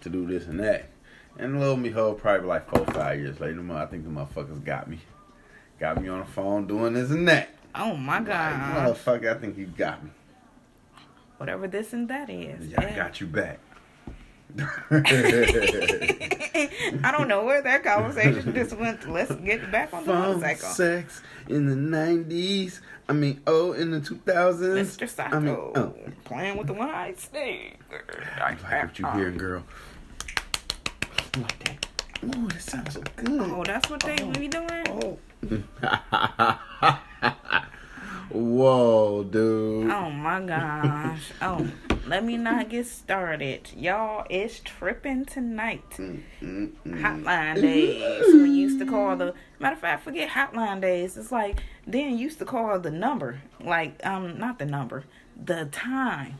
to 0.00 0.08
do 0.08 0.26
this 0.26 0.46
and 0.46 0.58
that." 0.60 0.88
And 1.38 1.60
lo 1.60 1.74
and 1.74 1.82
behold, 1.82 2.18
probably 2.18 2.46
like 2.46 2.68
four 2.68 2.84
five 2.86 3.18
years 3.20 3.38
later, 3.40 3.62
I 3.72 3.86
think 3.86 4.04
the 4.04 4.10
motherfuckers 4.10 4.64
got 4.64 4.88
me, 4.88 4.98
got 5.80 6.00
me 6.02 6.08
on 6.08 6.20
the 6.20 6.24
phone 6.26 6.66
doing 6.66 6.94
this 6.94 7.10
and 7.10 7.26
that. 7.28 7.50
oh 7.74 7.94
my 7.96 8.18
Like, 8.18 8.26
god. 8.26 8.76
motherfucker, 8.96 9.34
I 9.36 9.38
think 9.40 9.56
you 9.58 9.66
got 9.66 10.02
me. 10.04 10.10
Whatever 11.38 11.66
this 11.68 11.92
and 11.92 12.08
that 12.08 12.30
is. 12.30 12.68
Yeah, 12.68 12.80
I 12.82 12.90
got 12.96 13.20
you 13.20 13.26
back. 13.26 13.58
I 17.00 17.10
don't 17.16 17.28
know 17.28 17.44
where 17.44 17.62
that 17.62 17.82
conversation 17.82 18.54
just 18.54 18.76
went. 18.76 19.08
Let's 19.10 19.34
get 19.36 19.70
back 19.72 19.92
on 19.94 20.04
the 20.04 20.12
Phone 20.12 20.20
motorcycle. 20.40 20.68
sex 20.68 21.22
in 21.48 21.66
the 21.66 21.76
nineties. 21.76 22.80
I 23.08 23.12
mean, 23.12 23.42
oh, 23.46 23.72
in 23.72 23.90
the 23.90 24.00
two 24.00 24.16
thousands. 24.24 24.96
Mr. 24.96 25.08
Psycho. 25.08 25.36
I 25.36 25.40
mean, 25.40 25.54
oh, 25.54 25.94
Playing 26.24 26.56
with 26.56 26.68
the 26.68 26.72
one 26.72 26.88
eyed 26.88 27.18
snake. 27.18 27.78
I 28.38 28.50
like 28.50 28.62
what 28.62 28.98
you 28.98 29.06
hearing, 29.12 29.34
uh-uh. 29.34 29.38
girl. 29.38 29.64
Like 31.36 31.58
that. 31.64 31.86
Oh, 32.24 32.46
that 32.48 32.62
sounds 32.62 32.94
so 32.94 33.02
good. 33.16 33.40
Oh, 33.50 33.64
that's 33.64 33.90
what 33.90 34.00
they 34.00 34.16
oh. 34.20 34.30
be 34.30 34.48
doing? 34.48 34.86
Oh. 34.88 35.18
Whoa, 38.32 39.24
dude. 39.24 39.90
Oh 39.90 40.10
my 40.10 40.40
gosh. 40.40 41.32
Oh, 41.42 41.68
let 42.06 42.24
me 42.24 42.36
not 42.36 42.68
get 42.68 42.86
started. 42.86 43.70
Y'all, 43.76 44.26
it's 44.30 44.60
tripping 44.60 45.24
tonight. 45.24 45.82
Hotline 45.90 47.60
days. 47.60 48.24
We 48.34 48.50
used 48.50 48.78
to 48.78 48.86
call 48.86 49.16
the 49.16 49.34
matter 49.58 49.74
of 49.74 49.80
fact, 49.80 50.04
forget 50.04 50.30
hotline 50.30 50.80
days. 50.80 51.16
It's 51.16 51.32
like 51.32 51.62
then 51.86 52.16
used 52.16 52.38
to 52.38 52.44
call 52.44 52.78
the 52.78 52.90
number. 52.90 53.42
Like, 53.60 54.04
um, 54.06 54.38
not 54.38 54.58
the 54.58 54.66
number. 54.66 55.04
The 55.42 55.66
time. 55.66 56.38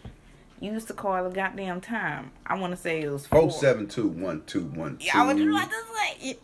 You 0.62 0.70
used 0.70 0.86
to 0.86 0.94
call 0.94 1.24
the 1.28 1.34
goddamn 1.34 1.80
time. 1.80 2.30
I 2.46 2.56
wanna 2.56 2.76
say 2.76 3.00
it 3.02 3.10
was 3.10 3.26
Oh 3.32 3.40
four. 3.40 3.50
seven 3.50 3.88
two 3.88 4.06
one 4.06 4.44
two 4.46 4.62
one 4.62 4.96
two. 4.96 5.06
Yeah, 5.06 5.22
I 5.24 5.26
was 5.26 5.36
just 5.36 5.48
about 5.48 5.70
to 5.70 6.16
say, 6.20 6.38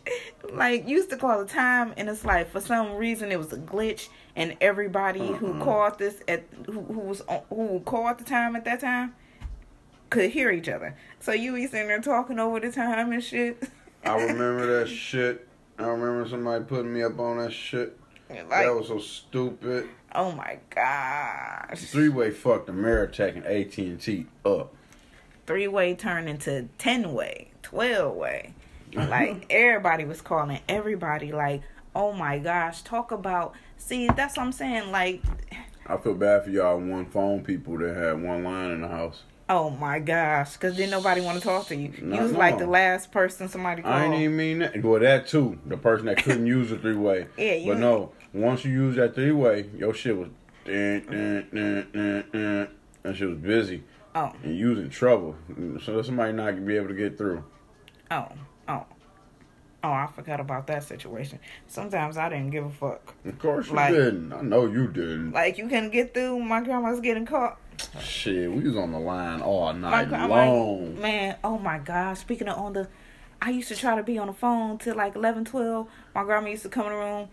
like, 0.52 0.88
used 0.88 1.08
to 1.10 1.16
call 1.16 1.38
the 1.38 1.48
time, 1.48 1.94
and 1.96 2.08
it's 2.08 2.24
like 2.24 2.50
for 2.50 2.60
some 2.60 2.96
reason 2.96 3.30
it 3.30 3.38
was 3.38 3.52
a 3.52 3.56
glitch, 3.58 4.08
and 4.34 4.56
everybody 4.60 5.24
who 5.34 5.52
Uh-uh. 5.54 5.64
called 5.64 5.98
this 6.00 6.20
at 6.26 6.42
who, 6.66 6.80
who 6.82 6.98
was 6.98 7.20
on, 7.28 7.42
who 7.48 7.78
called 7.86 8.18
the 8.18 8.24
time 8.24 8.56
at 8.56 8.64
that 8.64 8.80
time 8.80 9.14
could 10.10 10.30
hear 10.30 10.50
each 10.50 10.68
other. 10.68 10.96
So 11.20 11.30
you 11.30 11.54
be 11.54 11.68
sitting 11.68 11.86
there 11.86 12.00
talking 12.00 12.40
over 12.40 12.58
the 12.58 12.72
time 12.72 13.12
and 13.12 13.22
shit. 13.22 13.62
I 14.04 14.16
remember 14.20 14.80
that 14.80 14.88
shit. 14.92 15.46
I 15.78 15.84
remember 15.84 16.28
somebody 16.28 16.64
putting 16.64 16.92
me 16.92 17.04
up 17.04 17.20
on 17.20 17.38
that 17.38 17.52
shit. 17.52 17.96
Like, 18.31 18.49
that 18.49 18.74
was 18.74 18.89
so 18.89 18.99
stupid. 18.99 19.89
oh 20.14 20.33
my 20.33 20.59
gosh, 20.70 21.81
Three 21.81 22.09
way 22.09 22.31
fucked 22.31 22.68
Ameritech 22.68 23.37
and 23.37 23.45
AT 23.47 23.76
and 23.79 24.01
T 24.01 24.26
up. 24.45 24.74
three 25.47 25.68
way 25.68 25.95
turned 25.95 26.29
into 26.29 26.68
ten 26.79 27.12
way, 27.12 27.51
twelve 27.62 28.14
way. 28.16 28.55
Like 28.95 29.45
everybody 29.51 30.05
was 30.07 30.22
calling 30.22 30.61
everybody. 30.68 31.31
Like, 31.31 31.62
oh 31.95 32.12
my 32.12 32.39
gosh, 32.39 32.81
talk 32.83 33.12
about. 33.12 33.55
See, 33.76 34.09
that's 34.09 34.37
what 34.39 34.45
I'm 34.45 34.53
saying. 34.53 34.91
Like, 34.91 35.22
I 35.87 35.99
feel 35.99 36.14
bad 36.14 36.45
for 36.45 36.51
y'all 36.51 36.79
one 36.81 37.05
phone 37.07 37.45
people 37.45 37.76
that 37.79 37.95
had 37.95 38.22
one 38.22 38.45
line 38.45 38.70
in 38.70 38.81
the 38.81 38.89
house. 38.89 39.22
Oh 39.51 39.68
my 39.70 39.99
gosh, 39.99 40.55
because 40.55 40.76
then 40.76 40.89
nobody 40.91 41.20
want 41.20 41.39
to 41.39 41.45
talk 41.45 41.66
to 41.68 41.76
you. 41.76 41.93
No, 42.03 42.16
you 42.16 42.22
was 42.22 42.33
no. 42.33 42.39
like 42.39 42.57
the 42.59 42.66
last 42.66 43.12
person 43.12 43.49
somebody 43.49 43.83
called. 43.83 43.95
I 43.95 44.05
ain't 44.07 44.14
even 44.14 44.37
mean 44.37 44.59
that. 44.61 44.83
Well, 44.83 45.01
that 45.01 45.26
too. 45.29 45.59
The 45.66 45.76
person 45.76 46.07
that 46.07 46.22
couldn't 46.22 46.47
use 46.47 46.70
the 46.70 46.79
three 46.79 46.97
way. 46.97 47.26
Yeah, 47.37 47.55
you- 47.55 47.72
But 47.72 47.79
no, 47.81 48.12
once 48.33 48.64
you 48.64 48.72
use 48.72 48.97
that 48.97 49.14
three 49.14 49.33
way, 49.33 49.68
your 49.76 49.95
shit 49.95 50.16
was 50.16 50.29
dun, 50.64 51.05
dun, 51.11 51.87
dun, 52.33 52.68
and 53.05 53.16
shit 53.16 53.29
was 53.29 53.39
busy. 53.39 53.83
Oh, 54.14 54.33
And 54.43 54.57
you 54.57 54.70
was 54.70 54.79
in 54.81 54.91
trouble. 54.91 55.37
So 55.85 56.03
somebody 56.03 56.33
not 56.33 56.51
gonna 56.53 56.62
be 56.66 56.76
able 56.76 56.89
to 56.89 56.95
get 56.95 57.16
through. 57.18 57.45
oh, 58.11 58.29
oh. 58.68 58.85
Oh, 59.85 59.93
I 59.93 60.09
forgot 60.12 60.41
about 60.41 60.66
that 60.66 60.83
situation. 60.83 61.39
Sometimes 61.68 62.16
I 62.16 62.29
didn't 62.29 62.51
give 62.51 62.64
a 62.64 62.70
fuck. 62.70 63.14
Of 63.24 63.39
course 63.39 63.68
you 63.68 63.74
Like- 63.76 63.95
didn't. 63.95 64.33
I 64.33 64.41
know 64.41 64.66
you 64.66 64.89
didn't. 64.89 65.31
Like 65.31 65.57
you 65.57 65.68
couldn't 65.68 65.91
get 65.91 66.14
through. 66.14 66.41
My 66.41 66.61
grandma's 66.61 66.99
getting 67.01 67.24
caught. 67.24 67.59
Shit, 68.01 68.51
we 68.51 68.64
was 68.64 68.76
on 68.76 68.91
the 68.91 68.99
line 68.99 69.41
all 69.41 69.72
night 69.72 70.09
grandma, 70.09 70.47
long. 70.51 71.01
man. 71.01 71.37
Oh 71.45 71.59
my 71.59 71.79
gosh. 71.79 72.18
Speaking 72.18 72.49
of 72.49 72.59
on 72.59 72.72
the, 72.72 72.89
I 73.41 73.51
used 73.51 73.68
to 73.68 73.76
try 73.76 73.95
to 73.95 74.03
be 74.03 74.18
on 74.18 74.26
the 74.26 74.33
phone 74.33 74.79
till 74.79 74.97
like 74.97 75.14
11, 75.14 75.45
12. 75.45 75.87
My 76.12 76.24
grandma 76.24 76.49
used 76.49 76.64
to 76.64 76.68
come 76.68 76.87
in 76.87 76.93
the 76.93 76.99
room. 76.99 77.29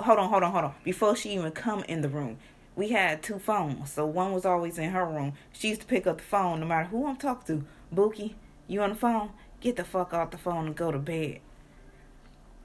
Hold 0.00 0.18
on, 0.18 0.28
hold 0.28 0.42
on, 0.42 0.52
hold 0.52 0.64
on. 0.64 0.74
Before 0.84 1.16
she 1.16 1.30
even 1.34 1.50
come 1.52 1.82
in 1.84 2.00
the 2.00 2.08
room, 2.08 2.38
we 2.76 2.88
had 2.88 3.22
two 3.22 3.38
phones. 3.38 3.92
So 3.92 4.06
one 4.06 4.32
was 4.32 4.44
always 4.44 4.78
in 4.78 4.90
her 4.90 5.04
room. 5.04 5.34
She 5.52 5.68
used 5.68 5.82
to 5.82 5.86
pick 5.86 6.06
up 6.06 6.18
the 6.18 6.24
phone 6.24 6.60
no 6.60 6.66
matter 6.66 6.88
who 6.88 7.06
I'm 7.06 7.16
talking 7.16 7.60
to. 7.60 7.66
Bookie, 7.92 8.36
you 8.66 8.82
on 8.82 8.90
the 8.90 8.96
phone? 8.96 9.30
Get 9.60 9.76
the 9.76 9.84
fuck 9.84 10.12
off 10.12 10.30
the 10.30 10.38
phone 10.38 10.66
and 10.66 10.76
go 10.76 10.92
to 10.92 10.98
bed. 10.98 11.40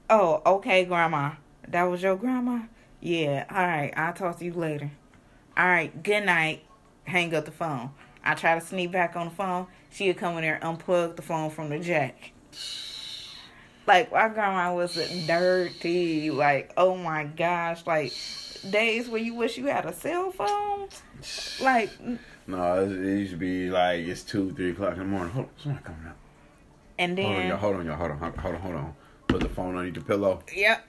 Oh, 0.08 0.42
okay, 0.44 0.84
grandma. 0.84 1.32
That 1.68 1.84
was 1.84 2.02
your 2.02 2.16
grandma? 2.16 2.62
Yeah, 3.00 3.46
all 3.50 3.66
right. 3.66 3.92
I'll 3.96 4.12
talk 4.12 4.38
to 4.38 4.44
you 4.44 4.52
later. 4.52 4.90
All 5.56 5.66
right, 5.66 6.02
good 6.02 6.24
night. 6.24 6.64
Hang 7.04 7.34
up 7.34 7.44
the 7.44 7.50
phone. 7.50 7.90
I 8.24 8.34
try 8.34 8.58
to 8.58 8.64
sneak 8.64 8.92
back 8.92 9.16
on 9.16 9.28
the 9.28 9.34
phone. 9.34 9.66
She'd 9.90 10.16
come 10.16 10.36
in 10.36 10.42
there, 10.42 10.58
unplug 10.62 11.16
the 11.16 11.22
phone 11.22 11.50
from 11.50 11.70
the 11.70 11.78
jack. 11.78 12.32
Like, 13.90 14.12
my 14.12 14.28
grandma 14.28 14.72
was 14.72 14.94
dirty. 15.26 16.30
Like, 16.30 16.72
oh 16.76 16.96
my 16.96 17.24
gosh. 17.24 17.84
Like, 17.88 18.12
days 18.70 19.08
where 19.08 19.20
you 19.20 19.34
wish 19.34 19.58
you 19.58 19.66
had 19.66 19.84
a 19.84 19.92
cell 19.92 20.30
phone. 20.30 20.86
Like, 21.60 21.90
No, 22.46 22.84
it, 22.84 22.90
used 22.90 23.32
to 23.32 23.36
be 23.36 23.68
like 23.68 24.06
it's 24.06 24.22
two, 24.22 24.52
three 24.52 24.70
o'clock 24.70 24.92
in 24.92 25.00
the 25.00 25.04
morning. 25.06 25.32
Hold 25.32 25.46
on, 25.46 25.52
somebody 25.60 25.84
coming 25.84 26.06
up. 26.06 26.16
and 27.00 27.18
Hold 27.18 27.32
on, 27.32 27.38
then, 27.40 27.48
y'all. 27.48 27.56
Hold 27.56 27.76
on, 27.76 27.86
y'all. 27.86 27.96
Hold 27.96 28.10
on, 28.12 28.18
hold 28.18 28.54
on, 28.54 28.60
hold 28.60 28.74
on. 28.76 28.94
Put 29.26 29.40
the 29.40 29.48
phone 29.48 29.76
underneath 29.76 29.94
the 29.94 30.02
pillow. 30.02 30.44
yep. 30.54 30.86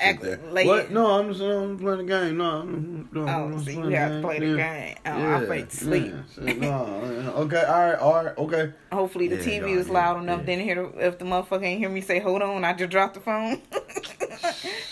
Act, 0.00 0.22
There. 0.22 0.36
what? 0.38 0.90
No, 0.90 1.06
I'm 1.18 1.28
just 1.28 1.40
I'm 1.40 1.78
playing 1.78 1.98
the 1.98 2.04
game. 2.04 2.36
No, 2.36 2.62
no, 2.62 3.04
Oh, 3.14 3.26
I'm 3.26 3.52
just 3.54 3.64
so 3.66 3.70
you 3.72 3.76
playing 3.80 3.92
have 3.96 4.12
to 4.12 4.20
play 4.22 4.38
the 4.38 4.46
Yeah. 4.56 4.86
game. 4.86 4.96
Oh, 5.06 5.34
I 5.36 5.44
played 5.46 5.72
sleep. 5.72 6.12
yeah. 6.14 6.44
Shit, 6.46 6.58
no, 6.58 7.32
okay, 7.36 7.62
all 7.64 7.84
right, 7.90 7.98
all 7.98 8.24
right, 8.24 8.38
okay. 8.38 8.72
Hopefully 8.92 9.28
the 9.28 9.36
Yeah, 9.36 9.42
TV 9.60 9.68
y'all, 9.68 9.76
was 9.76 9.86
yeah, 9.88 9.92
loud 9.94 10.22
enough. 10.22 10.40
yeah. 10.40 10.46
Didn't 10.46 10.64
hear 10.64 10.74
the, 10.74 11.06
if 11.06 11.18
the 11.18 11.24
motherfucker 11.24 11.64
ain't 11.64 11.78
hear 11.80 11.88
me 11.88 12.00
say 12.00 12.18
hold 12.18 12.42
on. 12.42 12.64
I 12.64 12.72
just 12.72 12.90
dropped 12.90 13.14
the 13.14 13.20
phone. 13.20 13.60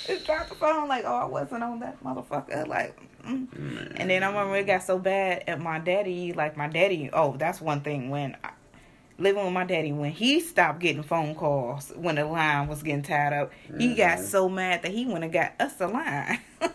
just 0.06 0.24
dropped 0.24 0.48
the 0.50 0.54
phone 0.54 0.88
like 0.88 1.04
oh 1.04 1.14
I 1.14 1.24
wasn't 1.24 1.62
on 1.62 1.80
that 1.80 2.02
motherfucker. 2.02 2.66
Like, 2.66 2.98
mm. 3.26 3.92
And 3.96 4.10
then 4.10 4.22
I 4.22 4.28
remember 4.28 4.56
it 4.56 4.66
got 4.66 4.82
so 4.82 4.98
bad 4.98 5.44
at 5.46 5.60
my 5.60 5.78
daddy. 5.78 6.32
Like 6.32 6.56
my 6.56 6.68
daddy. 6.68 7.10
Oh, 7.12 7.36
that's 7.36 7.60
one 7.60 7.80
thing 7.80 8.10
when. 8.10 8.36
I, 8.44 8.50
Living 9.20 9.42
with 9.44 9.52
my 9.52 9.64
daddy, 9.64 9.90
when 9.90 10.12
he 10.12 10.38
stopped 10.38 10.78
getting 10.78 11.02
phone 11.02 11.34
calls 11.34 11.92
when 11.96 12.14
the 12.14 12.24
line 12.24 12.68
was 12.68 12.84
getting 12.84 13.02
tied 13.02 13.32
up, 13.32 13.50
he 13.76 13.94
got 13.96 14.18
Mhm. 14.18 14.24
so 14.24 14.48
mad 14.48 14.82
that 14.82 14.92
he 14.92 15.06
went 15.06 15.24
and 15.24 15.32
got 15.32 15.54
us 15.60 15.80
a 15.80 15.88
line. 15.88 16.38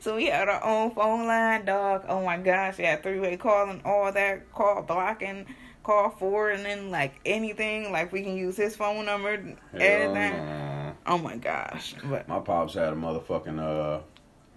so 0.00 0.16
we 0.16 0.26
had 0.26 0.48
our 0.48 0.62
own 0.62 0.90
phone 0.90 1.26
line, 1.26 1.64
dog. 1.64 2.04
Oh 2.06 2.22
my 2.22 2.36
gosh, 2.36 2.78
yeah, 2.78 2.96
three 2.96 3.18
way 3.18 3.38
calling, 3.38 3.80
all 3.84 4.12
that, 4.12 4.52
call 4.52 4.82
blocking, 4.82 5.46
call 5.82 6.10
forward, 6.10 6.56
and 6.56 6.66
then 6.66 6.90
like 6.90 7.14
anything, 7.24 7.90
like 7.92 8.12
we 8.12 8.22
can 8.22 8.36
use 8.36 8.56
his 8.58 8.76
phone 8.76 9.06
number, 9.06 9.34
Hell 9.36 9.54
everything. 9.80 10.46
no. 10.46 10.92
Oh 11.06 11.18
my 11.18 11.36
gosh, 11.36 11.94
but 12.04 12.28
My 12.28 12.40
pops 12.40 12.74
had 12.74 12.92
a 12.92 12.96
motherfucking 12.96 13.58
uh 13.58 14.00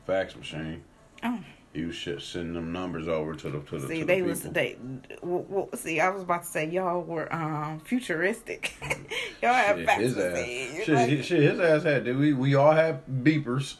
fax 0.05 0.35
machine. 0.35 0.83
Oh. 1.23 1.39
He 1.77 1.91
should 1.91 2.21
send 2.23 2.55
them 2.55 2.71
numbers 2.71 3.07
over 3.07 3.35
to 3.35 3.49
the 3.51 3.59
to 3.59 3.77
the 3.79 3.87
see, 3.87 3.99
to 3.99 4.05
they 4.05 4.21
the 4.21 4.27
was 4.27 4.41
they. 4.41 4.77
w- 5.21 5.43
w- 5.43 5.67
see, 5.75 5.99
I 5.99 6.09
was 6.09 6.23
about 6.23 6.41
to 6.43 6.49
say 6.49 6.67
y'all 6.67 7.01
were 7.03 7.31
um 7.31 7.79
futuristic. 7.79 8.73
y'all 9.43 9.53
have 9.53 9.77
Shit, 9.77 9.89
his 9.99 10.17
ass. 10.17 10.37
Shit, 10.85 10.89
Like- 10.89 11.23
shit, 11.23 11.41
his 11.51 11.59
ass 11.59 11.83
had. 11.83 12.05
Did 12.05 12.17
we 12.17 12.33
we 12.33 12.55
all 12.55 12.71
had 12.71 13.05
beepers, 13.05 13.75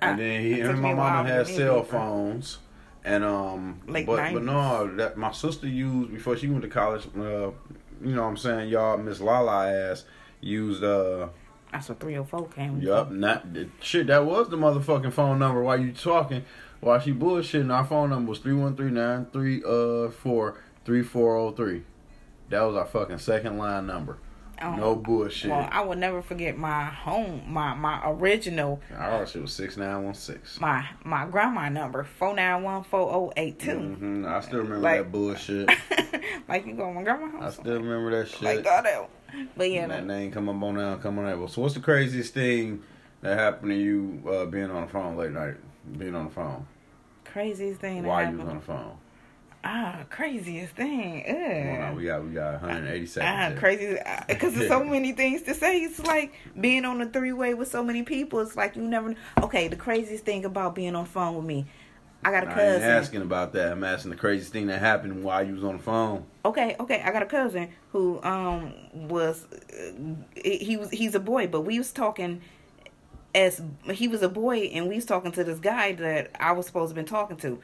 Ah, 0.00 0.10
and 0.10 0.18
then 0.20 0.40
he 0.42 0.60
and 0.60 0.80
my 0.80 0.94
mama 0.94 1.28
had 1.28 1.46
get 1.46 1.48
me 1.48 1.52
a 1.54 1.56
cell 1.56 1.82
beeper. 1.82 1.86
phones, 1.88 2.58
and 3.04 3.24
um, 3.24 3.80
Late 3.88 4.06
but 4.06 4.32
but 4.32 4.44
no, 4.44 4.94
that 4.96 5.16
my 5.16 5.32
sister 5.32 5.66
used 5.66 6.12
before 6.12 6.36
she 6.36 6.46
went 6.48 6.62
to 6.62 6.68
college. 6.68 7.06
Uh, 7.16 7.50
you 8.02 8.14
know 8.14 8.22
what 8.22 8.28
I'm 8.28 8.36
saying, 8.36 8.68
y'all, 8.70 8.96
Miss 8.96 9.20
Lala 9.20 9.70
ass 9.72 10.04
used 10.40 10.82
uh, 10.84 11.28
That's 11.72 11.88
what 11.88 11.98
304 12.00 12.48
came. 12.48 12.80
yup, 12.80 13.10
not 13.10 13.44
shit. 13.80 14.06
That 14.06 14.24
was 14.24 14.48
the 14.48 14.56
motherfucking 14.56 15.12
phone 15.12 15.38
number 15.40 15.62
while 15.62 15.78
you 15.80 15.92
talking. 15.92 16.44
While 16.80 16.98
she 17.00 17.12
bullshitting, 17.12 17.72
our 17.74 17.84
phone 17.84 18.10
number 18.10 18.30
was 18.30 18.38
three 18.38 18.54
one 18.54 18.74
three 18.76 18.90
nine 18.90 19.26
three 19.32 19.62
uh 19.64 20.10
four 20.10 20.58
three 20.84 21.02
four 21.02 21.34
zero 21.36 21.52
three. 21.52 21.82
That 22.48 22.62
was 22.62 22.74
our 22.76 22.86
fucking 22.86 23.18
second 23.18 23.58
line 23.58 23.86
number. 23.86 24.18
Oh. 24.62 24.74
No 24.76 24.94
bullshit. 24.96 25.50
Well, 25.50 25.66
I 25.72 25.80
will 25.82 25.96
never 25.96 26.20
forget 26.20 26.56
my 26.58 26.84
home, 26.84 27.42
my 27.46 27.72
my 27.74 28.02
original, 28.10 28.80
Our 28.94 29.26
shit 29.26 29.40
was 29.40 29.52
six 29.54 29.76
nine 29.78 30.04
one 30.04 30.12
six. 30.14 30.60
my 30.60 30.86
my 31.04 31.26
grandma 31.26 31.68
number 31.70 32.04
four 32.04 32.34
nine 32.34 32.62
one 32.62 32.82
four 32.84 33.10
zero 33.10 33.32
eight 33.38 33.58
two. 33.58 33.70
Mm-hmm. 33.70 34.26
I 34.26 34.40
still 34.40 34.58
remember 34.58 34.78
Like- 34.80 34.98
that 35.04 35.12
bullshit. 35.12 35.68
like 36.48 36.66
you 36.66 36.74
go 36.74 36.86
to 36.88 36.92
my 36.92 37.02
grandma 37.02 37.46
I 37.46 37.50
still 37.50 37.74
remember 37.80 38.10
that 38.18 38.28
shit. 38.28 38.42
like 38.42 38.64
God 38.64 38.86
out. 38.86 39.08
But 39.56 39.70
yeah, 39.70 39.86
that 39.86 40.04
name 40.06 40.30
come 40.32 40.48
up 40.48 40.62
on 40.62 40.74
now, 40.76 40.96
come 40.96 41.18
on 41.18 41.24
now. 41.26 41.46
So 41.46 41.62
what's 41.62 41.74
the 41.74 41.80
craziest 41.80 42.34
thing 42.34 42.82
that 43.22 43.38
happened 43.38 43.70
to 43.70 43.76
you 43.78 44.22
uh, 44.30 44.44
being 44.46 44.70
on 44.70 44.82
the 44.86 44.88
phone 44.92 45.16
late 45.16 45.30
night? 45.30 45.54
Being 45.98 46.14
on 46.14 46.26
the 46.26 46.30
phone. 46.30 46.66
craziest 47.24 47.80
thing 47.80 48.04
Why 48.04 48.30
you 48.30 48.36
was 48.38 48.48
on 48.48 48.56
the 48.56 48.62
phone? 48.62 48.96
Ah, 49.62 50.04
craziest 50.08 50.74
thing. 50.74 51.22
Come 51.24 51.82
on 51.84 51.96
we 51.96 52.04
got 52.04 52.24
we 52.24 52.30
got 52.32 52.52
180 52.62 53.04
Ah, 53.04 53.06
seconds. 53.06 53.50
here. 53.50 53.58
crazy 53.60 53.98
because 54.26 54.54
there's 54.54 54.68
so 54.68 54.82
many 54.96 55.12
things 55.12 55.42
to 55.42 55.54
say. 55.54 55.80
It's 55.80 55.98
like 56.00 56.32
being 56.58 56.84
on 56.86 57.00
a 57.02 57.06
three 57.06 57.32
way 57.32 57.52
with 57.54 57.68
so 57.68 57.84
many 57.84 58.02
people. 58.02 58.40
It's 58.40 58.56
like 58.56 58.74
you 58.76 58.82
never. 58.82 59.14
Okay, 59.42 59.68
the 59.68 59.76
craziest 59.76 60.24
thing 60.24 60.44
about 60.46 60.74
being 60.74 60.94
on 60.94 61.04
the 61.04 61.10
phone 61.10 61.36
with 61.36 61.44
me, 61.44 61.66
I 62.24 62.30
got 62.30 62.44
a 62.44 62.46
I 62.46 62.50
ain't 62.50 62.54
cousin. 62.54 62.82
asking 62.90 63.22
about 63.22 63.52
that. 63.52 63.72
I'm 63.72 63.84
asking 63.84 64.12
the 64.12 64.16
craziest 64.16 64.50
thing 64.50 64.68
that 64.68 64.78
happened 64.80 65.22
while 65.22 65.46
you 65.46 65.54
was 65.54 65.64
on 65.64 65.76
the 65.76 65.82
phone. 65.82 66.24
Okay, 66.46 66.74
okay. 66.80 67.02
I 67.04 67.12
got 67.12 67.22
a 67.22 67.26
cousin 67.26 67.68
who 67.92 68.18
um 68.22 68.72
was 68.94 69.44
uh, 69.52 70.04
he 70.42 70.78
was 70.78 70.88
he's 70.90 71.14
a 71.14 71.20
boy, 71.20 71.48
but 71.48 71.62
we 71.62 71.76
was 71.76 71.92
talking 71.92 72.40
as 73.34 73.62
he 73.92 74.08
was 74.08 74.22
a 74.22 74.28
boy, 74.28 74.70
and 74.72 74.88
we 74.88 74.96
was 74.96 75.04
talking 75.04 75.32
to 75.32 75.44
this 75.44 75.58
guy 75.58 75.92
that 75.92 76.30
I 76.38 76.52
was 76.52 76.66
supposed 76.66 76.90
to 76.90 76.94
been 76.94 77.04
talking 77.04 77.36
to, 77.38 77.60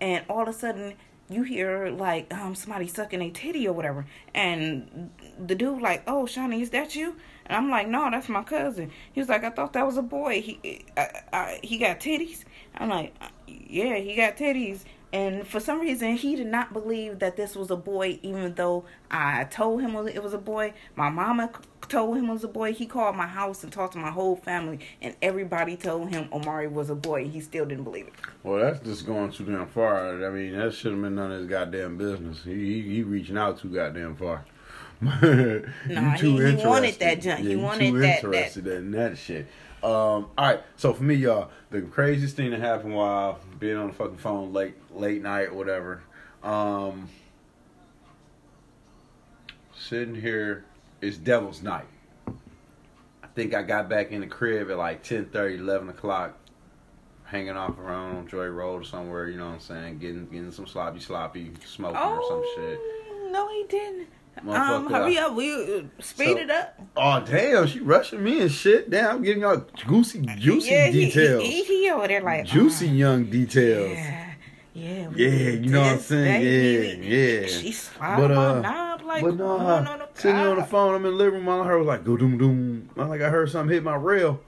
and 0.00 0.24
all 0.28 0.42
of 0.42 0.48
a 0.48 0.52
sudden 0.52 0.94
you 1.28 1.44
hear 1.44 1.90
like 1.90 2.32
um 2.34 2.54
somebody 2.54 2.88
sucking 2.88 3.22
a 3.22 3.30
titty 3.30 3.66
or 3.68 3.72
whatever, 3.72 4.06
and 4.34 5.10
the 5.38 5.54
dude 5.54 5.80
like, 5.80 6.02
oh 6.06 6.26
Shawnee, 6.26 6.62
is 6.62 6.70
that 6.70 6.94
you? 6.94 7.16
And 7.46 7.56
I'm 7.56 7.70
like, 7.70 7.88
no, 7.88 8.10
that's 8.10 8.28
my 8.28 8.42
cousin. 8.42 8.90
He 9.12 9.20
was 9.20 9.28
like, 9.28 9.44
I 9.44 9.50
thought 9.50 9.72
that 9.72 9.86
was 9.86 9.96
a 9.96 10.02
boy. 10.02 10.40
He 10.40 10.84
I, 10.96 11.22
I, 11.32 11.60
he 11.62 11.78
got 11.78 12.00
titties. 12.00 12.44
I'm 12.76 12.88
like, 12.88 13.14
yeah, 13.46 13.96
he 13.96 14.14
got 14.14 14.36
titties. 14.36 14.84
And 15.12 15.46
for 15.46 15.58
some 15.58 15.80
reason, 15.80 16.16
he 16.16 16.36
did 16.36 16.46
not 16.46 16.72
believe 16.72 17.18
that 17.18 17.36
this 17.36 17.56
was 17.56 17.70
a 17.70 17.76
boy, 17.76 18.20
even 18.22 18.54
though 18.54 18.84
I 19.10 19.44
told 19.44 19.80
him 19.80 19.96
it 20.06 20.22
was 20.22 20.34
a 20.34 20.38
boy. 20.38 20.72
My 20.94 21.10
mama 21.10 21.50
told 21.88 22.16
him 22.16 22.30
it 22.30 22.32
was 22.32 22.44
a 22.44 22.48
boy. 22.48 22.72
He 22.72 22.86
called 22.86 23.16
my 23.16 23.26
house 23.26 23.64
and 23.64 23.72
talked 23.72 23.94
to 23.94 23.98
my 23.98 24.10
whole 24.10 24.36
family, 24.36 24.78
and 25.02 25.16
everybody 25.20 25.76
told 25.76 26.10
him 26.10 26.28
Omari 26.32 26.68
was 26.68 26.90
a 26.90 26.94
boy. 26.94 27.26
He 27.26 27.40
still 27.40 27.66
didn't 27.66 27.84
believe 27.84 28.06
it. 28.06 28.14
Well, 28.44 28.60
that's 28.60 28.80
just 28.80 29.04
going 29.04 29.32
too 29.32 29.44
damn 29.44 29.66
far. 29.66 30.24
I 30.24 30.30
mean, 30.30 30.56
that 30.56 30.74
should 30.74 30.92
have 30.92 31.02
been 31.02 31.16
none 31.16 31.32
of 31.32 31.40
his 31.40 31.48
goddamn 31.48 31.96
business. 31.96 32.44
He 32.44 32.54
he, 32.54 32.82
he 32.82 33.02
reaching 33.02 33.36
out 33.36 33.58
too 33.58 33.68
goddamn 33.68 34.14
far. 34.14 34.44
Nah, 35.00 36.16
too 36.16 36.36
he- 36.38 36.56
he 36.56 36.66
wanted 36.66 36.94
that 37.00 37.20
junk. 37.22 37.40
He 37.40 37.48
Yeah, 37.48 37.54
you 37.56 37.60
wanted 37.60 37.90
too 37.90 38.00
that- 38.00 38.22
that- 38.22 38.24
interested 38.24 38.66
in 38.66 38.90
that 38.92 39.16
shit. 39.18 39.46
Um, 39.82 39.90
all 39.90 40.30
right, 40.38 40.60
so 40.76 40.92
for 40.92 41.02
me, 41.04 41.14
y'all, 41.14 41.50
the 41.70 41.80
craziest 41.80 42.36
thing 42.36 42.50
that 42.50 42.60
happened 42.60 42.94
while 42.94 43.38
being 43.58 43.76
on 43.78 43.86
the 43.86 43.92
fucking 43.94 44.18
phone 44.18 44.52
late 44.52 44.74
late 44.94 45.22
night 45.22 45.48
or 45.48 45.54
whatever. 45.54 46.02
Um, 46.42 47.08
sitting 49.74 50.14
here, 50.14 50.64
it's 51.00 51.16
Devil's 51.16 51.62
Night. 51.62 51.86
I 52.28 53.26
think 53.34 53.54
I 53.54 53.62
got 53.62 53.88
back 53.88 54.10
in 54.12 54.20
the 54.20 54.26
crib 54.26 54.70
at 54.70 54.76
like 54.76 55.02
10 55.02 55.26
30, 55.26 55.56
11 55.56 55.88
o'clock, 55.88 56.36
hanging 57.24 57.56
off 57.56 57.78
around 57.78 58.16
on 58.16 58.28
Joy 58.28 58.46
Road 58.48 58.82
or 58.82 58.84
somewhere, 58.84 59.28
you 59.28 59.38
know 59.38 59.46
what 59.46 59.54
I'm 59.54 59.60
saying? 59.60 59.98
Getting 59.98 60.26
getting 60.26 60.50
some 60.50 60.66
sloppy, 60.66 61.00
sloppy 61.00 61.52
smoking 61.64 61.96
or 61.96 62.22
some 62.28 62.42
shit. 62.54 62.78
Oh, 62.82 63.28
no, 63.32 63.48
he 63.48 63.64
didn't. 63.68 64.08
Um, 64.48 64.90
hurry 64.90 65.18
up, 65.18 65.34
we 65.34 65.52
uh, 65.52 65.82
speed 66.00 66.28
So- 66.34 66.38
it 66.38 66.50
up. 66.50 66.80
Oh 66.96 67.20
damn, 67.20 67.66
she 67.66 67.80
rushing 67.80 68.22
me 68.22 68.40
and 68.40 68.50
shit. 68.50 68.90
Damn, 68.90 69.16
I'm 69.16 69.22
giving 69.22 69.42
y'all 69.42 69.64
juicy, 69.76 70.20
juicy 70.38 70.70
yeah, 70.70 70.90
details. 70.90 71.42
He, 71.42 71.62
he, 71.64 71.82
he 71.84 71.90
over 71.90 72.08
there 72.08 72.22
like 72.22 72.46
juicy 72.46 72.88
uh, 72.88 72.92
young 72.92 73.24
details. 73.24 73.96
Yeah, 73.96 74.26
yeah, 74.74 75.08
Yeah, 75.14 75.28
you 75.50 75.70
know 75.70 75.80
what 75.80 75.92
I'm 75.92 75.98
saying? 75.98 76.42
baby. 76.42 77.06
Yeah, 77.06 77.40
yeah. 77.40 77.46
She 77.46 77.76
But, 77.98 78.30
uh, 78.30 78.54
my 78.54 78.60
knob 78.60 79.02
like 79.02 79.22
but 79.22 79.34
no, 79.36 79.56
corn 79.58 79.86
on 79.86 80.00
a 80.02 80.08
sitting 80.14 80.36
on 80.36 80.56
the 80.56 80.64
phone, 80.64 80.94
I'm 80.94 81.04
in 81.04 81.12
the 81.12 81.16
living 81.18 81.40
room. 81.40 81.48
All 81.48 81.62
I 81.62 81.66
heard 81.66 81.78
was 81.78 81.86
like, 81.86 82.04
go 82.04 82.16
doom 82.16 82.38
doom. 82.38 82.90
I'm 82.96 83.08
like, 83.08 83.20
I 83.20 83.28
heard 83.30 83.50
something 83.50 83.74
hit 83.74 83.82
my 83.82 83.96
rail. 83.96 84.40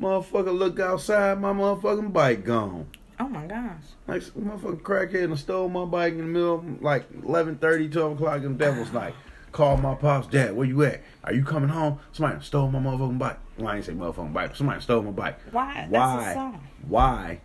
Motherfucker, 0.00 0.56
look 0.56 0.80
outside, 0.80 1.40
my 1.40 1.52
motherfucking 1.52 2.12
bike 2.12 2.44
gone. 2.44 2.86
Oh 3.20 3.28
my 3.28 3.46
gosh. 3.46 3.82
Like, 4.08 4.22
some 4.22 4.42
motherfucking 4.42 4.82
crackhead 4.82 5.24
and 5.24 5.38
stole 5.38 5.68
my 5.68 5.84
bike 5.84 6.14
in 6.14 6.18
the 6.18 6.24
middle 6.24 6.64
like 6.80 7.06
11 7.24 7.58
12 7.58 8.12
o'clock 8.12 8.42
in 8.42 8.56
devil's 8.56 8.92
night. 8.92 9.14
Called 9.52 9.82
my 9.82 9.94
pops, 9.94 10.28
Dad, 10.28 10.56
where 10.56 10.66
you 10.66 10.82
at? 10.84 11.02
Are 11.24 11.32
you 11.34 11.44
coming 11.44 11.68
home? 11.68 11.98
Somebody 12.12 12.42
stole 12.42 12.70
my 12.70 12.78
motherfucking 12.78 13.18
bike. 13.18 13.38
Well, 13.58 13.68
I 13.68 13.76
ain't 13.76 13.84
say 13.84 13.92
motherfucking 13.92 14.32
bike, 14.32 14.56
somebody 14.56 14.80
stole 14.80 15.02
my 15.02 15.10
bike. 15.10 15.38
Why? 15.50 15.86
Why? 15.90 16.58
Why? 16.88 17.40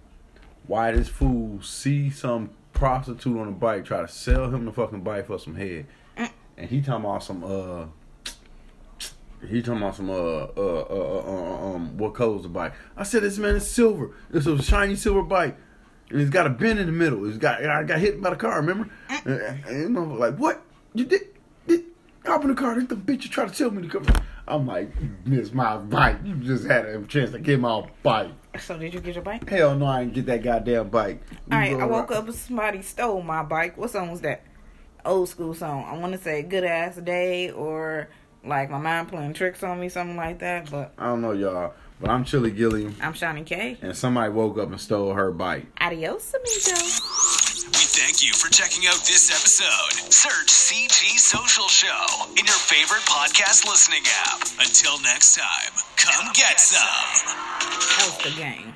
Why 0.68 0.92
this 0.92 1.10
fool 1.10 1.62
see 1.62 2.10
some 2.10 2.52
prostitute 2.72 3.38
on 3.38 3.50
a 3.50 3.52
bike 3.52 3.84
try 3.86 4.02
to 4.02 4.08
sell 4.08 4.50
him 4.50 4.64
the 4.66 4.72
fucking 4.72 5.02
bike 5.02 5.28
for 5.28 5.38
some 5.38 5.56
head, 5.56 5.86
Mm. 6.18 6.30
and 6.58 6.70
he 6.70 6.82
talking 6.82 7.06
about 7.06 7.24
some 7.24 7.44
uh. 7.44 7.86
He 9.48 9.62
talking 9.62 9.82
about 9.82 9.96
some 9.96 10.10
uh 10.10 10.14
uh 10.14 10.50
uh, 10.56 10.86
uh, 10.90 11.24
uh 11.28 11.76
um 11.76 11.98
what 11.98 12.14
color's 12.16 12.44
the 12.44 12.50
bike? 12.50 12.74
I 12.96 13.04
said 13.04 13.22
this 13.24 13.38
man 13.38 13.56
is 13.56 13.70
silver. 13.70 14.12
It's 14.34 14.48
a 14.48 14.62
shiny 14.64 14.96
silver 14.96 15.22
bike, 15.24 15.56
and 16.10 16.22
it's 16.22 16.30
got 16.32 16.48
a 16.48 16.50
bend 16.50 16.80
in 16.80 16.86
the 16.88 16.92
middle. 16.92 17.28
It's 17.28 17.38
got 17.38 17.64
I 17.64 17.84
got 17.84 18.00
hit 18.00 18.22
by 18.22 18.30
the 18.32 18.36
car. 18.38 18.56
Remember? 18.62 18.90
And, 19.26 19.66
and 19.66 20.18
like 20.20 20.38
what 20.38 20.64
you 20.94 21.04
did? 21.06 21.22
Hop 22.28 22.44
in 22.44 22.50
the 22.50 22.56
car. 22.56 22.76
This 22.76 22.86
the 22.86 22.96
bitch 22.96 23.24
you 23.24 23.30
tried 23.30 23.50
to 23.50 23.56
tell 23.56 23.72
me 23.72 23.88
to 23.88 23.88
come. 23.88 24.06
I'm 24.48 24.66
like, 24.68 24.90
miss 25.26 25.54
my 25.54 25.78
bike. 25.78 26.18
You 26.24 26.36
just 26.36 26.66
had 26.66 26.86
a 26.86 27.02
chance 27.04 27.32
to 27.32 27.40
get 27.40 27.60
my 27.60 27.88
bike. 28.04 28.32
So 28.60 28.78
did 28.78 28.94
you 28.94 29.00
get 29.00 29.16
your 29.16 29.24
bike? 29.24 29.48
Hell 29.50 29.76
no, 29.76 29.86
I 29.86 30.04
didn't 30.04 30.14
get 30.14 30.26
that 30.28 30.44
goddamn 30.44 30.90
bike. 30.90 31.22
All 31.52 31.58
right, 31.58 31.76
I 31.76 31.86
woke 31.86 32.12
up 32.12 32.26
and 32.26 32.36
somebody 32.36 32.82
stole 32.82 33.22
my 33.22 33.44
bike. 33.44 33.78
What 33.78 33.92
song 33.92 34.12
was 34.12 34.22
that? 34.22 34.44
Old 35.06 35.30
school 35.30 35.54
song. 35.54 35.86
I 35.86 35.98
want 35.98 36.14
to 36.14 36.20
say 36.20 36.44
"Good 36.44 36.64
Ass 36.64 36.98
Day" 36.98 37.52
or 37.52 38.10
like 38.44 38.70
my 38.70 38.80
mind 38.80 39.10
playing 39.10 39.34
tricks 39.34 39.64
on 39.64 39.80
me, 39.80 39.90
something 39.90 40.18
like 40.18 40.40
that. 40.40 40.70
But 40.70 40.94
I 40.98 41.06
don't 41.06 41.22
know 41.22 41.32
y'all, 41.32 41.74
but 42.02 42.10
I'm 42.10 42.26
Chili 42.26 42.52
Gilliam, 42.52 42.96
I'm 43.02 43.14
Shawnee 43.14 43.44
K. 43.44 43.78
and 43.82 43.96
somebody 43.96 44.32
woke 44.32 44.58
up 44.58 44.70
and 44.70 44.80
stole 44.82 45.14
her 45.14 45.32
bike. 45.32 45.66
Adios, 45.80 46.34
amigos. 46.34 47.37
We 47.74 47.84
thank 47.84 48.24
you 48.24 48.34
for 48.34 48.50
checking 48.50 48.88
out 48.88 49.04
this 49.06 49.30
episode. 49.30 50.12
Search 50.12 50.48
CG 50.48 51.20
Social 51.20 51.68
Show 51.68 52.26
in 52.32 52.46
your 52.46 52.62
favorite 52.64 53.04
podcast 53.04 53.68
listening 53.68 54.04
app. 54.26 54.42
Until 54.60 55.02
next 55.02 55.36
time, 55.36 55.74
come 55.98 56.32
get 56.34 56.60
some. 56.60 57.36
Was 58.00 58.18
the 58.24 58.32
game. 58.42 58.74